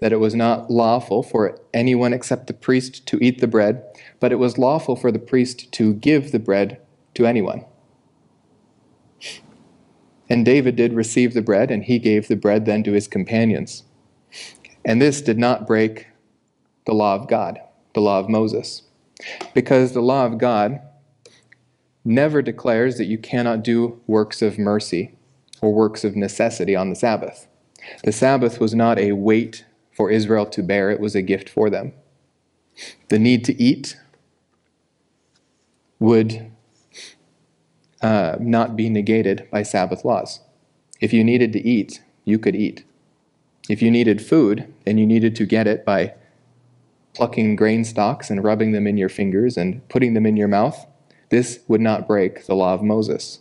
that 0.00 0.12
it 0.12 0.20
was 0.20 0.34
not 0.34 0.70
lawful 0.70 1.22
for 1.22 1.58
anyone 1.72 2.12
except 2.12 2.46
the 2.46 2.52
priest 2.52 3.06
to 3.06 3.18
eat 3.24 3.40
the 3.40 3.46
bread, 3.46 3.82
but 4.20 4.32
it 4.32 4.36
was 4.36 4.58
lawful 4.58 4.94
for 4.94 5.10
the 5.10 5.18
priest 5.18 5.72
to 5.72 5.94
give 5.94 6.32
the 6.32 6.38
bread 6.38 6.78
to 7.14 7.26
anyone. 7.26 7.64
And 10.28 10.44
David 10.44 10.76
did 10.76 10.92
receive 10.92 11.32
the 11.32 11.40
bread, 11.40 11.70
and 11.70 11.84
he 11.84 11.98
gave 11.98 12.28
the 12.28 12.36
bread 12.36 12.66
then 12.66 12.82
to 12.82 12.92
his 12.92 13.08
companions. 13.08 13.84
And 14.84 15.00
this 15.00 15.22
did 15.22 15.38
not 15.38 15.66
break 15.66 16.08
the 16.84 16.92
law 16.92 17.14
of 17.14 17.28
God, 17.28 17.60
the 17.94 18.00
law 18.00 18.20
of 18.20 18.28
Moses, 18.28 18.82
because 19.54 19.92
the 19.92 20.02
law 20.02 20.26
of 20.26 20.36
God 20.36 20.80
never 22.04 22.42
declares 22.42 22.98
that 22.98 23.06
you 23.06 23.16
cannot 23.16 23.64
do 23.64 24.00
works 24.06 24.42
of 24.42 24.58
mercy 24.58 25.15
or 25.60 25.72
works 25.72 26.04
of 26.04 26.16
necessity 26.16 26.76
on 26.76 26.90
the 26.90 26.96
Sabbath. 26.96 27.46
The 28.04 28.12
Sabbath 28.12 28.60
was 28.60 28.74
not 28.74 28.98
a 28.98 29.12
weight 29.12 29.64
for 29.92 30.10
Israel 30.10 30.46
to 30.46 30.62
bear, 30.62 30.90
it 30.90 31.00
was 31.00 31.14
a 31.14 31.22
gift 31.22 31.48
for 31.48 31.70
them. 31.70 31.92
The 33.08 33.18
need 33.18 33.44
to 33.46 33.60
eat 33.60 33.96
would 35.98 36.50
uh, 38.02 38.36
not 38.38 38.76
be 38.76 38.90
negated 38.90 39.48
by 39.50 39.62
Sabbath 39.62 40.04
laws. 40.04 40.40
If 41.00 41.12
you 41.12 41.24
needed 41.24 41.52
to 41.54 41.66
eat, 41.66 42.02
you 42.24 42.38
could 42.38 42.54
eat. 42.54 42.84
If 43.68 43.80
you 43.80 43.90
needed 43.90 44.24
food, 44.24 44.72
and 44.86 45.00
you 45.00 45.06
needed 45.06 45.34
to 45.36 45.46
get 45.46 45.66
it 45.66 45.84
by 45.84 46.14
plucking 47.14 47.56
grain 47.56 47.84
stalks 47.84 48.30
and 48.30 48.44
rubbing 48.44 48.72
them 48.72 48.86
in 48.86 48.96
your 48.96 49.08
fingers 49.08 49.56
and 49.56 49.86
putting 49.88 50.14
them 50.14 50.26
in 50.26 50.36
your 50.36 50.48
mouth, 50.48 50.86
this 51.30 51.60
would 51.66 51.80
not 51.80 52.06
break 52.06 52.46
the 52.46 52.54
law 52.54 52.74
of 52.74 52.82
Moses. 52.82 53.40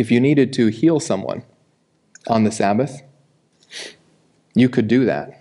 If 0.00 0.10
you 0.10 0.18
needed 0.18 0.54
to 0.54 0.68
heal 0.68 0.98
someone 0.98 1.42
on 2.26 2.44
the 2.44 2.50
Sabbath, 2.50 3.02
you 4.54 4.70
could 4.70 4.88
do 4.88 5.04
that 5.04 5.38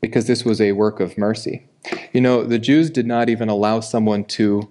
because 0.00 0.26
this 0.26 0.44
was 0.44 0.60
a 0.60 0.72
work 0.72 0.98
of 0.98 1.16
mercy. 1.16 1.68
You 2.12 2.20
know, 2.20 2.42
the 2.42 2.58
Jews 2.58 2.90
did 2.90 3.06
not 3.06 3.28
even 3.28 3.48
allow 3.48 3.78
someone 3.78 4.24
to 4.24 4.68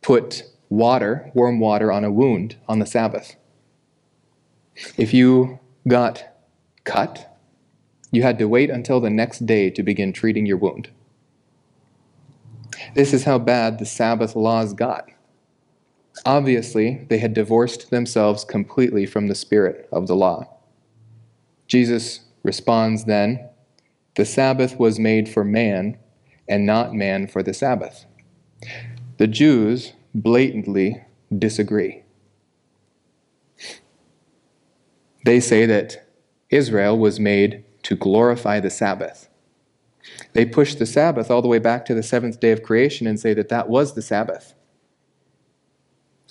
put 0.00 0.44
water, 0.70 1.30
warm 1.34 1.60
water, 1.60 1.92
on 1.92 2.04
a 2.04 2.10
wound 2.10 2.56
on 2.66 2.78
the 2.78 2.86
Sabbath. 2.86 3.36
If 4.96 5.12
you 5.12 5.60
got 5.86 6.24
cut, 6.84 7.38
you 8.10 8.22
had 8.22 8.38
to 8.38 8.48
wait 8.48 8.70
until 8.70 8.98
the 8.98 9.10
next 9.10 9.44
day 9.44 9.68
to 9.68 9.82
begin 9.82 10.14
treating 10.14 10.46
your 10.46 10.56
wound. 10.56 10.88
This 12.94 13.12
is 13.12 13.24
how 13.24 13.38
bad 13.38 13.78
the 13.78 13.84
Sabbath 13.84 14.34
laws 14.34 14.72
got. 14.72 15.06
Obviously, 16.24 17.06
they 17.08 17.18
had 17.18 17.34
divorced 17.34 17.90
themselves 17.90 18.44
completely 18.44 19.06
from 19.06 19.26
the 19.26 19.34
spirit 19.34 19.88
of 19.92 20.06
the 20.06 20.16
law. 20.16 20.48
Jesus 21.66 22.20
responds 22.42 23.04
then 23.04 23.48
The 24.16 24.24
Sabbath 24.24 24.78
was 24.78 24.98
made 24.98 25.28
for 25.28 25.44
man, 25.44 25.98
and 26.48 26.64
not 26.64 26.94
man 26.94 27.26
for 27.26 27.42
the 27.42 27.54
Sabbath. 27.54 28.06
The 29.18 29.26
Jews 29.26 29.92
blatantly 30.14 31.04
disagree. 31.36 32.02
They 35.24 35.40
say 35.40 35.66
that 35.66 36.08
Israel 36.50 36.96
was 36.96 37.18
made 37.18 37.64
to 37.82 37.96
glorify 37.96 38.60
the 38.60 38.70
Sabbath. 38.70 39.28
They 40.32 40.44
push 40.44 40.74
the 40.74 40.86
Sabbath 40.86 41.30
all 41.30 41.42
the 41.42 41.48
way 41.48 41.58
back 41.58 41.84
to 41.86 41.94
the 41.94 42.02
seventh 42.02 42.38
day 42.38 42.52
of 42.52 42.62
creation 42.62 43.06
and 43.06 43.18
say 43.18 43.34
that 43.34 43.48
that 43.48 43.68
was 43.68 43.94
the 43.94 44.02
Sabbath. 44.02 44.54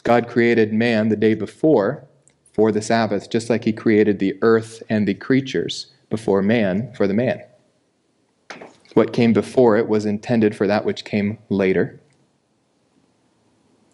God 0.05 0.27
created 0.27 0.71
man 0.71 1.09
the 1.09 1.15
day 1.15 1.33
before 1.33 2.05
for 2.53 2.71
the 2.71 2.81
Sabbath, 2.81 3.29
just 3.29 3.49
like 3.49 3.63
he 3.63 3.73
created 3.73 4.19
the 4.19 4.37
earth 4.43 4.83
and 4.87 5.07
the 5.07 5.15
creatures 5.15 5.87
before 6.11 6.43
man 6.43 6.93
for 6.93 7.07
the 7.07 7.13
man. 7.13 7.43
What 8.93 9.13
came 9.13 9.33
before 9.33 9.75
it 9.77 9.89
was 9.89 10.05
intended 10.05 10.55
for 10.55 10.67
that 10.67 10.85
which 10.85 11.05
came 11.05 11.39
later. 11.49 11.99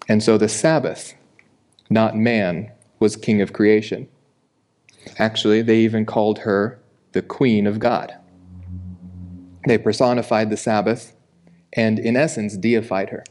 And 0.09 0.22
so 0.22 0.38
the 0.38 0.49
Sabbath, 0.49 1.16
not 1.89 2.18
man, 2.18 2.72
was 2.99 3.16
king 3.16 3.41
of 3.41 3.53
creation. 3.53 4.09
Actually, 5.18 5.62
they 5.62 5.80
even 5.80 6.05
called 6.05 6.39
her 6.39 6.78
the 7.14 7.22
Queen 7.22 7.66
of 7.66 7.80
God. 7.80 8.14
They 9.66 9.78
personified 9.78 10.49
the 10.49 10.57
Sabbath 10.57 11.16
and, 11.72 11.97
in 11.97 12.18
essence, 12.18 12.57
deified 12.57 13.12
her. 13.12 13.24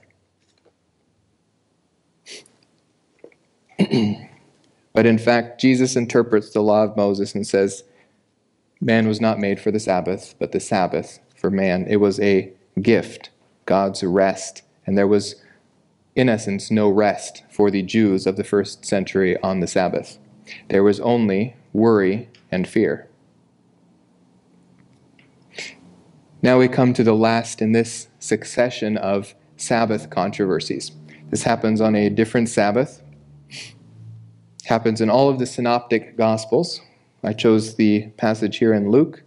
but 4.93 5.07
in 5.07 5.18
fact, 5.18 5.61
Jesus 5.61 5.97
interprets 5.97 6.51
the 6.51 6.61
law 6.61 6.85
of 6.85 6.97
Moses 6.97 7.35
and 7.35 7.47
says, 7.47 7.85
Man 8.81 9.07
was 9.07 9.20
not 9.20 9.39
made 9.39 9.61
for 9.61 9.70
the 9.70 9.81
Sabbath, 9.81 10.35
but 10.39 10.53
the 10.53 10.61
Sabbath 10.61 11.20
for 11.37 11.51
man. 11.51 11.87
It 11.89 11.97
was 11.97 12.18
a 12.20 12.53
gift, 12.81 13.31
God's 13.66 14.03
rest. 14.03 14.62
And 14.87 14.97
there 14.97 15.07
was, 15.07 15.37
in 16.14 16.28
essence, 16.28 16.70
no 16.70 16.89
rest 16.89 17.43
for 17.51 17.70
the 17.70 17.83
Jews 17.83 18.26
of 18.26 18.37
the 18.37 18.45
first 18.45 18.85
century 18.85 19.41
on 19.43 19.61
the 19.61 19.66
Sabbath. 19.66 20.18
There 20.68 20.83
was 20.83 21.01
only 21.01 21.57
worry 21.72 22.28
and 22.51 22.66
fear. 22.66 23.07
Now 26.43 26.59
we 26.59 26.68
come 26.68 26.95
to 26.95 27.05
the 27.05 27.14
last 27.14 27.61
in 27.61 27.72
this 27.72 28.09
succession 28.18 28.97
of 28.97 29.35
Sabbath 29.57 30.09
controversies. 30.09 30.93
This 31.28 31.43
happens 31.43 31.83
on 31.83 31.95
a 31.95 32.09
different 32.09 32.49
Sabbath. 32.49 33.03
Happens 34.71 35.01
in 35.01 35.11
all 35.11 35.29
of 35.29 35.41
the 35.41 35.47
synoptic 35.47 36.16
gospels. 36.16 36.81
I 37.25 37.33
chose 37.33 37.75
the 37.75 38.03
passage 38.16 38.59
here 38.59 38.73
in 38.73 38.89
Luke. 38.89 39.25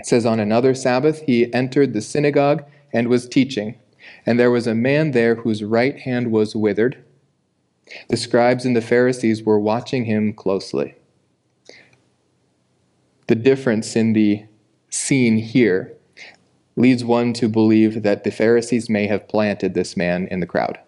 It 0.00 0.06
says, 0.06 0.26
On 0.26 0.40
another 0.40 0.74
Sabbath, 0.74 1.22
he 1.26 1.54
entered 1.54 1.92
the 1.92 2.00
synagogue 2.00 2.64
and 2.92 3.06
was 3.06 3.28
teaching. 3.28 3.78
And 4.26 4.36
there 4.36 4.50
was 4.50 4.66
a 4.66 4.74
man 4.74 5.12
there 5.12 5.36
whose 5.36 5.62
right 5.62 5.96
hand 5.96 6.32
was 6.32 6.56
withered. 6.56 7.04
The 8.08 8.16
scribes 8.16 8.64
and 8.64 8.74
the 8.74 8.80
Pharisees 8.80 9.44
were 9.44 9.60
watching 9.60 10.06
him 10.06 10.32
closely. 10.32 10.96
The 13.28 13.36
difference 13.36 13.94
in 13.94 14.12
the 14.12 14.44
scene 14.88 15.36
here 15.36 15.94
leads 16.74 17.04
one 17.04 17.32
to 17.34 17.48
believe 17.48 18.02
that 18.02 18.24
the 18.24 18.32
Pharisees 18.32 18.90
may 18.90 19.06
have 19.06 19.28
planted 19.28 19.74
this 19.74 19.96
man 19.96 20.26
in 20.32 20.40
the 20.40 20.46
crowd. 20.46 20.80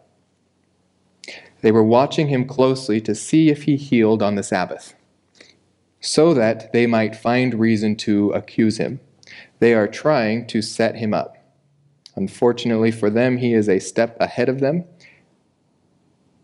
They 1.62 1.72
were 1.72 1.82
watching 1.82 2.28
him 2.28 2.44
closely 2.44 3.00
to 3.00 3.14
see 3.14 3.48
if 3.48 3.64
he 3.64 3.76
healed 3.76 4.22
on 4.22 4.34
the 4.34 4.42
Sabbath, 4.42 4.94
so 6.00 6.34
that 6.34 6.72
they 6.72 6.86
might 6.86 7.16
find 7.16 7.54
reason 7.54 7.96
to 7.96 8.30
accuse 8.32 8.76
him. 8.76 9.00
They 9.58 9.74
are 9.74 9.88
trying 9.88 10.46
to 10.48 10.60
set 10.60 10.96
him 10.96 11.14
up. 11.14 11.38
Unfortunately 12.14 12.90
for 12.90 13.08
them, 13.08 13.38
he 13.38 13.54
is 13.54 13.68
a 13.68 13.78
step 13.78 14.16
ahead 14.20 14.48
of 14.48 14.60
them. 14.60 14.84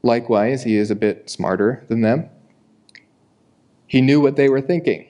Likewise, 0.02 0.62
he 0.62 0.76
is 0.76 0.90
a 0.90 0.96
bit 0.96 1.28
smarter 1.28 1.84
than 1.88 2.00
them. 2.00 2.30
He 3.86 4.00
knew 4.00 4.20
what 4.20 4.36
they 4.36 4.48
were 4.48 4.60
thinking 4.60 5.08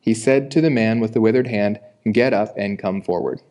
he 0.00 0.14
said 0.14 0.50
to 0.50 0.60
the 0.60 0.70
man 0.70 0.98
with 0.98 1.12
the 1.12 1.20
withered 1.20 1.46
hand, 1.46 1.78
Get 2.10 2.32
up 2.32 2.54
and 2.56 2.78
come 2.78 3.02
forward. 3.02 3.42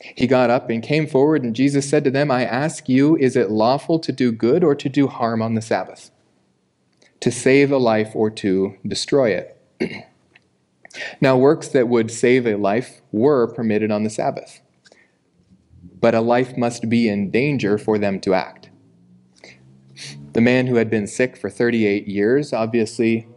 He 0.00 0.26
got 0.26 0.50
up 0.50 0.70
and 0.70 0.82
came 0.82 1.06
forward, 1.06 1.42
and 1.42 1.54
Jesus 1.54 1.88
said 1.88 2.04
to 2.04 2.10
them, 2.10 2.30
I 2.30 2.44
ask 2.44 2.88
you, 2.88 3.16
is 3.16 3.36
it 3.36 3.50
lawful 3.50 3.98
to 4.00 4.12
do 4.12 4.32
good 4.32 4.62
or 4.64 4.74
to 4.74 4.88
do 4.88 5.06
harm 5.06 5.40
on 5.40 5.54
the 5.54 5.62
Sabbath? 5.62 6.10
To 7.20 7.30
save 7.30 7.72
a 7.72 7.78
life 7.78 8.10
or 8.14 8.30
to 8.30 8.76
destroy 8.86 9.30
it? 9.30 9.56
now, 11.20 11.36
works 11.36 11.68
that 11.68 11.88
would 11.88 12.10
save 12.10 12.46
a 12.46 12.56
life 12.56 13.00
were 13.12 13.46
permitted 13.46 13.90
on 13.90 14.02
the 14.02 14.10
Sabbath, 14.10 14.60
but 16.00 16.14
a 16.14 16.20
life 16.20 16.56
must 16.56 16.88
be 16.88 17.08
in 17.08 17.30
danger 17.30 17.78
for 17.78 17.98
them 17.98 18.20
to 18.20 18.34
act. 18.34 18.70
The 20.34 20.40
man 20.40 20.66
who 20.66 20.74
had 20.74 20.90
been 20.90 21.06
sick 21.06 21.36
for 21.36 21.48
38 21.48 22.08
years 22.08 22.52
obviously 22.52 23.28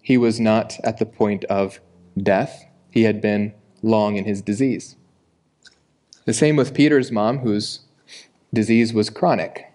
he 0.00 0.16
was 0.16 0.38
not 0.38 0.78
at 0.84 0.98
the 0.98 1.06
point 1.06 1.44
of 1.46 1.80
death. 2.16 2.64
He 2.90 3.02
had 3.02 3.20
been 3.20 3.54
long 3.82 4.16
in 4.16 4.24
his 4.24 4.40
disease. 4.40 4.96
The 6.24 6.32
same 6.32 6.56
with 6.56 6.74
Peter's 6.74 7.12
mom, 7.12 7.38
whose 7.38 7.80
disease 8.52 8.94
was 8.94 9.10
chronic. 9.10 9.72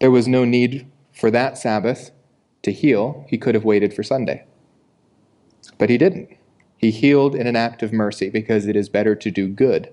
There 0.00 0.10
was 0.10 0.28
no 0.28 0.44
need 0.44 0.86
for 1.12 1.30
that 1.30 1.58
Sabbath 1.58 2.10
to 2.62 2.70
heal. 2.70 3.24
He 3.28 3.38
could 3.38 3.54
have 3.54 3.64
waited 3.64 3.94
for 3.94 4.02
Sunday. 4.02 4.44
But 5.78 5.90
he 5.90 5.98
didn't. 5.98 6.36
He 6.76 6.90
healed 6.90 7.34
in 7.34 7.46
an 7.46 7.56
act 7.56 7.82
of 7.82 7.92
mercy 7.92 8.28
because 8.28 8.66
it 8.66 8.76
is 8.76 8.88
better 8.88 9.14
to 9.14 9.30
do 9.30 9.48
good 9.48 9.92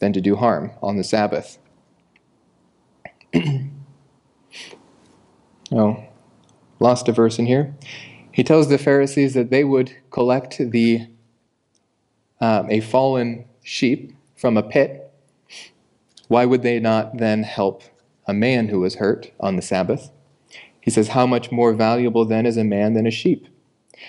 than 0.00 0.12
to 0.12 0.20
do 0.20 0.36
harm 0.36 0.72
on 0.82 0.96
the 0.96 1.04
Sabbath. 1.04 1.58
oh, 5.72 6.04
lost 6.80 7.08
a 7.08 7.12
verse 7.12 7.38
in 7.38 7.46
here. 7.46 7.74
He 8.32 8.44
tells 8.44 8.68
the 8.68 8.76
Pharisees 8.78 9.32
that 9.34 9.50
they 9.50 9.64
would 9.64 9.96
collect 10.10 10.58
the 10.58 11.06
um, 12.40 12.70
a 12.70 12.80
fallen 12.80 13.44
sheep 13.62 14.14
from 14.36 14.56
a 14.56 14.62
pit. 14.62 15.10
Why 16.28 16.44
would 16.44 16.62
they 16.62 16.78
not 16.80 17.18
then 17.18 17.42
help 17.42 17.82
a 18.26 18.34
man 18.34 18.68
who 18.68 18.80
was 18.80 18.96
hurt 18.96 19.30
on 19.40 19.56
the 19.56 19.62
Sabbath? 19.62 20.10
He 20.80 20.90
says, 20.90 21.08
How 21.08 21.26
much 21.26 21.50
more 21.50 21.72
valuable 21.72 22.24
then 22.24 22.46
is 22.46 22.56
a 22.56 22.64
man 22.64 22.94
than 22.94 23.06
a 23.06 23.10
sheep? 23.10 23.46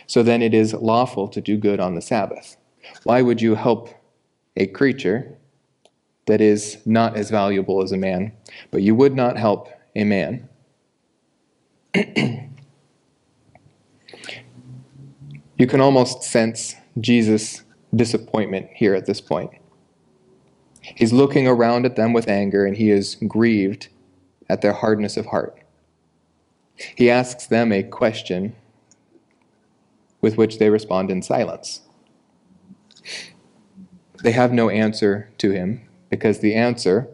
So 0.06 0.24
then 0.24 0.42
it 0.42 0.54
is 0.54 0.74
lawful 0.74 1.28
to 1.30 1.42
do 1.42 1.58
good 1.58 1.80
on 1.80 1.96
the 1.96 2.02
Sabbath. 2.02 2.58
Why 3.04 3.22
would 3.22 3.42
you 3.42 3.56
help 3.56 3.90
a 4.56 4.68
creature 4.68 5.38
that 6.26 6.42
is 6.42 6.78
not 6.86 7.16
as 7.16 7.30
valuable 7.30 7.82
as 7.82 7.92
a 7.92 7.98
man, 7.98 8.34
but 8.72 8.82
you 8.82 8.96
would 8.96 9.16
not 9.16 9.38
help 9.38 9.70
a 9.96 10.04
man? 10.04 10.50
You 15.58 15.66
can 15.66 15.82
almost 15.82 16.22
sense 16.22 16.76
Jesus' 17.00 17.64
disappointment 17.96 18.70
here 18.74 18.94
at 18.94 19.06
this 19.06 19.22
point. 19.22 19.52
He's 20.82 21.14
looking 21.14 21.48
around 21.48 21.86
at 21.86 21.96
them 21.96 22.14
with 22.14 22.28
anger 22.28 22.66
and 22.66 22.78
he 22.78 22.92
is 22.92 23.16
grieved 23.28 23.90
at 24.50 24.62
their 24.62 24.74
hardness 24.74 25.18
of 25.18 25.28
heart. 25.28 25.60
He 26.96 27.10
asks 27.10 27.48
them 27.48 27.72
a 27.72 27.84
question 27.84 28.56
with 30.22 30.38
which 30.38 30.60
they 30.60 30.70
respond 30.70 31.12
in 31.12 31.22
silence. 31.22 31.82
They 34.24 34.32
have 34.32 34.52
no 34.52 34.70
answer 34.70 35.30
to 35.40 35.52
him 35.52 35.88
because 36.10 36.40
the 36.40 36.56
answer 36.56 37.08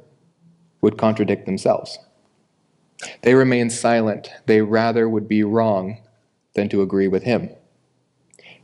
would 0.81 0.97
contradict 0.97 1.45
themselves. 1.45 1.97
They 3.21 3.33
remain 3.33 3.69
silent. 3.69 4.29
They 4.45 4.61
rather 4.61 5.09
would 5.09 5.27
be 5.27 5.43
wrong 5.43 5.97
than 6.55 6.69
to 6.69 6.81
agree 6.81 7.07
with 7.07 7.23
him. 7.23 7.49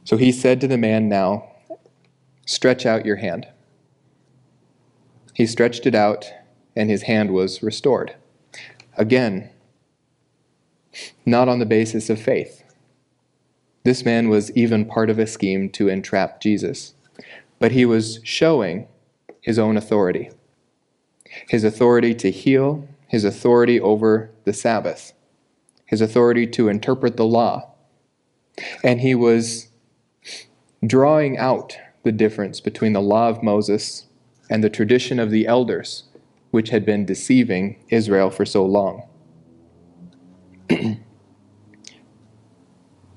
So 0.03 0.17
he 0.17 0.31
said 0.31 0.61
to 0.61 0.67
the 0.67 0.77
man, 0.77 1.09
Now, 1.09 1.49
stretch 2.49 2.83
out 2.83 3.05
your 3.05 3.17
hand. 3.17 3.47
He 5.35 5.45
stretched 5.45 5.85
it 5.85 5.93
out, 5.93 6.33
and 6.75 6.89
his 6.89 7.03
hand 7.03 7.31
was 7.31 7.61
restored. 7.61 8.15
Again, 8.97 9.51
not 11.27 11.47
on 11.47 11.59
the 11.59 11.65
basis 11.67 12.09
of 12.09 12.19
faith. 12.19 12.63
This 13.83 14.03
man 14.03 14.29
was 14.29 14.51
even 14.57 14.85
part 14.85 15.11
of 15.11 15.19
a 15.19 15.27
scheme 15.27 15.69
to 15.73 15.89
entrap 15.89 16.41
Jesus, 16.41 16.95
but 17.59 17.71
he 17.71 17.85
was 17.85 18.19
showing 18.23 18.87
his 19.41 19.59
own 19.59 19.77
authority 19.77 20.31
his 21.47 21.63
authority 21.63 22.15
to 22.15 22.31
heal, 22.31 22.87
his 23.07 23.23
authority 23.23 23.79
over 23.79 24.31
the 24.45 24.51
Sabbath, 24.51 25.13
his 25.85 26.01
authority 26.01 26.47
to 26.47 26.69
interpret 26.69 27.17
the 27.17 27.25
law. 27.25 27.71
And 28.83 29.01
he 29.01 29.13
was 29.13 29.67
drawing 30.83 31.37
out 31.37 31.77
the 32.09 32.13
difference 32.13 32.59
between 32.59 32.93
the 32.93 33.03
law 33.03 33.29
of 33.29 33.43
Moses 33.43 34.07
and 34.49 34.63
the 34.63 34.69
tradition 34.71 35.19
of 35.19 35.29
the 35.29 35.45
elders 35.45 36.05
which 36.49 36.69
had 36.69 36.83
been 36.83 37.05
deceiving 37.05 37.77
Israel 37.89 38.31
for 38.31 38.47
so 38.47 38.65
long. 38.65 39.07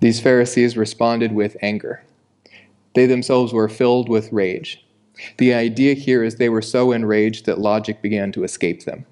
These 0.01 0.21
Pharisees 0.21 0.77
responded 0.77 1.33
with 1.33 1.57
anger. 1.63 2.05
They 2.95 3.07
themselves 3.07 3.55
were 3.55 3.71
filled 3.71 4.11
with 4.11 4.31
rage. 4.31 4.85
The 5.39 5.55
idea 5.55 5.95
here 5.95 6.23
is 6.23 6.35
they 6.35 6.51
were 6.51 6.61
so 6.61 6.93
enraged 6.93 7.47
that 7.47 7.59
logic 7.59 8.03
began 8.03 8.31
to 8.33 8.45
escape 8.45 8.85
them. 8.85 9.07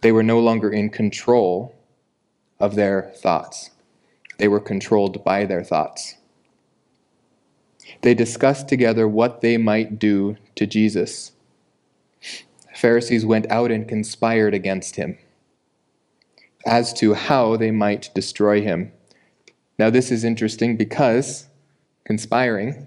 They 0.00 0.12
were 0.12 0.22
no 0.22 0.40
longer 0.40 0.70
in 0.70 0.88
control 0.88 1.74
of 2.58 2.74
their 2.74 3.12
thoughts, 3.16 3.68
they 4.38 4.48
were 4.48 4.60
controlled 4.60 5.22
by 5.22 5.44
their 5.44 5.62
thoughts. 5.62 6.14
They 8.02 8.14
discussed 8.14 8.68
together 8.68 9.08
what 9.08 9.40
they 9.40 9.56
might 9.56 9.98
do 9.98 10.36
to 10.56 10.66
Jesus. 10.66 11.32
Pharisees 12.74 13.24
went 13.24 13.50
out 13.50 13.70
and 13.70 13.88
conspired 13.88 14.54
against 14.54 14.96
him 14.96 15.18
as 16.66 16.92
to 16.94 17.14
how 17.14 17.56
they 17.56 17.70
might 17.70 18.10
destroy 18.14 18.60
him. 18.60 18.92
Now, 19.78 19.90
this 19.90 20.10
is 20.10 20.24
interesting 20.24 20.76
because 20.76 21.46
conspiring 22.04 22.86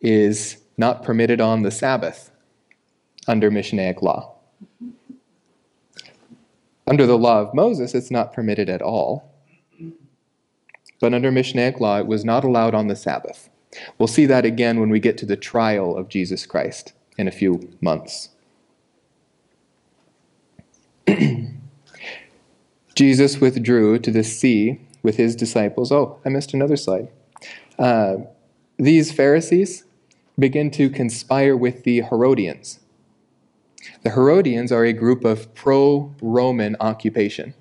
is 0.00 0.58
not 0.76 1.02
permitted 1.02 1.40
on 1.40 1.62
the 1.62 1.70
Sabbath 1.70 2.30
under 3.26 3.50
Mishnaic 3.50 4.02
law. 4.02 4.34
Under 6.86 7.06
the 7.06 7.18
law 7.18 7.40
of 7.40 7.54
Moses, 7.54 7.94
it's 7.94 8.10
not 8.10 8.32
permitted 8.32 8.68
at 8.68 8.82
all. 8.82 9.34
But 11.00 11.12
under 11.12 11.30
Mishnaic 11.30 11.80
law, 11.80 11.98
it 11.98 12.06
was 12.06 12.24
not 12.24 12.44
allowed 12.44 12.74
on 12.74 12.86
the 12.86 12.96
Sabbath. 12.96 13.50
We'll 13.98 14.08
see 14.08 14.26
that 14.26 14.44
again 14.44 14.80
when 14.80 14.90
we 14.90 15.00
get 15.00 15.18
to 15.18 15.26
the 15.26 15.36
trial 15.36 15.96
of 15.96 16.08
Jesus 16.08 16.46
Christ 16.46 16.92
in 17.16 17.28
a 17.28 17.32
few 17.32 17.76
months. 17.80 18.30
Jesus 22.94 23.40
withdrew 23.40 23.98
to 24.00 24.10
the 24.10 24.24
sea 24.24 24.80
with 25.02 25.16
his 25.16 25.36
disciples. 25.36 25.92
Oh, 25.92 26.18
I 26.24 26.30
missed 26.30 26.54
another 26.54 26.76
slide. 26.76 27.08
Uh, 27.78 28.16
these 28.78 29.12
Pharisees 29.12 29.84
begin 30.38 30.70
to 30.72 30.90
conspire 30.90 31.56
with 31.56 31.84
the 31.84 32.02
Herodians. 32.02 32.80
The 34.02 34.10
Herodians 34.10 34.72
are 34.72 34.84
a 34.84 34.92
group 34.92 35.24
of 35.24 35.54
pro 35.54 36.14
Roman 36.20 36.76
occupation. 36.80 37.54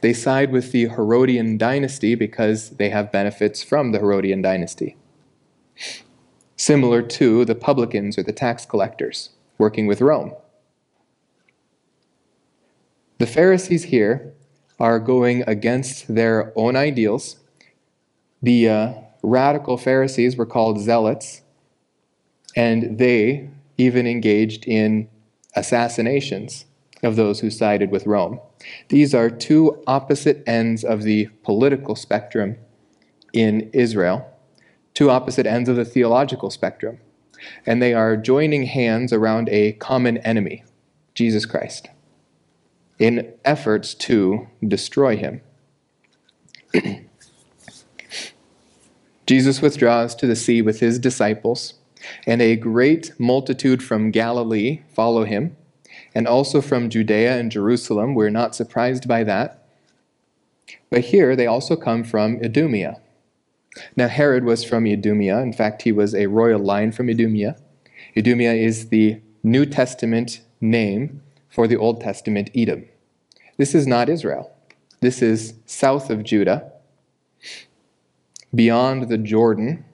They 0.00 0.12
side 0.12 0.50
with 0.52 0.72
the 0.72 0.88
Herodian 0.88 1.58
dynasty 1.58 2.14
because 2.14 2.70
they 2.70 2.90
have 2.90 3.12
benefits 3.12 3.62
from 3.62 3.92
the 3.92 3.98
Herodian 3.98 4.42
dynasty. 4.42 4.96
Similar 6.56 7.02
to 7.02 7.44
the 7.44 7.54
publicans 7.54 8.18
or 8.18 8.22
the 8.22 8.32
tax 8.32 8.64
collectors 8.64 9.30
working 9.58 9.86
with 9.86 10.00
Rome. 10.00 10.34
The 13.18 13.26
Pharisees 13.26 13.84
here 13.84 14.34
are 14.78 14.98
going 14.98 15.42
against 15.46 16.14
their 16.14 16.52
own 16.56 16.76
ideals. 16.76 17.36
The 18.42 18.68
uh, 18.68 18.94
radical 19.22 19.78
Pharisees 19.78 20.36
were 20.36 20.46
called 20.46 20.80
zealots, 20.80 21.42
and 22.54 22.98
they 22.98 23.48
even 23.78 24.06
engaged 24.06 24.66
in 24.66 25.08
assassinations 25.54 26.66
of 27.02 27.16
those 27.16 27.40
who 27.40 27.50
sided 27.50 27.90
with 27.90 28.06
Rome. 28.06 28.40
These 28.88 29.14
are 29.14 29.30
two 29.30 29.82
opposite 29.86 30.42
ends 30.46 30.84
of 30.84 31.02
the 31.02 31.26
political 31.42 31.96
spectrum 31.96 32.56
in 33.32 33.70
Israel, 33.72 34.26
two 34.96 35.10
opposite 35.10 35.46
ends 35.46 35.68
of 35.68 35.76
the 35.76 35.84
theological 35.84 36.50
spectrum, 36.50 36.98
and 37.64 37.80
they 37.80 37.94
are 37.94 38.16
joining 38.16 38.64
hands 38.64 39.12
around 39.12 39.48
a 39.50 39.72
common 39.74 40.18
enemy, 40.18 40.64
Jesus 41.14 41.46
Christ 41.46 41.88
in 42.98 43.32
efforts 43.44 43.94
to 43.94 44.48
destroy 44.66 45.16
him. 45.16 45.40
Jesus 49.26 49.60
withdraws 49.60 50.14
to 50.14 50.26
the 50.26 50.36
sea 50.36 50.62
with 50.62 50.80
his 50.80 50.98
disciples, 50.98 51.74
and 52.26 52.40
a 52.40 52.56
great 52.56 53.12
multitude 53.18 53.82
from 53.82 54.10
Galilee 54.10 54.82
follow 54.94 55.24
him, 55.24 55.56
and 56.14 56.26
also 56.26 56.60
from 56.60 56.88
Judea 56.88 57.38
and 57.38 57.50
Jerusalem. 57.50 58.14
We're 58.14 58.30
not 58.30 58.54
surprised 58.54 59.08
by 59.08 59.24
that. 59.24 59.66
But 60.90 61.06
here 61.06 61.34
they 61.36 61.46
also 61.46 61.76
come 61.76 62.04
from 62.04 62.40
Idumea. 62.42 63.00
Now, 63.96 64.08
Herod 64.08 64.44
was 64.44 64.64
from 64.64 64.86
Idumea. 64.86 65.38
In 65.40 65.52
fact, 65.52 65.82
he 65.82 65.92
was 65.92 66.14
a 66.14 66.26
royal 66.26 66.60
line 66.60 66.92
from 66.92 67.08
Idumea. 67.08 67.56
Idumea 68.16 68.54
is 68.54 68.88
the 68.88 69.20
New 69.42 69.66
Testament 69.66 70.40
name 70.60 71.22
for 71.48 71.66
the 71.66 71.76
Old 71.76 72.00
Testament 72.00 72.50
Edom. 72.54 72.86
This 73.56 73.74
is 73.74 73.86
not 73.86 74.08
Israel. 74.08 74.52
This 75.00 75.22
is 75.22 75.54
south 75.66 76.10
of 76.10 76.24
Judah, 76.24 76.72
beyond 78.54 79.08
the 79.08 79.18
Jordan, 79.18 79.84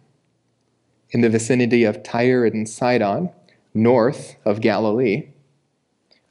in 1.11 1.21
the 1.21 1.29
vicinity 1.29 1.85
of 1.85 2.03
Tyre 2.03 2.47
and 2.47 2.69
Sidon, 2.69 3.31
north 3.75 4.37
of 4.45 4.61
Galilee. 4.61 5.29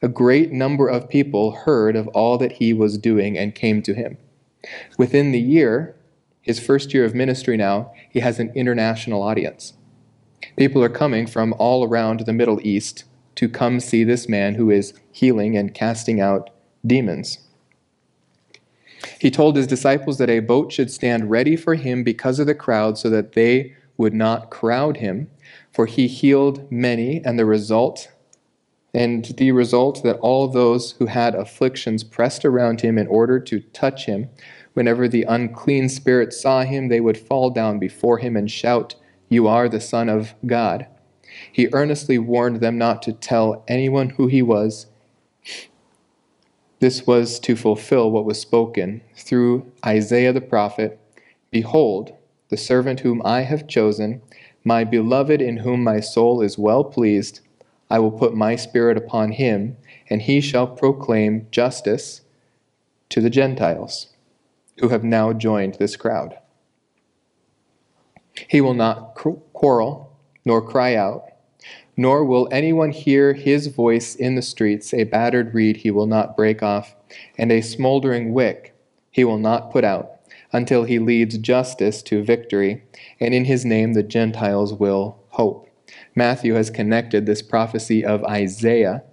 A 0.01 0.07
great 0.07 0.51
number 0.51 0.87
of 0.87 1.09
people 1.09 1.51
heard 1.51 1.95
of 1.95 2.07
all 2.09 2.37
that 2.39 2.53
he 2.53 2.73
was 2.73 2.97
doing 2.97 3.37
and 3.37 3.53
came 3.53 3.81
to 3.83 3.93
him. 3.93 4.17
Within 4.97 5.31
the 5.31 5.39
year, 5.39 5.95
his 6.41 6.59
first 6.59 6.93
year 6.93 7.05
of 7.05 7.15
ministry 7.15 7.55
now, 7.55 7.93
he 8.09 8.19
has 8.19 8.39
an 8.39 8.51
international 8.55 9.21
audience. 9.21 9.73
People 10.57 10.83
are 10.83 10.89
coming 10.89 11.27
from 11.27 11.53
all 11.57 11.83
around 11.87 12.21
the 12.21 12.33
Middle 12.33 12.59
East 12.63 13.05
to 13.35 13.47
come 13.47 13.79
see 13.79 14.03
this 14.03 14.27
man 14.27 14.55
who 14.55 14.69
is 14.69 14.93
healing 15.11 15.55
and 15.55 15.73
casting 15.73 16.19
out 16.19 16.49
demons. 16.85 17.39
He 19.19 19.31
told 19.31 19.55
his 19.55 19.67
disciples 19.67 20.17
that 20.17 20.29
a 20.29 20.39
boat 20.39 20.71
should 20.71 20.91
stand 20.91 21.29
ready 21.29 21.55
for 21.55 21.75
him 21.75 22.03
because 22.03 22.39
of 22.39 22.47
the 22.47 22.55
crowd 22.55 22.97
so 22.97 23.09
that 23.09 23.33
they 23.33 23.75
would 23.97 24.13
not 24.13 24.49
crowd 24.49 24.97
him, 24.97 25.29
for 25.71 25.85
he 25.85 26.07
healed 26.07 26.71
many, 26.71 27.21
and 27.23 27.37
the 27.37 27.45
result 27.45 28.11
and 28.93 29.25
the 29.37 29.51
result 29.53 30.03
that 30.03 30.17
all 30.17 30.47
those 30.47 30.93
who 30.93 31.05
had 31.05 31.33
afflictions 31.33 32.03
pressed 32.03 32.43
around 32.43 32.81
him 32.81 32.97
in 32.97 33.07
order 33.07 33.39
to 33.39 33.61
touch 33.71 34.05
him. 34.05 34.29
Whenever 34.73 35.07
the 35.07 35.23
unclean 35.23 35.89
spirits 35.89 36.39
saw 36.39 36.63
him, 36.63 36.87
they 36.87 37.01
would 37.01 37.17
fall 37.17 37.49
down 37.49 37.77
before 37.77 38.19
him 38.19 38.37
and 38.37 38.49
shout, 38.49 38.95
You 39.27 39.47
are 39.47 39.67
the 39.67 39.81
Son 39.81 40.07
of 40.07 40.33
God. 40.45 40.87
He 41.51 41.67
earnestly 41.73 42.17
warned 42.17 42.61
them 42.61 42.77
not 42.77 43.01
to 43.03 43.13
tell 43.13 43.63
anyone 43.67 44.11
who 44.11 44.27
he 44.27 44.41
was. 44.41 44.87
This 46.79 47.05
was 47.05 47.39
to 47.41 47.55
fulfill 47.55 48.09
what 48.11 48.25
was 48.25 48.39
spoken 48.39 49.01
through 49.15 49.71
Isaiah 49.85 50.33
the 50.33 50.41
prophet 50.41 50.99
Behold, 51.51 52.13
the 52.47 52.57
servant 52.57 53.01
whom 53.01 53.21
I 53.25 53.41
have 53.41 53.67
chosen, 53.67 54.21
my 54.63 54.85
beloved 54.85 55.41
in 55.41 55.57
whom 55.57 55.83
my 55.83 55.99
soul 55.99 56.41
is 56.41 56.57
well 56.57 56.85
pleased. 56.85 57.41
I 57.89 57.99
will 57.99 58.11
put 58.11 58.33
my 58.33 58.55
spirit 58.55 58.95
upon 58.95 59.33
him, 59.33 59.75
and 60.09 60.21
he 60.21 60.39
shall 60.39 60.65
proclaim 60.65 61.47
justice 61.51 62.21
to 63.09 63.19
the 63.19 63.29
Gentiles 63.29 64.10
who 64.81 64.89
have 64.89 65.03
now 65.03 65.31
joined 65.31 65.75
this 65.75 65.95
crowd. 65.95 66.37
He 68.49 68.59
will 68.59 68.73
not 68.73 69.15
quarrel 69.15 70.17
nor 70.43 70.61
cry 70.61 70.95
out 70.95 71.31
nor 71.97 72.25
will 72.25 72.47
anyone 72.51 72.91
hear 72.91 73.33
his 73.33 73.67
voice 73.67 74.15
in 74.15 74.35
the 74.35 74.41
streets. 74.41 74.93
A 74.93 75.03
battered 75.03 75.53
reed 75.53 75.77
he 75.77 75.91
will 75.91 76.07
not 76.07 76.35
break 76.35 76.63
off, 76.63 76.95
and 77.37 77.51
a 77.51 77.61
smoldering 77.61 78.33
wick 78.33 78.75
he 79.11 79.23
will 79.23 79.37
not 79.37 79.71
put 79.71 79.83
out, 79.83 80.19
until 80.51 80.83
he 80.83 80.99
leads 80.99 81.37
justice 81.37 82.01
to 82.03 82.23
victory, 82.23 82.83
and 83.19 83.33
in 83.33 83.45
his 83.45 83.65
name 83.65 83.93
the 83.93 84.03
Gentiles 84.03 84.73
will 84.73 85.19
hope. 85.29 85.69
Matthew 86.15 86.53
has 86.53 86.69
connected 86.69 87.25
this 87.25 87.41
prophecy 87.41 88.03
of 88.03 88.23
Isaiah, 88.23 89.03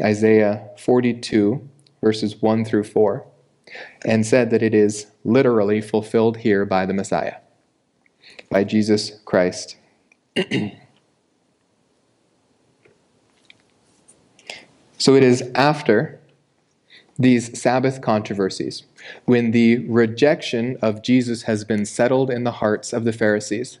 Isaiah 0.00 0.68
42, 0.78 1.68
verses 2.02 2.40
1 2.40 2.64
through 2.64 2.84
4, 2.84 3.26
and 4.04 4.26
said 4.26 4.50
that 4.50 4.62
it 4.62 4.74
is 4.74 5.06
literally 5.24 5.80
fulfilled 5.80 6.38
here 6.38 6.64
by 6.64 6.86
the 6.86 6.94
Messiah, 6.94 7.36
by 8.50 8.64
Jesus 8.64 9.20
Christ. 9.24 9.76
So 15.00 15.14
it 15.14 15.22
is 15.22 15.48
after 15.54 16.18
these 17.16 17.58
Sabbath 17.58 18.00
controversies, 18.00 18.82
when 19.24 19.52
the 19.52 19.78
rejection 19.86 20.76
of 20.82 21.02
Jesus 21.02 21.42
has 21.42 21.64
been 21.64 21.86
settled 21.86 22.30
in 22.30 22.44
the 22.44 22.52
hearts 22.52 22.92
of 22.92 23.04
the 23.04 23.12
Pharisees, 23.12 23.78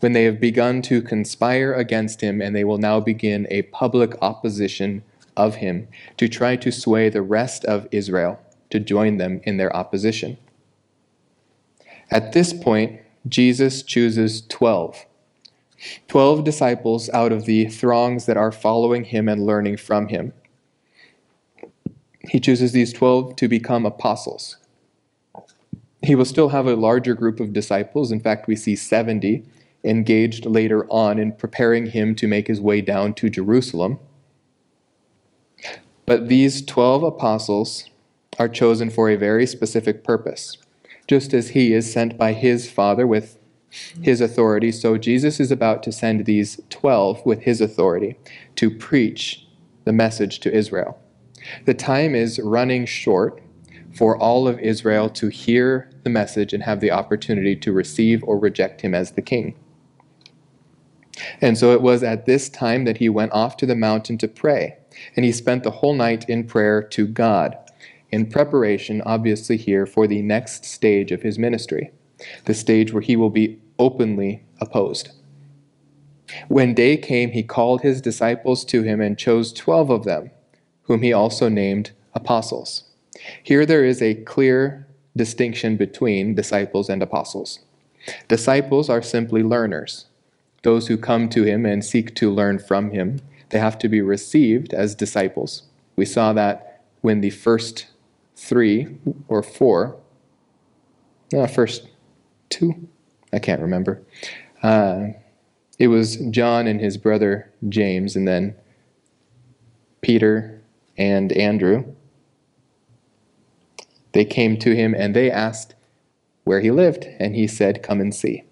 when 0.00 0.12
they 0.12 0.24
have 0.24 0.40
begun 0.40 0.82
to 0.82 1.00
conspire 1.02 1.72
against 1.72 2.20
him 2.20 2.40
and 2.40 2.54
they 2.54 2.64
will 2.64 2.78
now 2.78 3.00
begin 3.00 3.46
a 3.50 3.62
public 3.62 4.14
opposition 4.22 5.02
of 5.36 5.56
him 5.56 5.88
to 6.18 6.28
try 6.28 6.54
to 6.56 6.70
sway 6.70 7.08
the 7.08 7.22
rest 7.22 7.64
of 7.64 7.88
Israel 7.90 8.38
to 8.72 8.80
join 8.80 9.18
them 9.18 9.40
in 9.44 9.58
their 9.58 9.74
opposition. 9.76 10.38
At 12.10 12.32
this 12.32 12.52
point, 12.52 13.00
Jesus 13.28 13.82
chooses 13.82 14.42
12 14.48 15.06
12 16.06 16.44
disciples 16.44 17.10
out 17.10 17.32
of 17.32 17.44
the 17.44 17.66
throngs 17.66 18.26
that 18.26 18.36
are 18.36 18.52
following 18.52 19.02
him 19.02 19.28
and 19.28 19.44
learning 19.44 19.76
from 19.76 20.08
him. 20.08 20.32
He 22.20 22.38
chooses 22.38 22.70
these 22.70 22.92
12 22.92 23.34
to 23.36 23.48
become 23.48 23.84
apostles. 23.84 24.58
He 26.00 26.14
will 26.14 26.24
still 26.24 26.50
have 26.50 26.68
a 26.68 26.76
larger 26.76 27.14
group 27.14 27.40
of 27.40 27.52
disciples. 27.52 28.12
In 28.12 28.20
fact, 28.20 28.46
we 28.46 28.54
see 28.54 28.76
70 28.76 29.44
engaged 29.82 30.46
later 30.46 30.86
on 30.88 31.18
in 31.18 31.32
preparing 31.32 31.86
him 31.86 32.14
to 32.14 32.28
make 32.28 32.46
his 32.46 32.60
way 32.60 32.80
down 32.80 33.12
to 33.14 33.28
Jerusalem. 33.28 33.98
But 36.06 36.28
these 36.28 36.64
12 36.64 37.02
apostles 37.02 37.90
are 38.38 38.48
chosen 38.48 38.90
for 38.90 39.10
a 39.10 39.16
very 39.16 39.46
specific 39.46 40.04
purpose. 40.04 40.56
Just 41.06 41.34
as 41.34 41.50
he 41.50 41.72
is 41.72 41.92
sent 41.92 42.16
by 42.16 42.32
his 42.32 42.70
Father 42.70 43.06
with 43.06 43.38
his 44.02 44.20
authority, 44.20 44.70
so 44.70 44.96
Jesus 44.98 45.40
is 45.40 45.50
about 45.50 45.82
to 45.82 45.92
send 45.92 46.24
these 46.24 46.60
12 46.70 47.24
with 47.24 47.40
his 47.42 47.60
authority 47.60 48.16
to 48.56 48.70
preach 48.70 49.46
the 49.84 49.92
message 49.92 50.40
to 50.40 50.54
Israel. 50.54 50.98
The 51.64 51.74
time 51.74 52.14
is 52.14 52.38
running 52.38 52.86
short 52.86 53.42
for 53.94 54.16
all 54.16 54.48
of 54.48 54.58
Israel 54.60 55.10
to 55.10 55.28
hear 55.28 55.90
the 56.04 56.10
message 56.10 56.52
and 56.52 56.62
have 56.62 56.80
the 56.80 56.90
opportunity 56.90 57.56
to 57.56 57.72
receive 57.72 58.22
or 58.24 58.38
reject 58.38 58.80
him 58.80 58.94
as 58.94 59.12
the 59.12 59.22
king. 59.22 59.54
And 61.40 61.58
so 61.58 61.72
it 61.72 61.82
was 61.82 62.02
at 62.02 62.26
this 62.26 62.48
time 62.48 62.84
that 62.84 62.98
he 62.98 63.08
went 63.08 63.32
off 63.32 63.56
to 63.58 63.66
the 63.66 63.74
mountain 63.74 64.16
to 64.18 64.28
pray, 64.28 64.76
and 65.14 65.24
he 65.24 65.32
spent 65.32 65.62
the 65.62 65.70
whole 65.70 65.94
night 65.94 66.28
in 66.28 66.44
prayer 66.44 66.82
to 66.82 67.06
God, 67.06 67.56
in 68.12 68.26
preparation, 68.26 69.02
obviously, 69.06 69.56
here 69.56 69.86
for 69.86 70.06
the 70.06 70.22
next 70.22 70.64
stage 70.64 71.10
of 71.10 71.22
his 71.22 71.38
ministry, 71.38 71.90
the 72.44 72.54
stage 72.54 72.92
where 72.92 73.02
he 73.02 73.16
will 73.16 73.30
be 73.30 73.58
openly 73.78 74.44
opposed. 74.60 75.10
When 76.48 76.74
day 76.74 76.96
came, 76.96 77.30
he 77.32 77.42
called 77.42 77.80
his 77.80 78.00
disciples 78.00 78.64
to 78.66 78.82
him 78.82 79.00
and 79.00 79.18
chose 79.18 79.52
twelve 79.52 79.90
of 79.90 80.04
them, 80.04 80.30
whom 80.82 81.02
he 81.02 81.12
also 81.12 81.48
named 81.48 81.90
apostles. 82.14 82.84
Here 83.42 83.66
there 83.66 83.84
is 83.84 84.00
a 84.00 84.14
clear 84.14 84.86
distinction 85.16 85.76
between 85.76 86.34
disciples 86.34 86.88
and 86.88 87.02
apostles. 87.02 87.60
Disciples 88.28 88.88
are 88.88 89.02
simply 89.02 89.42
learners 89.42 90.06
those 90.62 90.86
who 90.86 90.96
come 90.96 91.28
to 91.28 91.42
him 91.42 91.66
and 91.66 91.84
seek 91.84 92.14
to 92.14 92.30
learn 92.30 92.58
from 92.58 92.90
him. 92.90 93.20
They 93.50 93.58
have 93.58 93.78
to 93.80 93.88
be 93.88 94.00
received 94.00 94.72
as 94.72 94.94
disciples. 94.94 95.64
We 95.96 96.04
saw 96.04 96.32
that 96.34 96.84
when 97.00 97.20
the 97.20 97.30
first 97.30 97.86
three 98.42 98.88
or 99.28 99.42
four, 99.42 99.96
no, 101.32 101.46
first 101.46 101.88
two, 102.50 102.88
I 103.32 103.38
can't 103.38 103.62
remember. 103.62 104.02
Uh, 104.62 105.08
it 105.78 105.86
was 105.88 106.16
John 106.30 106.66
and 106.66 106.80
his 106.80 106.96
brother 106.96 107.50
James, 107.68 108.16
and 108.16 108.26
then 108.26 108.54
Peter 110.00 110.60
and 110.98 111.32
Andrew. 111.32 111.84
They 114.12 114.24
came 114.24 114.58
to 114.58 114.74
him 114.74 114.94
and 114.94 115.16
they 115.16 115.30
asked 115.30 115.74
where 116.44 116.60
he 116.60 116.70
lived, 116.70 117.04
and 117.20 117.36
he 117.36 117.46
said, 117.46 117.82
Come 117.82 118.00
and 118.00 118.14
see. 118.14 118.42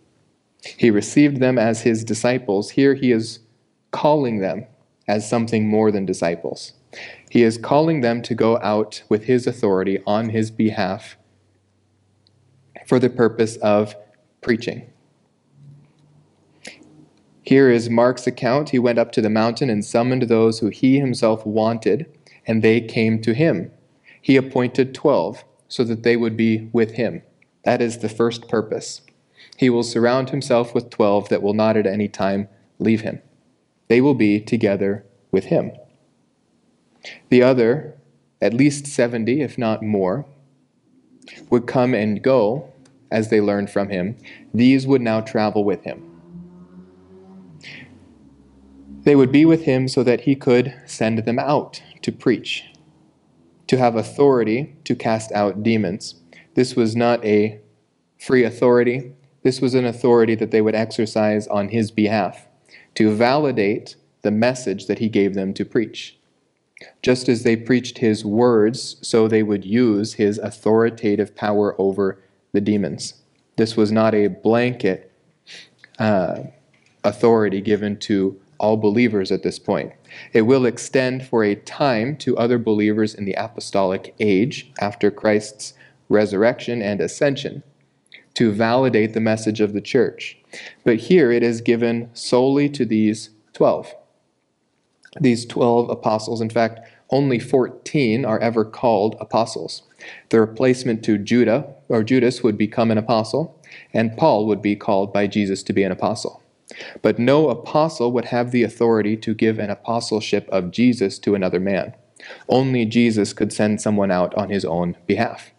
He 0.62 0.90
received 0.90 1.40
them 1.40 1.58
as 1.58 1.82
his 1.82 2.04
disciples. 2.04 2.70
Here 2.70 2.94
he 2.94 3.10
is 3.10 3.40
calling 3.90 4.38
them 4.38 4.66
as 5.08 5.28
something 5.28 5.68
more 5.68 5.90
than 5.90 6.06
disciples. 6.06 6.74
He 7.30 7.44
is 7.44 7.56
calling 7.56 8.00
them 8.00 8.22
to 8.22 8.34
go 8.34 8.58
out 8.58 9.04
with 9.08 9.24
his 9.24 9.46
authority 9.46 10.00
on 10.04 10.30
his 10.30 10.50
behalf 10.50 11.16
for 12.88 12.98
the 12.98 13.08
purpose 13.08 13.56
of 13.58 13.94
preaching. 14.40 14.90
Here 17.42 17.70
is 17.70 17.88
Mark's 17.88 18.26
account. 18.26 18.70
He 18.70 18.80
went 18.80 18.98
up 18.98 19.12
to 19.12 19.22
the 19.22 19.30
mountain 19.30 19.70
and 19.70 19.84
summoned 19.84 20.22
those 20.22 20.58
who 20.58 20.70
he 20.70 20.98
himself 20.98 21.46
wanted, 21.46 22.06
and 22.48 22.62
they 22.62 22.80
came 22.80 23.22
to 23.22 23.32
him. 23.32 23.70
He 24.20 24.36
appointed 24.36 24.92
twelve 24.92 25.44
so 25.68 25.84
that 25.84 26.02
they 26.02 26.16
would 26.16 26.36
be 26.36 26.68
with 26.72 26.92
him. 26.94 27.22
That 27.64 27.80
is 27.80 27.98
the 27.98 28.08
first 28.08 28.48
purpose. 28.48 29.02
He 29.56 29.70
will 29.70 29.84
surround 29.84 30.30
himself 30.30 30.74
with 30.74 30.90
twelve 30.90 31.28
that 31.28 31.42
will 31.42 31.54
not 31.54 31.76
at 31.76 31.86
any 31.86 32.08
time 32.08 32.48
leave 32.80 33.02
him. 33.02 33.22
They 33.86 34.00
will 34.00 34.14
be 34.14 34.40
together 34.40 35.06
with 35.30 35.44
him. 35.44 35.70
The 37.28 37.42
other, 37.42 37.94
at 38.40 38.54
least 38.54 38.86
70, 38.86 39.40
if 39.40 39.58
not 39.58 39.82
more, 39.82 40.26
would 41.48 41.66
come 41.66 41.94
and 41.94 42.22
go 42.22 42.72
as 43.10 43.28
they 43.28 43.40
learned 43.40 43.70
from 43.70 43.88
him. 43.88 44.16
These 44.54 44.86
would 44.86 45.00
now 45.00 45.20
travel 45.20 45.64
with 45.64 45.84
him. 45.84 46.06
They 49.02 49.16
would 49.16 49.32
be 49.32 49.44
with 49.44 49.62
him 49.62 49.88
so 49.88 50.02
that 50.02 50.22
he 50.22 50.36
could 50.36 50.74
send 50.86 51.20
them 51.20 51.38
out 51.38 51.82
to 52.02 52.12
preach, 52.12 52.64
to 53.66 53.78
have 53.78 53.96
authority 53.96 54.76
to 54.84 54.94
cast 54.94 55.32
out 55.32 55.62
demons. 55.62 56.16
This 56.54 56.76
was 56.76 56.94
not 56.94 57.24
a 57.24 57.60
free 58.18 58.44
authority, 58.44 59.12
this 59.42 59.60
was 59.60 59.74
an 59.74 59.86
authority 59.86 60.34
that 60.34 60.50
they 60.50 60.60
would 60.60 60.74
exercise 60.74 61.46
on 61.46 61.70
his 61.70 61.90
behalf 61.90 62.46
to 62.94 63.14
validate 63.14 63.96
the 64.20 64.30
message 64.30 64.86
that 64.86 64.98
he 64.98 65.08
gave 65.08 65.34
them 65.34 65.54
to 65.54 65.64
preach. 65.64 66.19
Just 67.02 67.28
as 67.28 67.42
they 67.42 67.56
preached 67.56 67.98
his 67.98 68.24
words, 68.24 68.96
so 69.02 69.28
they 69.28 69.42
would 69.42 69.64
use 69.64 70.14
his 70.14 70.38
authoritative 70.38 71.36
power 71.36 71.74
over 71.78 72.18
the 72.52 72.60
demons. 72.60 73.14
This 73.56 73.76
was 73.76 73.92
not 73.92 74.14
a 74.14 74.28
blanket 74.28 75.12
uh, 75.98 76.44
authority 77.04 77.60
given 77.60 77.98
to 77.98 78.40
all 78.58 78.76
believers 78.76 79.32
at 79.32 79.42
this 79.42 79.58
point. 79.58 79.92
It 80.32 80.42
will 80.42 80.66
extend 80.66 81.26
for 81.26 81.44
a 81.44 81.54
time 81.54 82.16
to 82.18 82.36
other 82.36 82.58
believers 82.58 83.14
in 83.14 83.24
the 83.24 83.34
apostolic 83.34 84.14
age 84.20 84.70
after 84.80 85.10
Christ's 85.10 85.74
resurrection 86.08 86.82
and 86.82 87.00
ascension 87.00 87.62
to 88.34 88.52
validate 88.52 89.14
the 89.14 89.20
message 89.20 89.60
of 89.60 89.72
the 89.72 89.80
church. 89.80 90.36
But 90.84 90.96
here 90.96 91.30
it 91.30 91.42
is 91.42 91.60
given 91.60 92.10
solely 92.12 92.68
to 92.70 92.84
these 92.84 93.30
12. 93.54 93.94
These 95.18 95.46
12 95.46 95.90
apostles, 95.90 96.40
in 96.40 96.50
fact, 96.50 96.80
only 97.10 97.38
14 97.40 98.24
are 98.24 98.38
ever 98.38 98.64
called 98.64 99.16
apostles. 99.20 99.82
The 100.28 100.40
replacement 100.40 101.02
to 101.04 101.18
Judah 101.18 101.66
or 101.88 102.04
Judas 102.04 102.42
would 102.42 102.56
become 102.56 102.90
an 102.90 102.98
apostle, 102.98 103.60
and 103.92 104.16
Paul 104.16 104.46
would 104.46 104.62
be 104.62 104.76
called 104.76 105.12
by 105.12 105.26
Jesus 105.26 105.62
to 105.64 105.72
be 105.72 105.82
an 105.82 105.92
apostle. 105.92 106.42
But 107.02 107.18
no 107.18 107.48
apostle 107.48 108.12
would 108.12 108.26
have 108.26 108.52
the 108.52 108.62
authority 108.62 109.16
to 109.16 109.34
give 109.34 109.58
an 109.58 109.70
apostleship 109.70 110.48
of 110.50 110.70
Jesus 110.70 111.18
to 111.20 111.34
another 111.34 111.58
man. 111.58 111.94
Only 112.48 112.84
Jesus 112.84 113.32
could 113.32 113.52
send 113.52 113.80
someone 113.80 114.10
out 114.10 114.32
on 114.34 114.50
his 114.50 114.64
own 114.64 114.96
behalf. 115.06 115.50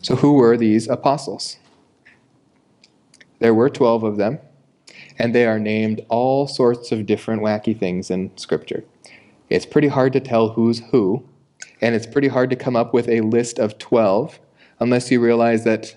So, 0.00 0.16
who 0.16 0.34
were 0.34 0.56
these 0.56 0.86
apostles? 0.86 1.56
There 3.40 3.54
were 3.54 3.70
12 3.70 4.04
of 4.04 4.16
them, 4.16 4.38
and 5.18 5.34
they 5.34 5.46
are 5.46 5.58
named 5.58 6.04
all 6.08 6.46
sorts 6.46 6.92
of 6.92 7.06
different 7.06 7.42
wacky 7.42 7.78
things 7.78 8.10
in 8.10 8.36
Scripture. 8.36 8.84
It's 9.48 9.66
pretty 9.66 9.88
hard 9.88 10.12
to 10.14 10.20
tell 10.20 10.50
who's 10.50 10.80
who, 10.90 11.24
and 11.80 11.94
it's 11.94 12.06
pretty 12.06 12.28
hard 12.28 12.50
to 12.50 12.56
come 12.56 12.76
up 12.76 12.92
with 12.94 13.08
a 13.08 13.20
list 13.20 13.58
of 13.58 13.78
12 13.78 14.38
unless 14.80 15.10
you 15.10 15.20
realize 15.20 15.64
that 15.64 15.96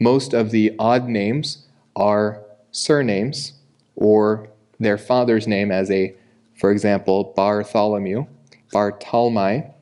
most 0.00 0.34
of 0.34 0.50
the 0.50 0.74
odd 0.78 1.08
names 1.08 1.66
are 1.96 2.42
surnames 2.70 3.54
or 3.96 4.48
their 4.78 4.98
father's 4.98 5.46
name 5.46 5.72
as 5.72 5.90
a, 5.90 6.14
for 6.56 6.70
example, 6.70 7.32
Bartholomew, 7.36 8.26
Bartalmai, 8.72 9.72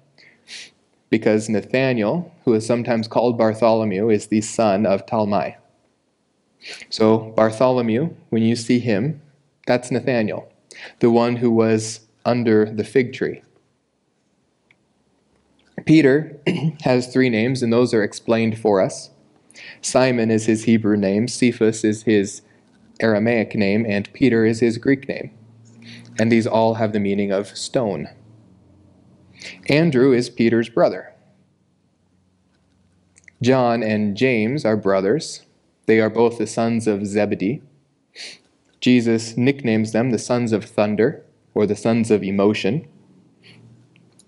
because 1.11 1.49
Nathaniel, 1.49 2.33
who 2.45 2.55
is 2.55 2.67
sometimes 2.67 3.09
called 3.09 3.37
Bartholomew, 3.37 4.09
is 4.09 4.29
the 4.29 4.41
son 4.41 4.87
of 4.87 5.07
Talmai. 5.07 5.57
So, 6.91 7.33
Bartholomew, 7.37 8.15
when 8.31 8.43
you 8.43 8.57
see 8.57 8.79
him, 8.79 9.21
that's 9.67 9.91
Nathaniel, 9.91 10.53
the 11.01 11.11
one 11.11 11.37
who 11.37 11.51
was 11.51 12.01
under 12.25 12.65
the 12.65 12.85
fig 12.85 13.13
tree. 13.13 13.43
Peter 15.85 16.39
has 16.83 17.13
three 17.13 17.31
names, 17.31 17.63
and 17.63 17.73
those 17.73 17.95
are 17.95 18.03
explained 18.03 18.59
for 18.59 18.81
us. 18.81 19.11
Simon 19.81 20.31
is 20.31 20.47
his 20.47 20.65
Hebrew 20.65 20.97
name, 20.97 21.29
Cephas 21.29 21.85
is 21.85 22.03
his 22.03 22.43
Aramaic 23.01 23.55
name, 23.55 23.85
and 23.87 24.13
Peter 24.13 24.45
is 24.45 24.61
his 24.61 24.79
Greek 24.79 25.09
name. 25.09 25.31
And 26.19 26.33
these 26.33 26.47
all 26.47 26.75
have 26.75 26.93
the 26.93 27.01
meaning 27.01 27.31
of 27.31 27.57
stone. 27.57 28.09
Andrew 29.69 30.13
is 30.13 30.31
Peter's 30.31 30.69
brother. 30.69 31.13
John 33.43 33.83
and 33.83 34.17
James 34.17 34.65
are 34.65 34.77
brothers. 34.77 35.46
They 35.87 36.01
are 36.01 36.11
both 36.11 36.39
the 36.39 36.47
sons 36.47 36.87
of 36.87 37.07
Zebedee. 37.07 37.63
Jesus 38.81 39.37
nicknames 39.37 39.93
them 39.93 40.11
the 40.11 40.19
sons 40.19 40.53
of 40.53 40.65
thunder 40.65 41.25
or 41.55 41.67
the 41.67 41.77
sons 41.77 42.11
of 42.11 42.23
emotion. 42.23 42.87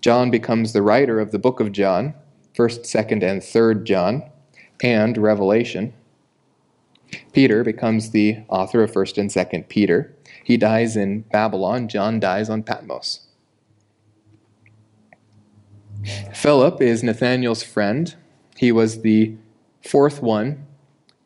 John 0.01 0.31
becomes 0.31 0.71
the 0.71 0.81
writer 0.81 1.19
of 1.19 1.31
the 1.31 1.39
book 1.39 1.59
of 1.59 1.73
John, 1.73 2.13
1st, 2.57 2.81
2nd, 2.81 3.23
and 3.23 3.41
3rd 3.41 3.83
John, 3.83 4.23
and 4.81 5.17
Revelation. 5.17 5.93
Peter 7.33 7.63
becomes 7.63 8.11
the 8.11 8.39
author 8.47 8.81
of 8.81 8.91
1st 8.91 9.17
and 9.17 9.29
2nd 9.29 9.67
Peter. 9.67 10.15
He 10.43 10.57
dies 10.57 10.95
in 10.95 11.21
Babylon. 11.31 11.87
John 11.89 12.19
dies 12.19 12.49
on 12.49 12.63
Patmos. 12.63 13.27
Philip 16.33 16.81
is 16.81 17.03
Nathanael's 17.03 17.63
friend. 17.63 18.15
He 18.55 18.71
was 18.71 19.01
the 19.01 19.35
fourth 19.81 20.21
one 20.21 20.65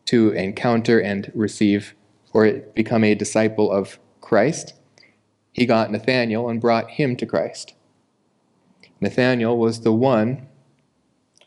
to 0.06 0.32
encounter 0.32 1.00
and 1.00 1.32
receive 1.34 1.96
or 2.34 2.52
become 2.76 3.04
a 3.04 3.16
disciple 3.16 3.72
of 3.72 4.00
Christ. 4.22 4.74
He 5.52 5.66
got 5.66 5.92
Nathanael 5.92 6.50
and 6.50 6.60
brought 6.60 6.92
him 6.92 7.16
to 7.18 7.26
Christ. 7.26 7.76
Nathanael 9.00 9.58
was 9.58 9.82
the 9.82 9.94
one 9.94 10.48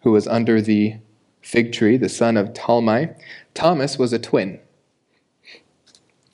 who 0.02 0.12
was 0.12 0.28
under 0.28 0.60
the 0.60 0.96
fig 1.42 1.72
tree, 1.72 1.96
the 1.96 2.08
son 2.08 2.36
of 2.36 2.52
Talmai. 2.52 3.18
Thomas 3.54 3.98
was 3.98 4.12
a 4.12 4.18
twin. 4.18 4.60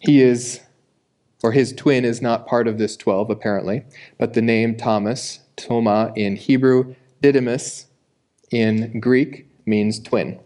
He 0.01 0.20
is, 0.20 0.61
or 1.43 1.53
his 1.53 1.73
twin 1.73 2.05
is 2.05 2.20
not 2.20 2.47
part 2.47 2.66
of 2.66 2.77
this 2.77 2.97
12, 2.97 3.31
apparently, 3.31 3.85
but 4.18 4.35
the 4.35 4.43
name 4.43 4.77
Thomas, 4.77 5.41
Toma 5.57 6.12
in 6.16 6.37
Hebrew, 6.37 6.95
Didymus 7.20 7.87
in 8.51 8.99
Greek, 8.99 9.47
means 9.64 10.01
twin. 10.01 10.41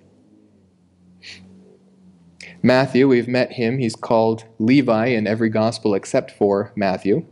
Matthew, 2.67 3.07
we've 3.07 3.29
met 3.29 3.53
him. 3.53 3.79
He's 3.79 3.95
called 3.95 4.45
Levi 4.59 5.07
in 5.07 5.29
every 5.29 5.51
gospel 5.51 5.95
except 5.95 6.33
for 6.33 6.73
Matthew, 6.75 7.25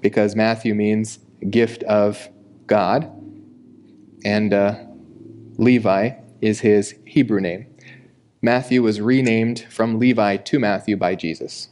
because 0.00 0.34
Matthew 0.34 0.74
means 0.74 1.20
gift 1.48 1.84
of 1.84 2.28
God, 2.66 3.08
and 4.24 4.52
uh, 4.52 4.80
Levi 5.58 6.14
is 6.40 6.58
his 6.58 6.96
Hebrew 7.04 7.40
name. 7.40 7.66
Matthew 8.42 8.82
was 8.82 9.00
renamed 9.00 9.60
from 9.70 10.00
Levi 10.00 10.38
to 10.38 10.58
Matthew 10.58 10.96
by 10.96 11.14
Jesus. 11.14 11.68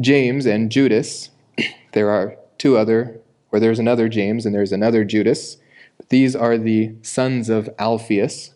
James 0.00 0.44
and 0.44 0.72
Judas, 0.72 1.30
there 1.92 2.10
are 2.10 2.36
two 2.58 2.76
other, 2.76 3.20
or 3.52 3.60
there's 3.60 3.78
another 3.78 4.08
James 4.08 4.44
and 4.44 4.52
there's 4.52 4.72
another 4.72 5.04
Judas. 5.04 5.58
These 6.08 6.34
are 6.34 6.58
the 6.58 6.96
sons 7.00 7.48
of 7.48 7.70
Alphaeus. 7.78 8.54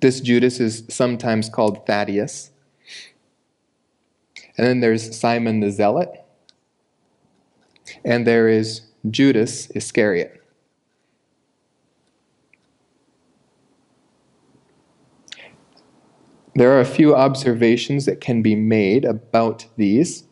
This 0.00 0.20
Judas 0.20 0.60
is 0.60 0.84
sometimes 0.88 1.48
called 1.48 1.86
Thaddeus. 1.86 2.50
And 4.56 4.66
then 4.66 4.80
there's 4.80 5.16
Simon 5.16 5.60
the 5.60 5.70
Zealot. 5.70 6.24
And 8.04 8.26
there 8.26 8.48
is 8.48 8.82
Judas 9.10 9.70
Iscariot. 9.70 10.40
There 16.54 16.72
are 16.72 16.80
a 16.80 16.84
few 16.84 17.14
observations 17.14 18.06
that 18.06 18.20
can 18.20 18.42
be 18.42 18.54
made 18.54 19.04
about 19.04 19.66
these. 19.76 20.24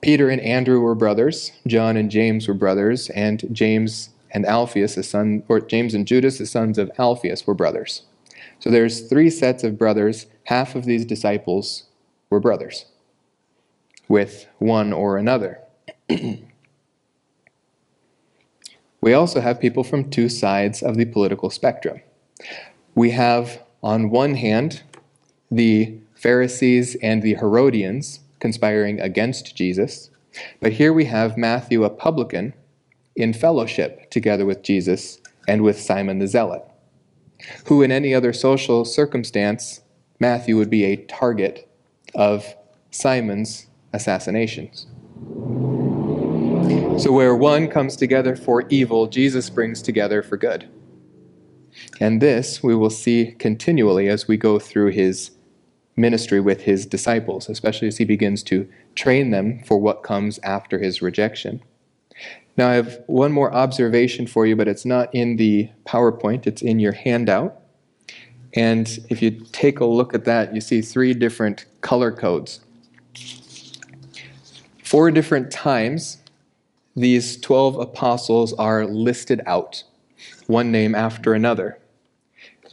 Peter 0.00 0.30
and 0.30 0.40
Andrew 0.40 0.80
were 0.80 0.94
brothers, 0.94 1.52
John 1.66 1.96
and 1.96 2.10
James 2.10 2.48
were 2.48 2.54
brothers, 2.54 3.10
and 3.10 3.44
James 3.52 4.10
and 4.30 4.46
Alphaeus, 4.46 4.94
the 4.94 5.02
son, 5.02 5.42
or 5.48 5.60
James 5.60 5.94
and 5.94 6.06
Judas, 6.06 6.38
the 6.38 6.46
sons 6.46 6.78
of 6.78 6.90
Alphaeus, 6.98 7.46
were 7.46 7.54
brothers. 7.54 8.02
So 8.66 8.72
there's 8.72 9.02
three 9.02 9.30
sets 9.30 9.62
of 9.62 9.78
brothers. 9.78 10.26
Half 10.46 10.74
of 10.74 10.86
these 10.86 11.04
disciples 11.04 11.84
were 12.30 12.40
brothers 12.40 12.86
with 14.08 14.48
one 14.58 14.92
or 14.92 15.16
another. 15.16 15.60
we 19.00 19.12
also 19.12 19.40
have 19.40 19.60
people 19.60 19.84
from 19.84 20.10
two 20.10 20.28
sides 20.28 20.82
of 20.82 20.96
the 20.96 21.04
political 21.04 21.48
spectrum. 21.48 22.00
We 22.96 23.12
have, 23.12 23.62
on 23.84 24.10
one 24.10 24.34
hand, 24.34 24.82
the 25.48 25.96
Pharisees 26.16 26.96
and 26.96 27.22
the 27.22 27.34
Herodians 27.34 28.18
conspiring 28.40 28.98
against 28.98 29.54
Jesus. 29.54 30.10
But 30.58 30.72
here 30.72 30.92
we 30.92 31.04
have 31.04 31.36
Matthew, 31.36 31.84
a 31.84 31.90
publican, 31.90 32.52
in 33.14 33.32
fellowship 33.32 34.10
together 34.10 34.44
with 34.44 34.64
Jesus 34.64 35.20
and 35.46 35.62
with 35.62 35.80
Simon 35.80 36.18
the 36.18 36.26
Zealot, 36.26 36.64
who, 37.66 37.82
in 37.82 37.92
any 37.92 38.14
other 38.14 38.32
social 38.32 38.84
circumstance, 38.84 39.82
Matthew 40.18 40.56
would 40.56 40.70
be 40.70 40.84
a 40.84 40.96
target 40.96 41.68
of 42.14 42.54
Simon's 42.90 43.66
assassinations. 43.92 44.86
So, 46.98 47.12
where 47.12 47.36
one 47.36 47.68
comes 47.68 47.96
together 47.96 48.36
for 48.36 48.66
evil, 48.68 49.06
Jesus 49.06 49.50
brings 49.50 49.82
together 49.82 50.22
for 50.22 50.36
good. 50.36 50.68
And 52.00 52.20
this 52.20 52.62
we 52.62 52.74
will 52.74 52.90
see 52.90 53.34
continually 53.38 54.08
as 54.08 54.26
we 54.26 54.36
go 54.36 54.58
through 54.58 54.92
his 54.92 55.30
ministry 55.96 56.40
with 56.40 56.62
his 56.62 56.86
disciples, 56.86 57.48
especially 57.48 57.88
as 57.88 57.98
he 57.98 58.04
begins 58.04 58.42
to 58.44 58.68
train 58.94 59.30
them 59.30 59.62
for 59.64 59.78
what 59.78 60.02
comes 60.02 60.38
after 60.42 60.78
his 60.78 61.02
rejection. 61.02 61.62
Now, 62.56 62.68
I 62.68 62.74
have 62.74 63.02
one 63.06 63.32
more 63.32 63.52
observation 63.52 64.26
for 64.26 64.46
you, 64.46 64.56
but 64.56 64.68
it's 64.68 64.84
not 64.84 65.14
in 65.14 65.36
the 65.36 65.70
PowerPoint, 65.84 66.46
it's 66.46 66.62
in 66.62 66.80
your 66.80 66.92
handout. 66.92 67.60
And 68.54 68.88
if 69.10 69.20
you 69.20 69.30
take 69.52 69.80
a 69.80 69.84
look 69.84 70.14
at 70.14 70.24
that, 70.24 70.54
you 70.54 70.60
see 70.60 70.80
three 70.80 71.12
different 71.12 71.66
color 71.82 72.10
codes. 72.10 72.60
Four 74.82 75.10
different 75.10 75.50
times, 75.50 76.18
these 76.94 77.38
12 77.40 77.76
apostles 77.76 78.54
are 78.54 78.86
listed 78.86 79.42
out, 79.46 79.82
one 80.46 80.72
name 80.72 80.94
after 80.94 81.34
another 81.34 81.78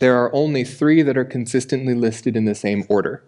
there 0.03 0.17
are 0.17 0.35
only 0.35 0.65
three 0.65 1.01
that 1.01 1.15
are 1.15 1.23
consistently 1.23 1.93
listed 1.93 2.35
in 2.35 2.43
the 2.43 2.55
same 2.55 2.83
order 2.89 3.23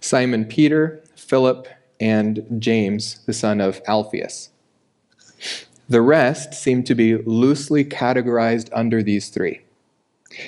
Simon 0.00 0.46
Peter, 0.46 1.02
Philip, 1.14 1.68
and 2.00 2.46
James, 2.58 3.18
the 3.26 3.34
son 3.34 3.60
of 3.60 3.82
Alphaeus. 3.86 4.48
The 5.88 6.02
rest 6.02 6.54
seem 6.54 6.82
to 6.84 6.94
be 6.94 7.16
loosely 7.16 7.84
categorized 7.84 8.70
under 8.72 9.02
these 9.02 9.28
three. 9.28 9.60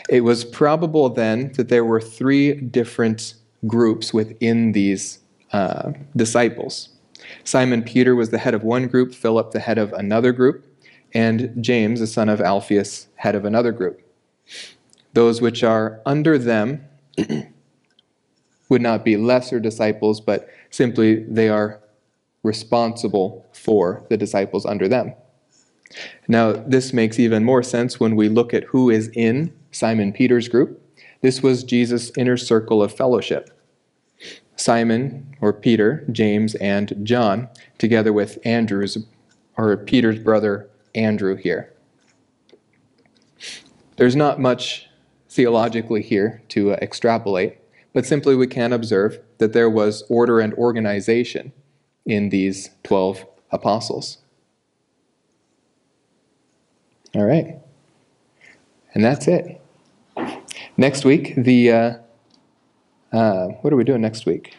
It 0.09 0.23
was 0.23 0.45
probable 0.45 1.09
then 1.11 1.53
that 1.53 1.69
there 1.69 1.85
were 1.85 2.01
three 2.01 2.55
different 2.55 3.35
groups 3.67 4.15
within 4.15 4.73
these 4.73 5.21
uh, 5.53 5.93
disciples. 6.15 6.91
Simon 7.45 7.83
Peter 7.83 8.15
was 8.15 8.31
the 8.31 8.39
head 8.39 8.55
of 8.55 8.63
one 8.63 8.89
group, 8.89 9.15
Philip 9.15 9.53
the 9.53 9.61
head 9.61 9.79
of 9.79 9.93
another 9.93 10.33
group, 10.33 10.65
and 11.13 11.53
James, 11.63 12.01
the 12.01 12.07
son 12.07 12.29
of 12.29 12.41
Alphaeus, 12.41 13.09
head 13.17 13.35
of 13.35 13.45
another 13.45 13.73
group. 13.73 14.03
Those 15.13 15.41
which 15.41 15.63
are 15.63 16.01
under 16.05 16.39
them 16.39 16.85
would 18.69 18.83
not 18.83 19.05
be 19.05 19.17
lesser 19.17 19.61
disciples, 19.61 20.21
but 20.21 20.49
simply 20.71 21.23
they 21.25 21.49
are 21.49 21.81
responsible 22.43 23.47
for 23.53 24.05
the 24.09 24.17
disciples 24.17 24.67
under 24.67 24.89
them. 24.89 25.15
Now, 26.29 26.53
this 26.53 26.93
makes 26.93 27.19
even 27.19 27.45
more 27.45 27.63
sense 27.63 28.01
when 28.01 28.17
we 28.17 28.29
look 28.29 28.53
at 28.53 28.65
who 28.65 28.91
is 28.91 29.09
in 29.15 29.53
Simon 29.71 30.13
Peter's 30.13 30.49
group. 30.49 30.83
This 31.21 31.43
was 31.43 31.65
Jesus' 31.65 32.11
inner 32.17 32.37
circle 32.37 32.83
of 32.83 32.93
fellowship. 32.93 33.51
Simon, 34.57 35.37
or 35.41 35.53
Peter, 35.53 36.05
James, 36.11 36.55
and 36.57 36.95
John, 37.03 37.49
together 37.79 38.13
with 38.13 38.39
Andrew's, 38.45 38.99
or 39.57 39.77
Peter's 39.77 40.19
brother 40.19 40.69
Andrew 40.95 41.37
here. 41.37 41.73
There's 43.97 44.17
not 44.17 44.41
much 44.41 44.89
theologically 45.29 46.03
here 46.03 46.43
to 46.49 46.73
uh, 46.73 46.77
extrapolate, 46.81 47.59
but 47.93 48.07
simply 48.07 48.35
we 48.35 48.47
can 48.47 48.73
observe 48.73 49.21
that 49.39 49.53
there 49.53 49.71
was 49.71 50.03
order 50.09 50.41
and 50.41 50.55
organization 50.55 51.53
in 52.05 52.31
these 52.31 52.71
12 52.85 53.27
apostles. 53.51 54.19
All 57.17 57.25
right. 57.25 57.59
And 58.95 59.03
that's 59.03 59.27
it. 59.27 59.61
Next 60.77 61.05
week, 61.05 61.35
the. 61.37 61.73
Uh, 61.73 61.95
uh, 63.13 63.47
what 63.63 63.73
are 63.73 63.77
we 63.77 63.85
doing 63.85 64.03
next 64.03 64.27
week? 64.27 64.55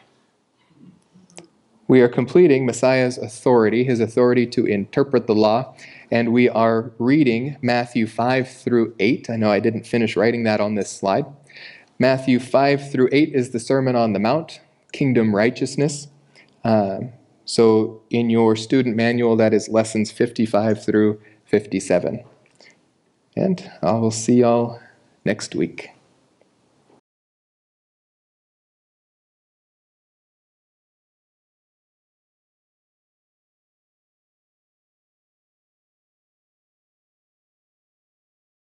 We 1.87 2.01
are 2.01 2.07
completing 2.07 2.65
Messiah's 2.65 3.17
authority, 3.17 3.83
his 3.83 3.99
authority 3.99 4.47
to 4.47 4.65
interpret 4.65 5.27
the 5.27 5.35
law 5.35 5.75
and 6.09 6.31
we 6.31 6.49
are 6.49 6.91
reading 6.97 7.57
Matthew 7.61 8.07
5 8.07 8.49
through 8.49 8.95
8. 8.99 9.29
I 9.29 9.35
know 9.35 9.51
I 9.51 9.59
didn't 9.59 9.85
finish 9.85 10.15
writing 10.15 10.43
that 10.43 10.59
on 10.59 10.75
this 10.75 10.89
slide. 10.89 11.25
Matthew 11.99 12.39
5 12.39 12.91
through 12.91 13.09
8 13.11 13.33
is 13.33 13.51
the 13.51 13.59
Sermon 13.59 13.95
on 13.95 14.13
the 14.13 14.19
Mount, 14.19 14.61
Kingdom 14.91 15.35
Righteousness. 15.35 16.07
Uh, 16.63 16.99
so 17.45 18.01
in 18.09 18.29
your 18.29 18.55
student 18.55 18.95
manual, 18.95 19.35
that 19.35 19.53
is 19.53 19.69
lessons 19.69 20.11
55 20.11 20.83
through 20.83 21.21
57. 21.45 22.23
And 23.37 23.69
I 23.83 23.91
will 23.91 24.09
see 24.09 24.39
y'all 24.39 24.79
next 25.23 25.53
week. 25.53 25.91